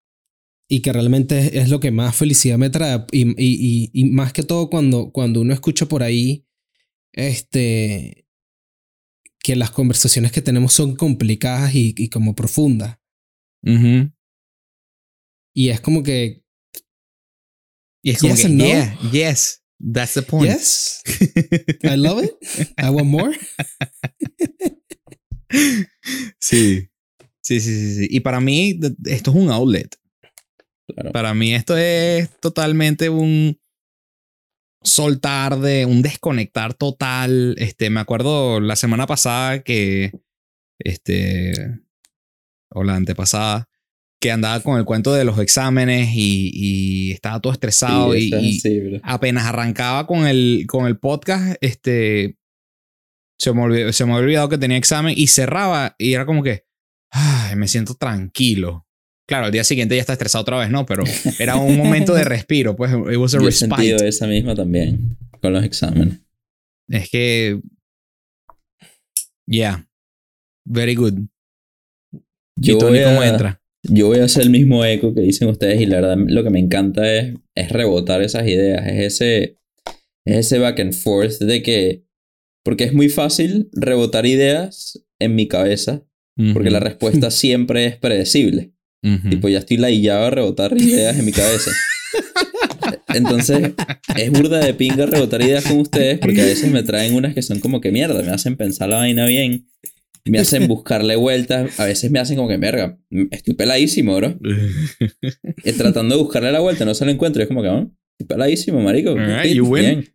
y 0.69 0.81
que 0.81 0.93
realmente 0.93 1.39
es, 1.39 1.53
es 1.63 1.69
lo 1.69 1.79
que 1.79 1.91
más 1.91 2.15
felicidad 2.15 2.57
me 2.57 2.69
trae, 2.69 3.03
y, 3.11 3.21
y- 3.31 3.35
y- 3.37 3.89
y 3.93 4.05
más 4.11 4.31
que 4.31 4.43
todo 4.43 4.69
cuando, 4.69 5.11
cuando 5.11 5.41
uno 5.41 5.53
escucha 5.53 5.87
por 5.87 6.03
ahí, 6.03 6.45
este, 7.13 8.25
que 9.39 9.55
las 9.55 9.71
conversaciones 9.71 10.31
que 10.31 10.41
tenemos 10.41 10.73
son 10.73 10.95
complicadas 10.95 11.73
y, 11.75 11.93
y 11.97 12.09
como 12.09 12.35
profundas, 12.35 12.97
y 15.53 15.69
es 15.69 15.81
como 15.81 16.03
que, 16.03 16.43
Y 18.03 18.11
es 18.11 18.19
como 18.19 18.33
Yes 18.33 18.43
que, 18.43 18.49
no. 18.49 18.65
yeah, 18.65 18.99
yes, 19.11 19.63
that's 19.93 20.13
the 20.15 20.21
point. 20.23 20.51
yes, 20.51 21.01
I 21.83 21.95
love 21.97 22.23
it, 22.23 22.31
I 22.77 22.89
want 22.89 23.07
more. 23.09 23.37
Sí. 26.39 26.87
Sí, 27.43 27.59
sí, 27.59 27.75
sí, 27.75 27.95
sí. 27.95 28.07
Y 28.09 28.19
para 28.21 28.39
mí, 28.39 28.79
esto 29.05 29.31
es 29.31 29.37
un 29.37 29.49
outlet. 29.49 29.95
Claro. 30.87 31.11
Para 31.11 31.33
mí, 31.33 31.53
esto 31.53 31.75
es 31.77 32.29
totalmente 32.39 33.09
un 33.09 33.59
soltar 34.83 35.59
de 35.59 35.85
un 35.85 36.01
desconectar 36.01 36.73
total. 36.73 37.55
Este, 37.57 37.89
me 37.89 37.99
acuerdo 37.99 38.59
la 38.59 38.75
semana 38.75 39.07
pasada 39.07 39.63
que, 39.63 40.11
este, 40.79 41.53
o 42.69 42.83
la 42.83 42.95
antepasada, 42.95 43.69
que 44.19 44.31
andaba 44.31 44.59
con 44.61 44.77
el 44.77 44.85
cuento 44.85 45.13
de 45.13 45.25
los 45.25 45.39
exámenes 45.39 46.09
y, 46.13 46.51
y 46.53 47.11
estaba 47.11 47.39
todo 47.39 47.53
estresado 47.53 48.13
Sí, 48.13 48.29
y, 48.31 48.99
apenas 49.03 49.45
arrancaba 49.45 50.05
con 50.05 50.27
el, 50.27 50.65
con 50.67 50.85
el 50.85 50.97
podcast, 50.97 51.55
este, 51.61 52.37
se 53.39 53.53
me, 53.53 53.63
olvidó, 53.63 53.91
se 53.91 54.05
me 54.05 54.11
había 54.11 54.23
olvidado 54.23 54.49
que 54.49 54.59
tenía 54.59 54.77
examen 54.77 55.15
y 55.17 55.27
cerraba 55.27 55.95
y 55.97 56.13
era 56.13 56.27
como 56.27 56.43
que, 56.43 56.65
ay, 57.09 57.55
me 57.55 57.67
siento 57.67 57.95
tranquilo. 57.95 58.85
Claro, 59.27 59.45
al 59.45 59.51
día 59.51 59.63
siguiente 59.63 59.95
ya 59.95 60.01
está 60.01 60.13
estresado 60.13 60.41
otra 60.41 60.57
vez, 60.57 60.69
¿no? 60.69 60.85
Pero 60.85 61.03
era 61.39 61.55
un 61.55 61.77
momento 61.77 62.13
de 62.13 62.23
respiro, 62.23 62.75
pues, 62.75 62.91
it 62.91 63.17
was 63.17 63.33
a 63.35 63.39
Yo 63.39 63.47
he 63.47 63.51
sentido 63.51 63.93
respite. 63.93 64.07
esa 64.07 64.27
misma 64.27 64.55
también 64.55 65.17
con 65.41 65.53
los 65.53 65.63
exámenes. 65.63 66.19
Es 66.89 67.09
que, 67.09 67.61
yeah, 69.47 69.87
very 70.65 70.95
good. 70.95 71.13
Yo 72.59 72.75
¿Y 72.75 72.77
Tony 72.79 72.97
voy, 72.99 73.03
cómo 73.05 73.21
a, 73.21 73.27
entra? 73.27 73.61
yo 73.83 74.07
voy 74.07 74.19
a 74.19 74.25
hacer 74.25 74.43
el 74.43 74.49
mismo 74.49 74.83
eco 74.85 75.13
que 75.13 75.21
dicen 75.21 75.47
ustedes 75.47 75.79
y 75.81 75.85
la 75.85 76.01
verdad 76.01 76.17
lo 76.27 76.43
que 76.43 76.49
me 76.49 76.59
encanta 76.59 77.11
es, 77.15 77.33
es 77.55 77.69
rebotar 77.71 78.21
esas 78.21 78.45
ideas, 78.47 78.85
es 78.87 79.13
ese, 79.21 79.57
es 80.25 80.37
ese 80.47 80.59
back 80.59 80.79
and 80.81 80.93
forth 80.93 81.39
de 81.39 81.63
que, 81.63 82.03
porque 82.63 82.83
es 82.83 82.93
muy 82.93 83.09
fácil 83.09 83.69
rebotar 83.71 84.25
ideas 84.25 85.01
en 85.19 85.35
mi 85.35 85.47
cabeza, 85.47 86.03
porque 86.53 86.71
la 86.71 86.79
respuesta 86.79 87.29
siempre 87.31 87.85
es 87.85 87.97
predecible. 87.97 88.73
Ujú. 89.03 89.29
Tipo, 89.29 89.49
ya 89.49 89.59
estoy 89.59 89.77
ladillado 89.77 90.25
a 90.25 90.29
rebotar 90.29 90.77
ideas 90.77 91.17
en 91.17 91.25
mi 91.25 91.31
cabeza. 91.31 91.71
Entonces, 93.13 93.71
es 94.15 94.31
burda 94.31 94.59
de 94.59 94.73
pinga 94.73 95.05
rebotar 95.05 95.41
ideas 95.41 95.65
con 95.65 95.79
ustedes 95.79 96.19
porque 96.19 96.41
a 96.41 96.45
veces 96.45 96.71
me 96.71 96.83
traen 96.83 97.13
unas 97.15 97.33
que 97.33 97.41
son 97.41 97.59
como 97.59 97.81
que 97.81 97.91
mierda, 97.91 98.21
me 98.21 98.29
hacen 98.31 98.55
pensar 98.57 98.89
la 98.89 98.97
vaina 98.97 99.25
bien, 99.25 99.67
me 100.25 100.39
hacen 100.39 100.67
buscarle 100.67 101.15
vueltas, 101.15 101.79
a 101.79 101.85
veces 101.85 102.11
me 102.11 102.19
hacen 102.19 102.35
como 102.37 102.47
que 102.47 102.57
verga, 102.57 102.97
estoy 103.31 103.53
peladísimo, 103.53 104.15
bro. 104.15 104.39
Y 105.63 105.71
tratando 105.73 106.15
de 106.15 106.21
buscarle 106.21 106.51
la 106.51 106.59
vuelta, 106.59 106.85
no 106.85 106.93
se 106.93 107.05
lo 107.05 107.11
encuentro, 107.11 107.41
y 107.41 107.43
es 107.43 107.47
como 107.47 107.61
que, 107.61 107.69
"Ah, 107.69 107.87
estoy 108.17 108.27
peladísimo, 108.35 108.81
marico. 108.81 109.11
Alright, 109.11 109.43
Bien, 109.43 109.55
you 109.57 109.65
win. 109.65 109.81
bien". 109.83 110.13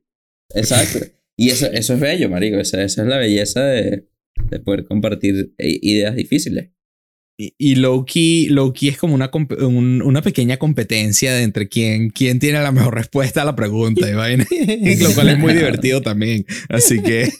Exacto. 0.55 1.01
Y 1.37 1.51
eso, 1.51 1.66
eso 1.66 1.95
es 1.95 2.01
bello, 2.01 2.30
marico, 2.30 2.59
esa, 2.59 2.82
esa 2.82 3.03
es 3.03 3.09
la 3.09 3.18
belleza 3.18 3.64
de, 3.64 4.07
de 4.51 4.61
poder 4.61 4.84
compartir 4.84 5.53
eh, 5.59 5.78
ideas 5.82 6.14
difíciles. 6.16 6.70
Y, 7.39 7.55
y 7.59 7.74
Loki, 7.76 8.49
Loki 8.49 8.89
es 8.89 8.97
como 8.99 9.14
una, 9.14 9.30
un- 9.61 10.03
una 10.03 10.22
pequeña 10.22 10.57
competencia 10.57 11.34
de 11.34 11.43
entre 11.43 11.68
quién, 11.68 12.11
quién 12.11 12.39
tiene 12.39 12.61
la 12.61 12.72
mejor 12.72 12.95
respuesta 12.95 13.43
a 13.43 13.45
la 13.45 13.55
pregunta. 13.57 14.09
y 14.09 14.12
lo 15.03 15.12
cual 15.14 15.28
es 15.28 15.39
muy 15.39 15.53
divertido 15.55 16.01
también. 16.03 16.47
Así 16.68 17.01
que. 17.03 17.30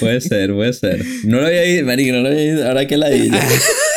Puede 0.00 0.20
ser, 0.20 0.52
puede 0.52 0.72
ser. 0.72 1.04
No 1.24 1.40
lo 1.40 1.46
había 1.46 1.66
ido, 1.66 1.84
marico, 1.86 2.12
no 2.12 2.20
lo 2.22 2.28
había 2.28 2.44
ido. 2.44 2.66
Ahora 2.68 2.86
que 2.86 2.96
la 2.96 3.10
di. 3.10 3.30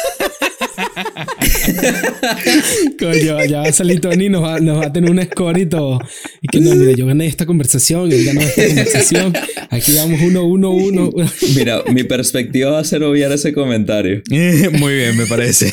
Coño, 2.99 3.45
ya 3.45 3.59
va 3.61 3.67
a 3.67 3.71
salir 3.73 3.99
Tony 4.01 4.25
y 4.25 4.29
nos 4.29 4.43
va, 4.43 4.59
nos 4.59 4.79
va 4.79 4.85
a 4.87 4.93
tener 4.93 5.09
un 5.09 5.21
score 5.21 5.59
y 5.59 5.65
todo. 5.65 5.99
Y 6.41 6.47
que 6.47 6.59
no, 6.59 6.75
mira, 6.75 6.91
yo 6.93 7.05
gané 7.07 7.25
esta 7.27 7.45
conversación, 7.45 8.11
él 8.11 8.25
ganó 8.25 8.41
esta 8.41 8.65
conversación. 8.67 9.33
Aquí 9.69 9.93
vamos 9.95 10.21
uno, 10.21 10.43
uno, 10.43 10.71
uno. 10.71 11.09
Mira, 11.55 11.83
mi 11.93 12.03
perspectiva 12.03 12.71
va 12.71 12.79
a 12.79 12.83
ser 12.83 13.03
obviar 13.03 13.31
ese 13.31 13.53
comentario. 13.53 14.21
muy 14.73 14.93
bien, 14.95 15.17
me 15.17 15.25
parece. 15.25 15.71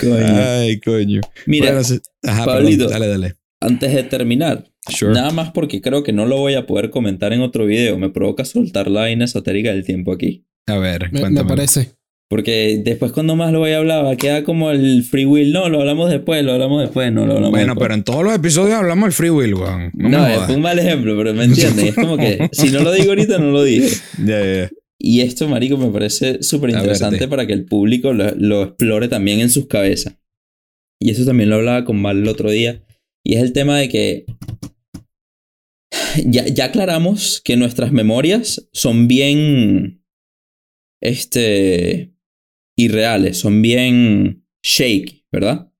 Coño. 0.00 0.16
Ay, 0.18 0.80
coño. 0.80 1.20
Mira, 1.46 1.66
Bueno, 1.72 1.84
sí- 1.84 2.00
ajá, 2.22 2.44
Pablito. 2.44 2.84
perdón, 2.88 3.00
dale, 3.00 3.08
dale. 3.08 3.34
antes 3.60 3.92
de 3.94 4.02
terminar, 4.02 4.64
Sure. 4.88 5.12
nada 5.14 5.30
más 5.30 5.52
porque 5.52 5.80
creo 5.80 6.02
que 6.02 6.12
no 6.12 6.26
lo 6.26 6.38
voy 6.38 6.54
a 6.54 6.66
poder 6.66 6.90
comentar 6.90 7.32
en 7.32 7.40
otro 7.40 7.66
video, 7.66 7.98
me 7.98 8.10
provoca 8.10 8.44
soltar 8.44 8.90
la 8.90 9.02
vaina 9.02 9.24
esotérica 9.26 9.70
del 9.72 9.84
tiempo 9.84 10.12
aquí. 10.12 10.44
A 10.68 10.78
ver, 10.78 11.12
Me, 11.12 11.28
me 11.30 11.44
parece. 11.44 11.90
Porque 12.28 12.80
después 12.82 13.12
cuando 13.12 13.36
más 13.36 13.52
lo 13.52 13.58
voy 13.58 13.72
a 13.72 13.78
hablar 13.78 14.06
va 14.06 14.12
a 14.12 14.16
quedar 14.16 14.42
como 14.42 14.70
el 14.70 15.04
free 15.04 15.26
will. 15.26 15.52
No, 15.52 15.68
lo 15.68 15.80
hablamos 15.80 16.08
después, 16.10 16.42
lo 16.42 16.52
hablamos 16.52 16.80
después, 16.80 17.12
no 17.12 17.26
lo 17.26 17.32
hablamos 17.34 17.50
Bueno, 17.50 17.74
después. 17.74 17.84
pero 17.84 17.94
en 17.94 18.04
todos 18.04 18.24
los 18.24 18.34
episodios 18.34 18.74
hablamos 18.76 19.04
del 19.04 19.12
free 19.12 19.28
will, 19.30 19.54
weón. 19.54 19.90
No, 19.92 20.26
es 20.26 20.48
un 20.48 20.62
mal 20.62 20.78
ejemplo, 20.78 21.14
pero 21.16 21.34
me 21.34 21.44
entiendes. 21.44 21.88
Es 21.90 21.94
como 21.94 22.16
que 22.16 22.48
si 22.52 22.70
no 22.70 22.80
lo 22.80 22.90
digo 22.92 23.10
ahorita, 23.10 23.38
no 23.38 23.50
lo 23.50 23.62
dije. 23.62 23.88
Ya, 24.24 24.40
ya, 24.40 24.54
ya. 24.62 24.70
Y 24.98 25.20
esto, 25.20 25.46
marico, 25.48 25.76
me 25.76 25.90
parece 25.90 26.42
súper 26.42 26.70
interesante 26.70 27.26
para 27.28 27.44
que 27.46 27.52
el 27.52 27.64
público 27.66 28.12
lo, 28.14 28.30
lo 28.36 28.62
explore 28.62 29.08
también 29.08 29.40
en 29.40 29.50
sus 29.50 29.66
cabezas. 29.66 30.16
Y 31.00 31.10
eso 31.10 31.26
también 31.26 31.50
lo 31.50 31.56
hablaba 31.56 31.84
con 31.84 32.00
Mal 32.00 32.18
el 32.18 32.28
otro 32.28 32.50
día. 32.50 32.82
Y 33.24 33.34
es 33.34 33.42
el 33.42 33.52
tema 33.52 33.76
de 33.78 33.88
que 33.88 34.24
ya, 36.24 36.46
ya 36.46 36.66
aclaramos 36.66 37.40
que 37.44 37.56
nuestras 37.56 37.92
memorias 37.92 38.68
son 38.72 39.08
bien, 39.08 40.01
este, 41.02 42.14
irreales, 42.76 43.38
son 43.38 43.60
bien 43.62 44.46
shake, 44.62 45.26
¿verdad? 45.30 45.72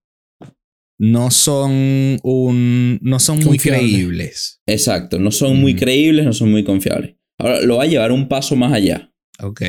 No 0.99 1.31
son 1.31 2.19
un. 2.23 2.99
No 3.03 3.19
son 3.19 3.41
muy 3.43 3.59
creíbles. 3.59 4.61
Exacto, 4.67 5.19
no 5.19 5.31
son 5.33 5.57
muy 5.61 5.75
Mm. 5.75 5.79
creíbles, 5.79 6.25
no 6.27 6.33
son 6.33 6.51
muy 6.51 6.63
confiables. 6.65 7.17
Ahora, 7.39 7.61
lo 7.63 7.79
va 7.79 7.85
a 7.85 7.87
llevar 7.87 8.13
un 8.13 8.29
paso 8.29 8.55
más 8.55 8.73
allá. 8.73 9.13
Ok. 9.41 9.63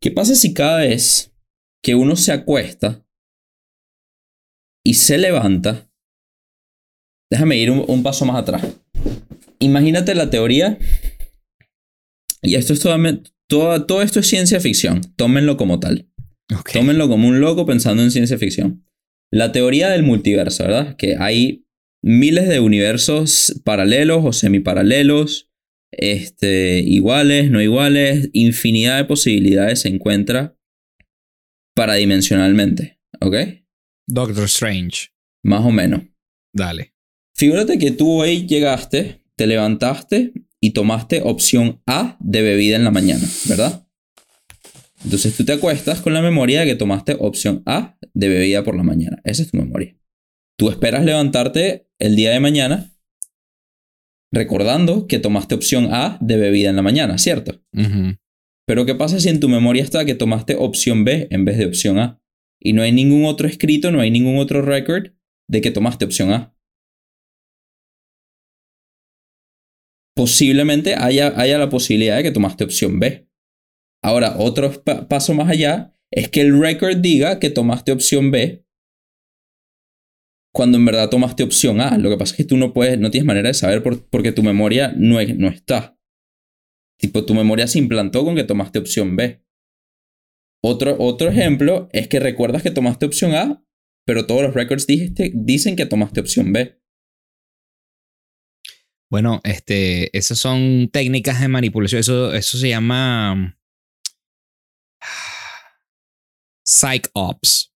¿Qué 0.00 0.10
pasa 0.10 0.34
si 0.34 0.52
cada 0.54 0.78
vez 0.78 1.32
que 1.82 1.94
uno 1.94 2.16
se 2.16 2.32
acuesta 2.32 3.06
y 4.84 4.94
se 4.94 5.18
levanta, 5.18 5.88
déjame 7.30 7.58
ir 7.58 7.70
un, 7.70 7.84
un 7.86 8.02
paso 8.02 8.24
más 8.24 8.36
atrás. 8.36 8.64
Imagínate 9.60 10.14
la 10.14 10.28
teoría, 10.30 10.78
y 12.42 12.54
esto 12.56 12.72
es 12.72 12.80
totalmente- 12.80 13.30
todo, 13.48 13.86
todo 13.86 14.02
esto 14.02 14.20
es 14.20 14.26
ciencia 14.26 14.60
ficción, 14.60 15.00
tómenlo 15.16 15.56
como 15.56 15.80
tal, 15.80 16.08
Ok. 16.54 16.72
tómenlo 16.72 17.08
como 17.08 17.28
un 17.28 17.40
loco 17.40 17.66
pensando 17.66 18.02
en 18.02 18.10
ciencia 18.10 18.38
ficción. 18.38 18.84
La 19.32 19.52
teoría 19.52 19.88
del 19.90 20.02
multiverso, 20.02 20.64
¿verdad? 20.64 20.96
Que 20.96 21.16
hay 21.18 21.66
miles 22.02 22.48
de 22.48 22.60
universos 22.60 23.60
paralelos 23.64 24.24
o 24.24 24.32
semiparalelos, 24.32 25.50
este, 25.92 26.80
iguales, 26.80 27.50
no 27.50 27.60
iguales, 27.60 28.30
infinidad 28.32 28.98
de 28.98 29.04
posibilidades 29.04 29.80
se 29.80 29.88
encuentra 29.88 30.56
paradimensionalmente, 31.74 33.00
¿ok? 33.20 33.36
Doctor 34.08 34.44
Strange. 34.44 35.08
Más 35.42 35.64
o 35.64 35.70
menos. 35.70 36.02
Dale. 36.54 36.94
Figúrate 37.36 37.78
que 37.78 37.90
tú 37.90 38.10
hoy 38.22 38.46
llegaste, 38.46 39.22
te 39.36 39.46
levantaste 39.46 40.32
y 40.66 40.70
tomaste 40.70 41.22
opción 41.22 41.80
A 41.86 42.16
de 42.18 42.42
bebida 42.42 42.74
en 42.74 42.82
la 42.82 42.90
mañana, 42.90 43.24
¿verdad? 43.48 43.86
Entonces 45.04 45.36
tú 45.36 45.44
te 45.44 45.52
acuestas 45.52 46.00
con 46.00 46.12
la 46.12 46.20
memoria 46.20 46.60
de 46.60 46.66
que 46.66 46.74
tomaste 46.74 47.16
opción 47.20 47.62
A 47.66 47.96
de 48.14 48.28
bebida 48.28 48.64
por 48.64 48.76
la 48.76 48.82
mañana. 48.82 49.20
Esa 49.22 49.44
es 49.44 49.52
tu 49.52 49.58
memoria. 49.58 49.96
Tú 50.58 50.68
esperas 50.68 51.04
levantarte 51.04 51.86
el 52.00 52.16
día 52.16 52.32
de 52.32 52.40
mañana 52.40 52.90
recordando 54.32 55.06
que 55.06 55.20
tomaste 55.20 55.54
opción 55.54 55.90
A 55.92 56.18
de 56.20 56.36
bebida 56.36 56.70
en 56.70 56.76
la 56.76 56.82
mañana, 56.82 57.16
¿cierto? 57.16 57.62
Pero 58.66 58.84
¿qué 58.84 58.96
pasa 58.96 59.20
si 59.20 59.28
en 59.28 59.38
tu 59.38 59.48
memoria 59.48 59.84
está 59.84 60.04
que 60.04 60.16
tomaste 60.16 60.56
opción 60.56 61.04
B 61.04 61.28
en 61.30 61.44
vez 61.44 61.58
de 61.58 61.66
opción 61.66 62.00
A? 62.00 62.20
Y 62.58 62.72
no 62.72 62.82
hay 62.82 62.90
ningún 62.90 63.26
otro 63.26 63.46
escrito, 63.46 63.92
no 63.92 64.00
hay 64.00 64.10
ningún 64.10 64.38
otro 64.38 64.62
record 64.62 65.12
de 65.48 65.60
que 65.60 65.70
tomaste 65.70 66.06
opción 66.06 66.32
A. 66.32 66.55
Posiblemente 70.16 70.94
haya, 70.94 71.38
haya 71.38 71.58
la 71.58 71.68
posibilidad 71.68 72.16
de 72.16 72.22
que 72.22 72.30
tomaste 72.32 72.64
opción 72.64 72.98
B. 72.98 73.28
Ahora, 74.02 74.36
otro 74.38 74.72
pa- 74.82 75.06
paso 75.08 75.34
más 75.34 75.50
allá 75.50 75.94
es 76.10 76.28
que 76.30 76.40
el 76.40 76.58
record 76.58 76.96
diga 76.96 77.38
que 77.38 77.50
tomaste 77.50 77.92
opción 77.92 78.30
B 78.30 78.64
cuando 80.54 80.78
en 80.78 80.86
verdad 80.86 81.10
tomaste 81.10 81.42
opción 81.42 81.82
A. 81.82 81.98
Lo 81.98 82.08
que 82.08 82.16
pasa 82.16 82.32
es 82.32 82.38
que 82.38 82.44
tú 82.44 82.56
no 82.56 82.72
puedes, 82.72 82.98
no 82.98 83.10
tienes 83.10 83.26
manera 83.26 83.48
de 83.48 83.54
saber 83.54 83.82
por- 83.82 84.08
porque 84.08 84.32
tu 84.32 84.42
memoria 84.42 84.94
no, 84.96 85.20
es- 85.20 85.36
no 85.36 85.48
está. 85.48 85.98
Tipo, 86.98 87.26
tu 87.26 87.34
memoria 87.34 87.66
se 87.66 87.78
implantó 87.78 88.24
con 88.24 88.36
que 88.36 88.44
tomaste 88.44 88.78
opción 88.78 89.16
B. 89.16 89.44
Otro, 90.64 90.96
otro 90.98 91.28
ejemplo 91.28 91.90
es 91.92 92.08
que 92.08 92.20
recuerdas 92.20 92.62
que 92.62 92.70
tomaste 92.70 93.04
opción 93.04 93.34
A, 93.34 93.62
pero 94.06 94.26
todos 94.26 94.42
los 94.42 94.54
records 94.54 94.86
dicen 94.86 95.76
que 95.76 95.84
tomaste 95.84 96.20
opción 96.20 96.54
B. 96.54 96.80
Bueno, 99.10 99.40
este, 99.44 100.16
esas 100.16 100.38
son 100.38 100.88
técnicas 100.92 101.40
de 101.40 101.48
manipulación. 101.48 102.00
Eso, 102.00 102.34
eso 102.34 102.58
se 102.58 102.68
llama 102.68 103.56
psych 106.64 107.08
ops. 107.14 107.72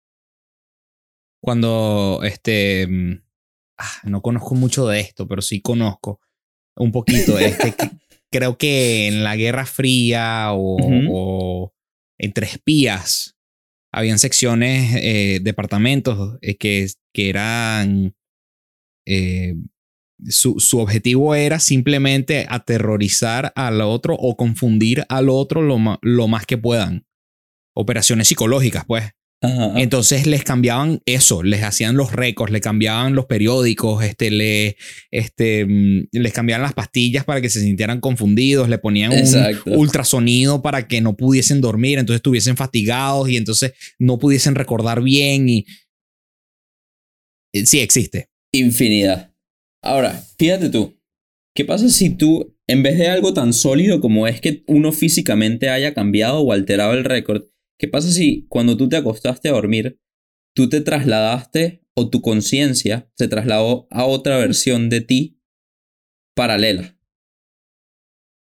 Cuando 1.42 2.20
este, 2.22 2.86
mm, 2.86 3.22
ah, 3.78 4.00
no 4.04 4.22
conozco 4.22 4.54
mucho 4.54 4.86
de 4.86 5.00
esto, 5.00 5.26
pero 5.26 5.42
sí 5.42 5.60
conozco 5.60 6.20
un 6.76 6.92
poquito. 6.92 7.38
Este, 7.38 7.74
creo 8.30 8.58
que 8.58 9.08
en 9.08 9.24
la 9.24 9.36
Guerra 9.36 9.66
Fría 9.66 10.48
o 10.52 11.72
entre 12.18 12.46
espías 12.46 13.36
habían 13.96 14.18
secciones, 14.18 14.94
eh, 14.96 15.40
departamentos 15.42 16.38
eh, 16.42 16.56
que, 16.56 16.86
que 17.14 17.30
eran 17.30 18.14
eh, 19.06 19.54
su, 20.28 20.60
su 20.60 20.78
objetivo 20.78 21.34
era 21.34 21.60
simplemente 21.60 22.46
aterrorizar 22.48 23.52
al 23.54 23.80
otro 23.80 24.14
o 24.14 24.36
confundir 24.36 25.04
al 25.08 25.28
otro 25.28 25.62
lo, 25.62 25.98
lo 26.02 26.28
más 26.28 26.46
que 26.46 26.58
puedan. 26.58 27.06
Operaciones 27.74 28.28
psicológicas, 28.28 28.84
pues. 28.86 29.04
Ajá. 29.42 29.74
Entonces 29.76 30.26
les 30.26 30.44
cambiaban 30.44 31.02
eso, 31.04 31.42
les 31.42 31.62
hacían 31.62 31.94
los 31.94 32.12
récords, 32.12 32.50
le 32.50 32.62
cambiaban 32.62 33.14
los 33.14 33.26
periódicos, 33.26 34.02
este, 34.02 34.30
le, 34.30 34.76
este, 35.10 35.66
mm, 35.66 36.08
les 36.12 36.32
cambiaban 36.32 36.62
las 36.62 36.72
pastillas 36.72 37.24
para 37.24 37.42
que 37.42 37.50
se 37.50 37.60
sintieran 37.60 38.00
confundidos, 38.00 38.70
le 38.70 38.78
ponían 38.78 39.12
un 39.12 39.78
ultrasonido 39.78 40.62
para 40.62 40.88
que 40.88 41.02
no 41.02 41.16
pudiesen 41.16 41.60
dormir, 41.60 41.98
entonces 41.98 42.20
estuviesen 42.20 42.56
fatigados 42.56 43.28
y 43.28 43.36
entonces 43.36 43.72
no 43.98 44.18
pudiesen 44.18 44.54
recordar 44.54 45.02
bien 45.02 45.48
y... 45.48 45.66
Eh, 47.52 47.66
Sí, 47.66 47.80
existe. 47.80 48.30
Infinidad. 48.52 49.35
Ahora, 49.82 50.22
fíjate 50.38 50.70
tú. 50.70 51.00
¿Qué 51.54 51.64
pasa 51.64 51.88
si 51.88 52.10
tú, 52.10 52.54
en 52.66 52.82
vez 52.82 52.98
de 52.98 53.08
algo 53.08 53.32
tan 53.32 53.52
sólido 53.52 54.00
como 54.00 54.26
es 54.26 54.40
que 54.40 54.62
uno 54.66 54.92
físicamente 54.92 55.70
haya 55.70 55.94
cambiado 55.94 56.40
o 56.40 56.52
alterado 56.52 56.92
el 56.92 57.04
récord, 57.04 57.44
qué 57.78 57.88
pasa 57.88 58.10
si 58.10 58.46
cuando 58.48 58.76
tú 58.76 58.88
te 58.88 58.96
acostaste 58.96 59.48
a 59.48 59.52
dormir, 59.52 59.98
tú 60.54 60.68
te 60.68 60.82
trasladaste 60.82 61.82
o 61.94 62.10
tu 62.10 62.20
conciencia 62.20 63.10
se 63.14 63.28
trasladó 63.28 63.88
a 63.90 64.04
otra 64.04 64.36
versión 64.36 64.90
de 64.90 65.00
ti 65.00 65.40
paralela? 66.34 66.98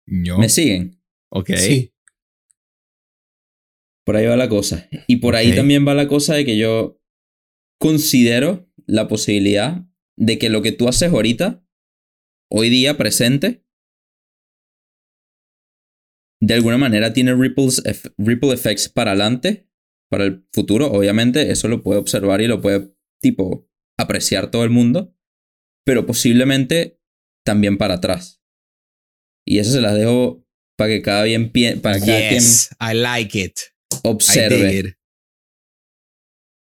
Yo. 0.06 0.38
¿Me 0.38 0.48
siguen? 0.48 1.02
Ok. 1.30 1.50
Sí. 1.56 1.92
Por 4.04 4.16
ahí 4.16 4.26
va 4.26 4.36
la 4.36 4.48
cosa. 4.48 4.88
Y 5.08 5.16
por 5.16 5.36
ahí 5.36 5.54
también 5.54 5.86
va 5.86 5.94
la 5.94 6.08
cosa 6.08 6.34
de 6.34 6.44
que 6.44 6.56
yo 6.56 7.00
considero 7.78 8.68
la 8.86 9.08
posibilidad 9.08 9.84
de 10.20 10.38
que 10.38 10.50
lo 10.50 10.60
que 10.62 10.72
tú 10.72 10.86
haces 10.86 11.10
ahorita, 11.10 11.66
hoy 12.50 12.68
día 12.68 12.96
presente, 12.96 13.64
de 16.42 16.54
alguna 16.54 16.78
manera 16.78 17.12
tiene 17.12 17.34
ripples, 17.34 17.82
ripple 18.18 18.52
effects 18.52 18.88
para 18.88 19.12
adelante, 19.12 19.68
para 20.10 20.24
el 20.24 20.46
futuro. 20.52 20.90
Obviamente 20.92 21.50
eso 21.50 21.68
lo 21.68 21.82
puede 21.82 22.00
observar 22.00 22.40
y 22.42 22.48
lo 22.48 22.60
puede, 22.60 22.94
tipo, 23.22 23.68
apreciar 23.98 24.50
todo 24.50 24.64
el 24.64 24.70
mundo, 24.70 25.16
pero 25.84 26.06
posiblemente 26.06 27.00
también 27.44 27.78
para 27.78 27.94
atrás. 27.94 28.42
Y 29.46 29.58
eso 29.58 29.72
se 29.72 29.80
las 29.80 29.96
dejo 29.96 30.46
Para 30.76 30.90
que 30.90 31.02
cada, 31.02 31.24
bien 31.24 31.50
para 31.82 31.98
cada 31.98 32.28
quien 32.28 32.34
Yes, 32.34 32.70
I 32.80 32.94
like 32.94 33.38
it. 33.38 33.58
I 33.92 34.08
observe 34.08 34.78
it. 34.78 34.96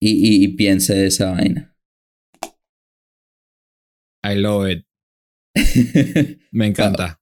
y, 0.01 0.11
y, 0.11 0.43
y 0.43 0.47
piense 0.49 1.05
esa 1.05 1.31
vaina. 1.31 1.68
I 4.23 4.35
love 4.35 4.69
it. 4.69 4.85
Me 6.51 6.67
encanta. 6.67 7.19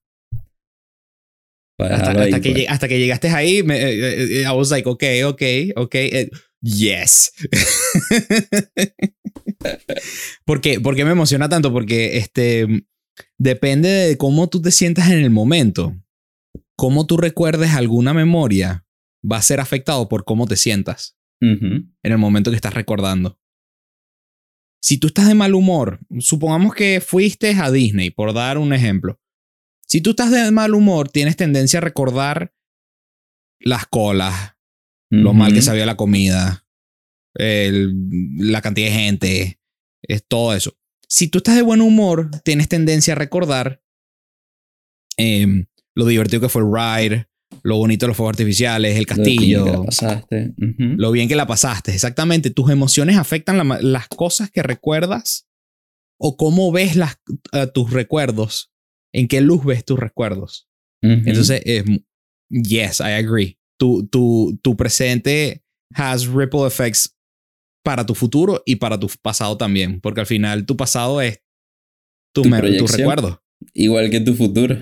Para 1.78 1.94
hasta, 1.94 2.08
dejarlo 2.08 2.22
ahí, 2.22 2.32
hasta 2.32 2.40
que, 2.40 2.52
pues. 2.52 2.68
hasta 2.68 2.88
que 2.88 2.98
llegaste 2.98 3.28
ahí, 3.28 3.62
me, 3.62 3.76
eh, 3.76 4.40
eh, 4.40 4.42
I 4.42 4.56
was 4.56 4.70
like, 4.70 4.88
ok, 4.88 5.04
ok, 5.26 5.42
ok. 5.76 5.94
eh, 5.94 6.30
yes. 6.60 7.32
¿Por 10.44 10.60
qué? 10.60 10.80
¿Por 10.80 10.96
qué 10.96 11.04
me 11.04 11.12
emociona 11.12 11.48
tanto? 11.48 11.72
Porque 11.72 12.16
este, 12.16 12.66
depende 13.38 13.88
de 13.88 14.16
cómo 14.16 14.48
tú 14.48 14.60
te 14.60 14.72
sientas 14.72 15.10
en 15.10 15.18
el 15.18 15.30
momento. 15.30 15.94
Cómo 16.76 17.06
tú 17.06 17.16
recuerdes 17.16 17.70
alguna 17.70 18.12
memoria 18.12 18.84
va 19.24 19.36
a 19.36 19.42
ser 19.42 19.60
afectado 19.60 20.08
por 20.08 20.24
cómo 20.24 20.46
te 20.46 20.56
sientas 20.56 21.16
en 21.40 21.92
el 22.02 22.18
momento 22.18 22.50
que 22.50 22.56
estás 22.56 22.74
recordando. 22.74 23.38
Si 24.80 24.98
tú 24.98 25.08
estás 25.08 25.26
de 25.28 25.34
mal 25.34 25.54
humor, 25.54 25.98
supongamos 26.20 26.74
que 26.74 27.00
fuiste 27.00 27.52
a 27.54 27.70
Disney, 27.70 28.10
por 28.10 28.32
dar 28.32 28.58
un 28.58 28.72
ejemplo. 28.72 29.20
Si 29.86 30.00
tú 30.00 30.10
estás 30.10 30.30
de 30.30 30.50
mal 30.50 30.74
humor, 30.74 31.08
tienes 31.08 31.36
tendencia 31.36 31.78
a 31.78 31.82
recordar 31.82 32.54
las 33.60 33.86
colas, 33.86 34.54
lo 35.10 35.32
mal 35.32 35.52
que 35.52 35.62
sabía 35.62 35.86
la 35.86 35.96
comida, 35.96 36.66
el- 37.34 37.94
la 38.52 38.60
cantidad 38.62 38.88
de 38.88 38.92
gente, 38.92 39.60
es 40.02 40.24
todo 40.26 40.54
eso. 40.54 40.76
Si 41.08 41.28
tú 41.28 41.38
estás 41.38 41.56
de 41.56 41.62
buen 41.62 41.80
humor, 41.80 42.30
tienes 42.44 42.68
tendencia 42.68 43.14
a 43.14 43.16
recordar 43.16 43.82
em, 45.16 45.66
lo 45.96 46.06
divertido 46.06 46.42
que 46.42 46.48
fue 46.48 46.62
el 46.62 46.68
ride, 46.72 47.28
lo 47.68 47.76
bonito 47.76 48.06
de 48.06 48.08
los 48.08 48.16
fuegos 48.16 48.32
artificiales, 48.32 48.96
el 48.96 49.02
Lo 49.02 49.06
castillo, 49.06 49.64
que 49.64 49.70
la 49.70 49.82
pasaste. 49.84 50.54
Lo 50.56 51.12
bien 51.12 51.28
que 51.28 51.36
la 51.36 51.46
pasaste. 51.46 51.92
Exactamente. 51.92 52.50
Tus 52.50 52.70
emociones 52.70 53.16
afectan 53.16 53.58
la 53.58 53.78
las 53.80 54.08
cosas 54.08 54.50
que 54.50 54.62
recuerdas 54.62 55.46
o 56.18 56.36
cómo 56.36 56.72
ves 56.72 56.96
las, 56.96 57.18
eh, 57.52 57.66
tus 57.72 57.92
recuerdos. 57.92 58.72
En 59.12 59.28
qué 59.28 59.40
luz 59.40 59.64
ves 59.64 59.84
tus 59.84 59.98
recuerdos. 59.98 60.68
Entonces, 61.00 61.62
eh, 61.64 61.84
yes, 62.50 63.00
I 63.00 63.12
agree. 63.12 63.58
Tu, 63.78 64.06
tu, 64.08 64.58
tu 64.62 64.76
presente 64.76 65.62
has 65.94 66.26
ripple 66.26 66.66
effects 66.66 67.16
para 67.84 68.04
tu 68.04 68.14
futuro 68.14 68.62
y 68.66 68.76
para 68.76 68.98
tu 68.98 69.08
pasado 69.22 69.56
también. 69.56 70.00
Porque 70.00 70.20
al 70.20 70.26
final 70.26 70.66
tu 70.66 70.76
pasado 70.76 71.20
es 71.20 71.40
tu, 72.34 72.42
Tu 72.42 72.50
tu 72.50 72.86
recuerdo. 72.86 73.42
Igual 73.74 74.10
que 74.10 74.20
tu 74.20 74.34
futuro. 74.34 74.76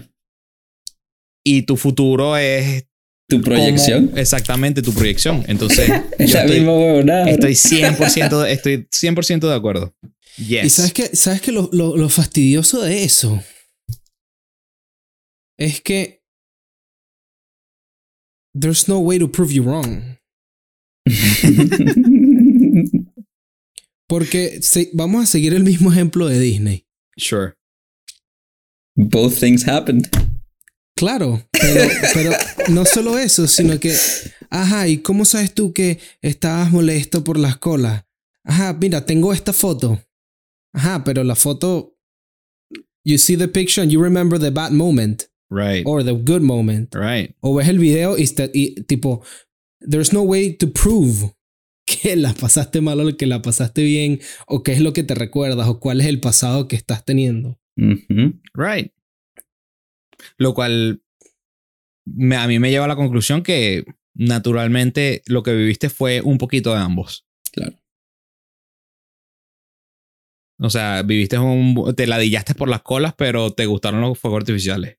Y 1.49 1.63
tu 1.63 1.77
futuro 1.77 2.37
es... 2.37 2.87
Tu 3.29 3.41
proyección. 3.41 4.11
exactamente, 4.17 4.83
tu 4.83 4.93
proyección. 4.93 5.45
Entonces, 5.47 5.89
Es 6.19 6.31
yo 6.33 6.39
la 6.39 6.45
estoy- 6.45 6.57
misma 6.59 6.73
huevonada. 6.75 7.31
Estoy 7.31 7.53
100%, 7.53 8.43
de- 8.45 8.53
estoy 8.53 8.89
100 8.91 9.41
de 9.41 9.55
acuerdo. 9.55 9.95
Yes. 10.39 10.65
Y 10.65 10.71
sabes 10.71 10.93
que, 10.93 11.15
sabes 11.17 11.41
que 11.41 11.53
lo, 11.53 11.71
lo- 11.73 11.97
lo 11.97 12.09
fastidioso 12.09 12.83
de 12.83 13.05
eso 13.05 13.41
es 15.59 15.81
que 15.81 16.21
there's 18.59 18.89
no 18.89 18.99
way 18.99 19.19
to 19.21 19.31
prove 19.31 19.55
you 19.55 19.63
wrong. 19.63 20.19
Porque 24.09 24.61
vamos 24.95 25.25
a 25.25 25.27
seguir 25.27 25.53
el 25.55 25.63
mismo 25.65 25.91
ejemplo 25.93 26.27
de 26.29 26.39
Disney. 26.41 26.87
Sure. 27.17 27.55
Both 28.97 29.39
things 29.41 29.67
happened. 29.67 30.09
Claro, 30.97 31.43
pero, 31.53 31.89
pero 32.15 32.31
no 32.69 32.85
solo 32.85 33.19
eso, 33.19 33.47
sino 33.47 33.79
que, 33.79 33.95
ajá, 34.51 34.89
¿y 34.89 34.99
cómo 34.99 35.25
sabes 35.25 35.53
tú 35.55 35.73
que 35.73 35.99
estabas 36.23 36.71
molesto 36.73 37.23
por 37.23 37.39
las 37.39 37.59
colas? 37.59 38.05
Ajá, 38.45 38.73
mira, 38.81 39.05
tengo 39.05 39.33
esta 39.33 39.53
foto. 39.53 40.01
Ajá, 40.73 41.05
pero 41.05 41.23
la 41.25 41.35
foto, 41.35 41.97
you 43.05 43.19
see 43.19 43.37
the 43.37 43.49
picture 43.49 43.83
and 43.83 43.91
you 43.93 44.01
remember 44.03 44.39
the 44.39 44.51
bad 44.51 44.73
moment 44.73 45.25
Right. 45.51 45.83
or 45.87 46.03
the 46.03 46.13
good 46.13 46.41
moment. 46.43 46.95
Right. 46.95 47.35
O 47.41 47.55
ves 47.55 47.69
el 47.69 47.79
video 47.79 48.17
y, 48.19 48.23
está- 48.23 48.51
y 48.53 48.75
tipo, 48.87 49.23
there's 49.81 50.13
no 50.13 50.23
way 50.23 50.53
to 50.55 50.71
prove 50.73 51.33
que 51.87 52.17
la 52.17 52.33
pasaste 52.35 52.81
mal 52.81 53.01
o 53.01 53.17
que 53.17 53.27
la 53.27 53.43
pasaste 53.43 53.83
bien 53.83 54.21
o 54.49 54.63
qué 54.63 54.73
es 54.73 54.81
lo 54.81 54.93
que 54.93 55.03
te 55.05 55.15
recuerdas 55.15 55.69
o 55.69 55.79
cuál 55.79 56.01
es 56.01 56.07
el 56.09 56.21
pasado 56.21 56.67
que 56.69 56.77
estás 56.77 57.05
teniendo. 57.05 57.61
Ujú. 57.77 58.41
Right. 58.55 58.93
Lo 60.39 60.55
cual 60.55 61.03
me- 62.07 62.37
a 62.37 62.47
mí 62.47 62.59
me 62.59 62.71
lleva 62.71 62.85
a 62.85 62.89
la 62.89 62.97
conclusión 62.97 63.43
que 63.43 63.85
naturalmente 64.15 65.23
lo 65.27 65.43
que 65.43 65.55
viviste 65.55 65.91
fue 65.91 66.21
un 66.23 66.39
poquito 66.39 66.73
de 66.73 66.79
ambos. 66.81 67.27
Claro. 67.53 67.77
O 70.59 70.71
sea, 70.71 71.03
viviste 71.03 71.39
un. 71.39 71.95
Te 71.95 72.07
ladillaste 72.07 72.55
por 72.55 72.69
las 72.69 72.83
colas, 72.83 73.15
pero 73.17 73.53
te 73.53 73.67
gustaron 73.67 74.01
los 74.01 74.19
fuegos 74.19 74.39
artificiales. 74.41 74.97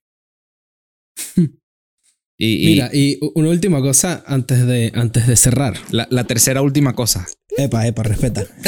y, 1.36 2.62
y 2.62 2.66
Mira, 2.66 2.90
y 2.92 3.18
una 3.34 3.48
última 3.48 3.80
cosa 3.80 4.22
antes 4.26 4.64
de, 4.66 4.92
antes 4.94 5.26
de 5.26 5.34
cerrar. 5.36 5.76
la, 5.90 6.06
la 6.10 6.24
tercera 6.24 6.62
última 6.62 6.94
cosa. 6.94 7.26
Epa, 7.56 7.86
epa, 7.88 8.04
respeta. 8.04 8.44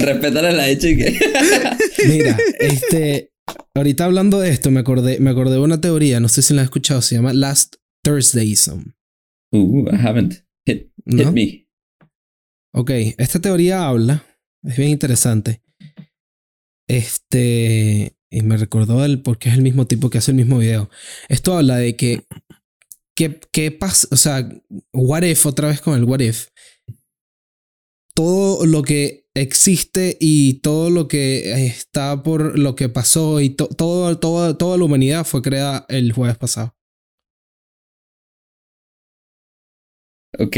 Respetar 0.00 0.46
a 0.46 0.52
la 0.52 0.68
hecha 0.68 0.88
y 0.88 0.96
que. 0.96 1.16
Mira, 2.08 2.36
este, 2.58 3.31
ahorita 3.74 4.04
hablando 4.04 4.40
de 4.40 4.50
esto, 4.50 4.70
me 4.70 4.80
acordé, 4.80 5.18
me 5.20 5.30
acordé 5.30 5.54
de 5.54 5.60
una 5.60 5.80
teoría, 5.80 6.20
no 6.20 6.28
sé 6.28 6.42
si 6.42 6.54
la 6.54 6.62
has 6.62 6.66
escuchado, 6.66 7.02
se 7.02 7.16
llama 7.16 7.32
Last 7.32 7.76
Thursdayism. 8.04 8.92
Uh, 9.52 9.88
I 9.90 9.96
haven't. 9.96 10.44
Hit, 10.66 10.92
hit 11.06 11.24
¿No? 11.24 11.32
me. 11.32 11.68
Ok, 12.74 12.90
esta 13.18 13.40
teoría 13.40 13.86
habla, 13.86 14.24
es 14.62 14.76
bien 14.76 14.90
interesante. 14.90 15.62
Este, 16.88 18.16
y 18.30 18.42
me 18.42 18.56
recordó 18.56 19.04
el, 19.04 19.22
porque 19.22 19.48
es 19.48 19.54
el 19.54 19.62
mismo 19.62 19.86
tipo 19.86 20.10
que 20.10 20.18
hace 20.18 20.30
el 20.30 20.36
mismo 20.36 20.58
video. 20.58 20.90
Esto 21.28 21.56
habla 21.56 21.76
de 21.76 21.96
que, 21.96 22.26
¿qué, 23.14 23.40
qué 23.52 23.70
pasa? 23.70 24.08
O 24.10 24.16
sea, 24.16 24.48
what 24.92 25.22
if, 25.22 25.44
otra 25.44 25.68
vez 25.68 25.80
con 25.80 25.98
el 25.98 26.04
what 26.04 26.20
if. 26.20 26.48
Todo 28.14 28.66
lo 28.66 28.82
que 28.82 29.21
existe 29.34 30.16
y 30.20 30.60
todo 30.60 30.90
lo 30.90 31.08
que 31.08 31.66
está 31.66 32.22
por 32.22 32.58
lo 32.58 32.74
que 32.74 32.88
pasó 32.88 33.40
y 33.40 33.50
to- 33.50 33.68
todo, 33.68 34.18
todo, 34.18 34.56
toda 34.56 34.76
la 34.78 34.84
humanidad 34.84 35.24
fue 35.24 35.42
creada 35.42 35.86
el 35.88 36.12
jueves 36.12 36.36
pasado. 36.38 36.74
Ok. 40.38 40.56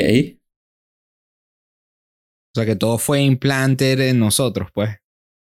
O 2.52 2.54
sea, 2.56 2.66
que 2.66 2.76
todo 2.76 2.98
fue 2.98 3.20
implanted 3.22 3.98
en 4.00 4.20
nosotros, 4.20 4.68
pues. 4.72 4.90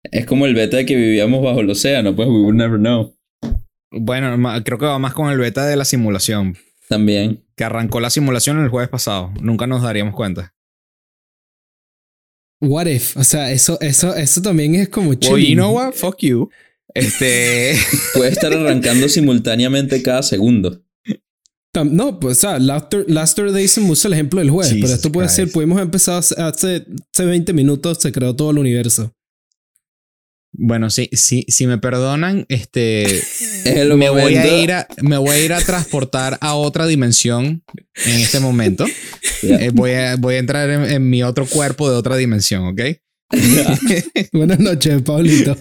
Es 0.04 0.26
como 0.26 0.46
el 0.46 0.56
beta 0.56 0.78
de 0.78 0.86
que 0.86 0.96
vivíamos 0.96 1.44
bajo 1.44 1.60
el 1.60 1.70
océano, 1.70 2.16
pues 2.16 2.28
we 2.28 2.36
would 2.42 2.56
never 2.56 2.80
know. 2.80 3.16
Bueno, 3.92 4.38
creo 4.64 4.78
que 4.78 4.86
va 4.86 4.98
más 5.00 5.14
con 5.14 5.30
el 5.30 5.38
beta 5.38 5.66
de 5.66 5.76
la 5.76 5.84
simulación. 5.84 6.56
También. 6.88 7.46
Que 7.56 7.66
arrancó 7.66 8.00
la 8.00 8.10
simulación 8.10 8.60
el 8.60 8.70
jueves 8.70 8.90
pasado. 8.90 9.34
Nunca 9.42 9.68
nos 9.68 9.84
daríamos 9.84 10.16
cuenta. 10.16 10.54
What 12.62 12.86
if, 12.88 13.18
o 13.18 13.24
sea, 13.24 13.52
eso, 13.52 13.80
eso, 13.82 14.16
eso 14.16 14.42
también 14.42 14.76
es 14.76 14.90
como 14.90 15.10
Well, 15.10 15.20
chilling. 15.20 15.50
you 15.50 15.56
know 15.56 15.76
what? 15.76 15.94
Fuck 15.94 16.20
you. 16.20 16.50
Este. 16.94 17.74
Puede 18.14 18.32
estar 18.32 18.54
arrancando 18.54 19.10
simultáneamente 19.10 20.02
cada 20.04 20.22
segundo. 20.24 20.84
Tam- 21.74 21.92
No, 21.92 22.20
pues, 22.20 22.38
o 22.38 22.42
sea, 22.42 22.60
Last, 22.60 22.92
Thur- 22.94 23.06
Last 23.08 23.36
Thursday 23.38 23.68
se 23.68 23.82
usa 23.82 24.10
el 24.10 24.14
ejemplo 24.14 24.40
del 24.42 24.50
jueves, 24.52 24.74
pero 24.80 24.94
esto 24.94 25.12
puede 25.12 25.30
ser, 25.30 25.46
Christ. 25.46 25.54
pudimos 25.56 25.82
empezar 25.82 26.20
hace, 26.20 26.40
hace 26.42 26.86
hace 27.14 27.26
20 27.26 27.54
minutos, 27.54 27.98
se 28.02 28.12
creó 28.12 28.36
todo 28.36 28.52
el 28.52 28.58
universo. 28.60 29.14
Bueno, 30.54 30.90
sí, 30.90 31.10
sí, 31.14 31.46
si 31.48 31.66
me 31.66 31.78
perdonan, 31.78 32.46
este. 32.50 33.22
Me 33.66 34.10
voy 34.10 34.36
a 34.36 34.62
ir 34.62 34.72
a, 34.72 34.88
me 35.02 35.18
voy 35.18 35.30
a 35.30 35.46
ir 35.46 35.54
a 35.54 35.60
transportar 35.60 36.38
a 36.42 36.56
otra 36.56 36.88
dimensión 36.88 37.64
en 38.06 38.20
este 38.20 38.40
momento. 38.40 38.86
Ya. 39.44 39.56
Eh, 39.56 39.72
voy, 39.74 39.94
a, 39.94 40.18
voy 40.18 40.36
a 40.36 40.38
entrar 40.38 40.70
en, 40.70 40.86
en 40.86 41.10
mi 41.10 41.24
otro 41.24 41.48
cuerpo 41.48 41.90
de 41.90 41.98
otra 41.98 42.16
dimensión, 42.16 42.68
¿ok? 42.68 42.82
Buenas 44.34 44.60
noches, 44.60 45.02
Pablito. 45.02 45.58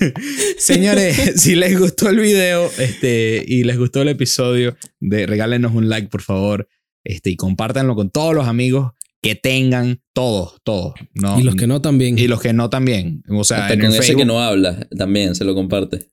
Señores, 0.58 1.40
si 1.40 1.54
les 1.54 1.78
gustó 1.78 2.10
el 2.10 2.18
video 2.18 2.70
este, 2.78 3.42
y 3.46 3.64
les 3.64 3.78
gustó 3.78 4.02
el 4.02 4.08
episodio, 4.08 4.76
de, 4.98 5.26
regálenos 5.26 5.74
un 5.74 5.88
like, 5.88 6.08
por 6.08 6.20
favor. 6.20 6.68
Este, 7.02 7.30
y 7.30 7.36
compártanlo 7.36 7.94
con 7.94 8.10
todos 8.10 8.34
los 8.34 8.46
amigos 8.46 8.92
que 9.22 9.34
tengan, 9.34 10.00
todos, 10.14 10.54
todos. 10.64 10.94
¿no? 11.14 11.38
y 11.38 11.42
los 11.42 11.54
que 11.56 11.66
no 11.66 11.80
también. 11.82 12.18
Y 12.18 12.26
los 12.28 12.40
que 12.40 12.52
no 12.52 12.70
también. 12.70 13.22
O 13.28 13.44
sea, 13.44 13.62
Hasta 13.62 13.74
en 13.74 13.80
con 13.80 13.86
el 13.86 13.92
ese 13.92 14.02
Facebook, 14.02 14.20
que 14.22 14.26
no 14.26 14.40
habla, 14.40 14.86
también 14.96 15.34
se 15.34 15.44
lo 15.44 15.54
comparte. 15.54 16.06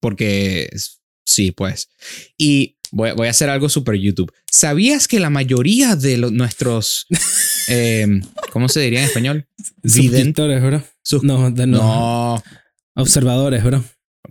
porque 0.00 0.68
sí, 1.24 1.52
pues. 1.52 1.88
Y 2.36 2.76
voy, 2.90 3.12
voy 3.12 3.26
a 3.28 3.30
hacer 3.30 3.48
algo 3.50 3.68
super 3.68 3.94
YouTube. 3.94 4.32
¿Sabías 4.50 5.08
que 5.08 5.20
la 5.20 5.30
mayoría 5.30 5.96
de 5.96 6.16
los- 6.18 6.32
nuestros, 6.32 7.06
eh, 7.68 8.20
¿cómo 8.52 8.68
se 8.68 8.80
diría 8.80 9.00
en 9.00 9.06
español? 9.06 9.46
Suscriptores, 9.84 10.62
bro. 10.62 10.82
Sus- 11.02 11.22
No, 11.22 11.50
de- 11.50 11.66
no. 11.66 11.78
no, 11.78 12.42
Observadores, 12.96 13.62
bro. 13.64 13.84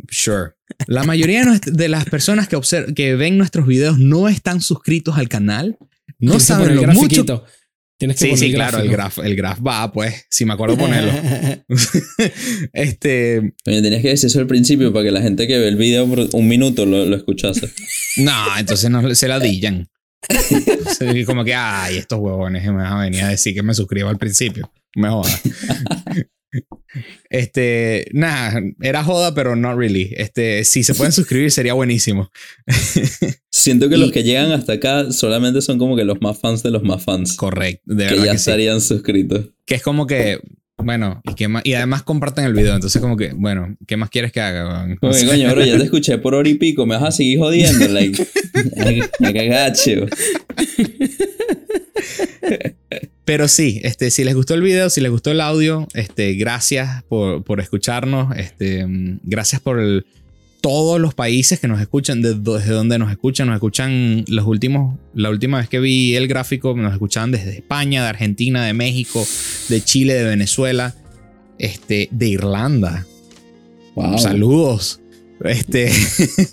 sure. 0.09 0.51
La 0.85 1.03
mayoría 1.03 1.43
de, 1.65 1.89
las 1.89 2.05
personas 2.05 2.47
que, 2.47 2.55
obser- 2.57 2.93
que 2.93 3.15
ven 3.15 3.37
nuestros 3.37 3.65
videos 3.65 3.97
no 3.97 4.27
están 4.29 4.61
suscritos 4.61 5.17
al 5.17 5.27
canal. 5.29 5.77
No 6.19 6.39
saben 6.39 6.75
lo 6.75 6.83
mucho. 6.93 7.43
Tienes 7.99 8.17
que 8.17 8.23
Sí, 8.23 8.31
poner 8.31 8.45
sí, 8.45 8.53
claro, 8.53 8.79
el 8.79 8.89
graph, 8.89 9.19
el 9.19 9.35
graph 9.35 9.59
va, 9.59 9.91
pues, 9.91 10.25
si 10.29 10.45
me 10.45 10.53
acuerdo 10.53 10.77
ponerlo. 10.77 11.11
este, 12.73 13.53
Oye, 13.65 13.81
tenías 13.81 14.01
que 14.01 14.07
decir 14.07 14.27
eso 14.27 14.39
al 14.39 14.47
principio 14.47 14.93
para 14.93 15.03
que 15.03 15.11
la 15.11 15.21
gente 15.21 15.47
que 15.47 15.59
ve 15.59 15.67
el 15.67 15.75
video 15.75 16.07
por 16.07 16.29
un 16.31 16.47
minuto 16.47 16.85
lo, 16.85 17.05
lo 17.05 17.15
escuchase. 17.17 17.69
no, 18.17 18.57
entonces 18.57 18.89
no 18.89 19.13
se 19.13 19.27
la 19.27 19.37
dillan. 19.37 19.89
Como 21.25 21.43
que, 21.43 21.53
ay, 21.53 21.97
estos 21.97 22.19
huevones 22.19 22.63
que 22.63 22.71
me 22.71 22.83
van 22.83 22.93
a 22.93 23.01
venir 23.01 23.21
a 23.21 23.27
decir 23.27 23.53
que 23.53 23.63
me 23.63 23.73
suscribo 23.73 24.07
al 24.07 24.17
principio. 24.17 24.71
Me 24.95 25.09
joda. 25.09 25.29
Este, 27.29 28.07
nada, 28.13 28.61
era 28.81 29.03
joda, 29.03 29.33
pero 29.35 29.55
not 29.55 29.77
really. 29.77 30.13
Este, 30.17 30.63
si 30.63 30.83
se 30.83 30.93
pueden 30.95 31.11
suscribir 31.11 31.51
sería 31.51 31.73
buenísimo. 31.73 32.31
Siento 33.51 33.89
que 33.89 33.95
Y- 33.95 33.99
los 33.99 34.11
que 34.11 34.23
llegan 34.23 34.51
hasta 34.51 34.73
acá 34.73 35.11
solamente 35.11 35.61
son 35.61 35.77
como 35.77 35.95
que 35.95 36.05
los 36.05 36.21
más 36.21 36.39
fans 36.39 36.63
de 36.63 36.71
los 36.71 36.83
más 36.83 37.03
fans. 37.03 37.35
Correcto, 37.35 37.81
de 37.85 38.05
que 38.07 38.11
verdad 38.11 38.25
ya 38.25 38.31
que 38.31 38.37
sí. 38.37 38.49
estarían 38.49 38.81
suscritos. 38.81 39.45
Que 39.65 39.75
es 39.75 39.83
como 39.83 40.07
que, 40.07 40.39
bueno, 40.77 41.21
y, 41.29 41.35
que 41.35 41.47
más- 41.47 41.63
y 41.65 41.73
además 41.73 42.03
comparten 42.03 42.45
el 42.45 42.53
video. 42.53 42.73
Entonces, 42.73 43.01
como 43.01 43.15
que, 43.17 43.33
bueno, 43.33 43.75
¿qué 43.85 43.97
más 43.97 44.09
quieres 44.09 44.31
que 44.31 44.41
haga? 44.41 44.87
que, 44.87 44.97
coño, 44.99 45.51
bro, 45.51 45.63
ya 45.65 45.77
te 45.77 45.83
escuché 45.85 46.17
por 46.17 46.33
hora 46.33 46.49
y 46.49 46.55
pico, 46.55 46.85
me 46.85 46.95
vas 46.95 47.03
a 47.03 47.11
seguir 47.11 47.37
jodiendo, 47.39 47.87
like. 47.89 48.25
Me 49.19 49.33
cagache. 49.33 50.05
Pero 53.29 53.47
sí, 53.47 53.79
este, 53.83 54.09
si 54.09 54.23
les 54.23 54.33
gustó 54.33 54.55
el 54.55 54.63
video, 54.63 54.89
si 54.89 55.01
les 55.01 55.11
gustó 55.11 55.29
el 55.29 55.39
audio, 55.39 55.87
este, 55.93 56.33
gracias 56.33 57.03
por, 57.03 57.43
por 57.43 57.59
escucharnos. 57.59 58.35
Este, 58.35 58.83
gracias 59.23 59.61
por 59.61 59.79
el- 59.79 60.03
todos 60.61 60.99
los 60.99 61.13
países 61.13 61.59
que 61.59 61.67
nos 61.67 61.79
escuchan, 61.79 62.23
de- 62.23 62.33
desde 62.33 62.71
donde 62.73 62.97
nos 62.97 63.11
escuchan. 63.11 63.45
Nos 63.45 63.53
escuchan 63.57 64.25
los 64.27 64.47
últimos, 64.47 64.97
la 65.13 65.29
última 65.29 65.59
vez 65.59 65.69
que 65.69 65.79
vi 65.79 66.15
el 66.15 66.27
gráfico, 66.27 66.75
nos 66.75 66.91
escuchaban 66.91 67.29
desde 67.31 67.51
España, 67.55 68.01
de 68.01 68.09
Argentina, 68.09 68.65
de 68.65 68.73
México, 68.73 69.23
de 69.69 69.79
Chile, 69.83 70.15
de 70.15 70.23
Venezuela, 70.23 70.95
este, 71.59 72.09
de 72.11 72.27
Irlanda. 72.29 73.05
Wow. 73.93 74.17
Saludos. 74.17 75.01
Este, 75.45 75.91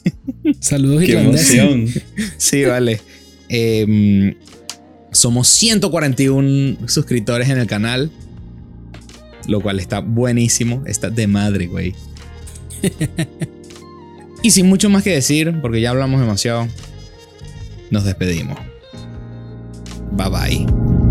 Saludos 0.61 1.05
Qué 1.05 1.12
irlandeses. 1.12 1.55
emoción. 1.55 1.89
sí, 2.36 2.65
vale. 2.65 3.01
Em, 3.48 4.35
somos 5.17 5.49
141 5.49 6.89
suscriptores 6.89 7.49
en 7.49 7.59
el 7.59 7.67
canal. 7.67 8.11
Lo 9.49 9.61
cual 9.61 9.81
está 9.81 10.01
buenísimo. 10.01 10.83
Está 10.87 11.11
de 11.11 11.27
madre, 11.27 11.67
güey. 11.67 11.95
y 14.43 14.51
sin 14.51 14.67
mucho 14.67 14.91
más 14.91 15.03
que 15.03 15.11
decir, 15.11 15.61
porque 15.61 15.81
ya 15.81 15.91
hablamos 15.91 16.21
demasiado, 16.21 16.69
nos 17.91 18.05
despedimos. 18.05 18.59
Bye 20.13 20.29
bye. 20.29 21.06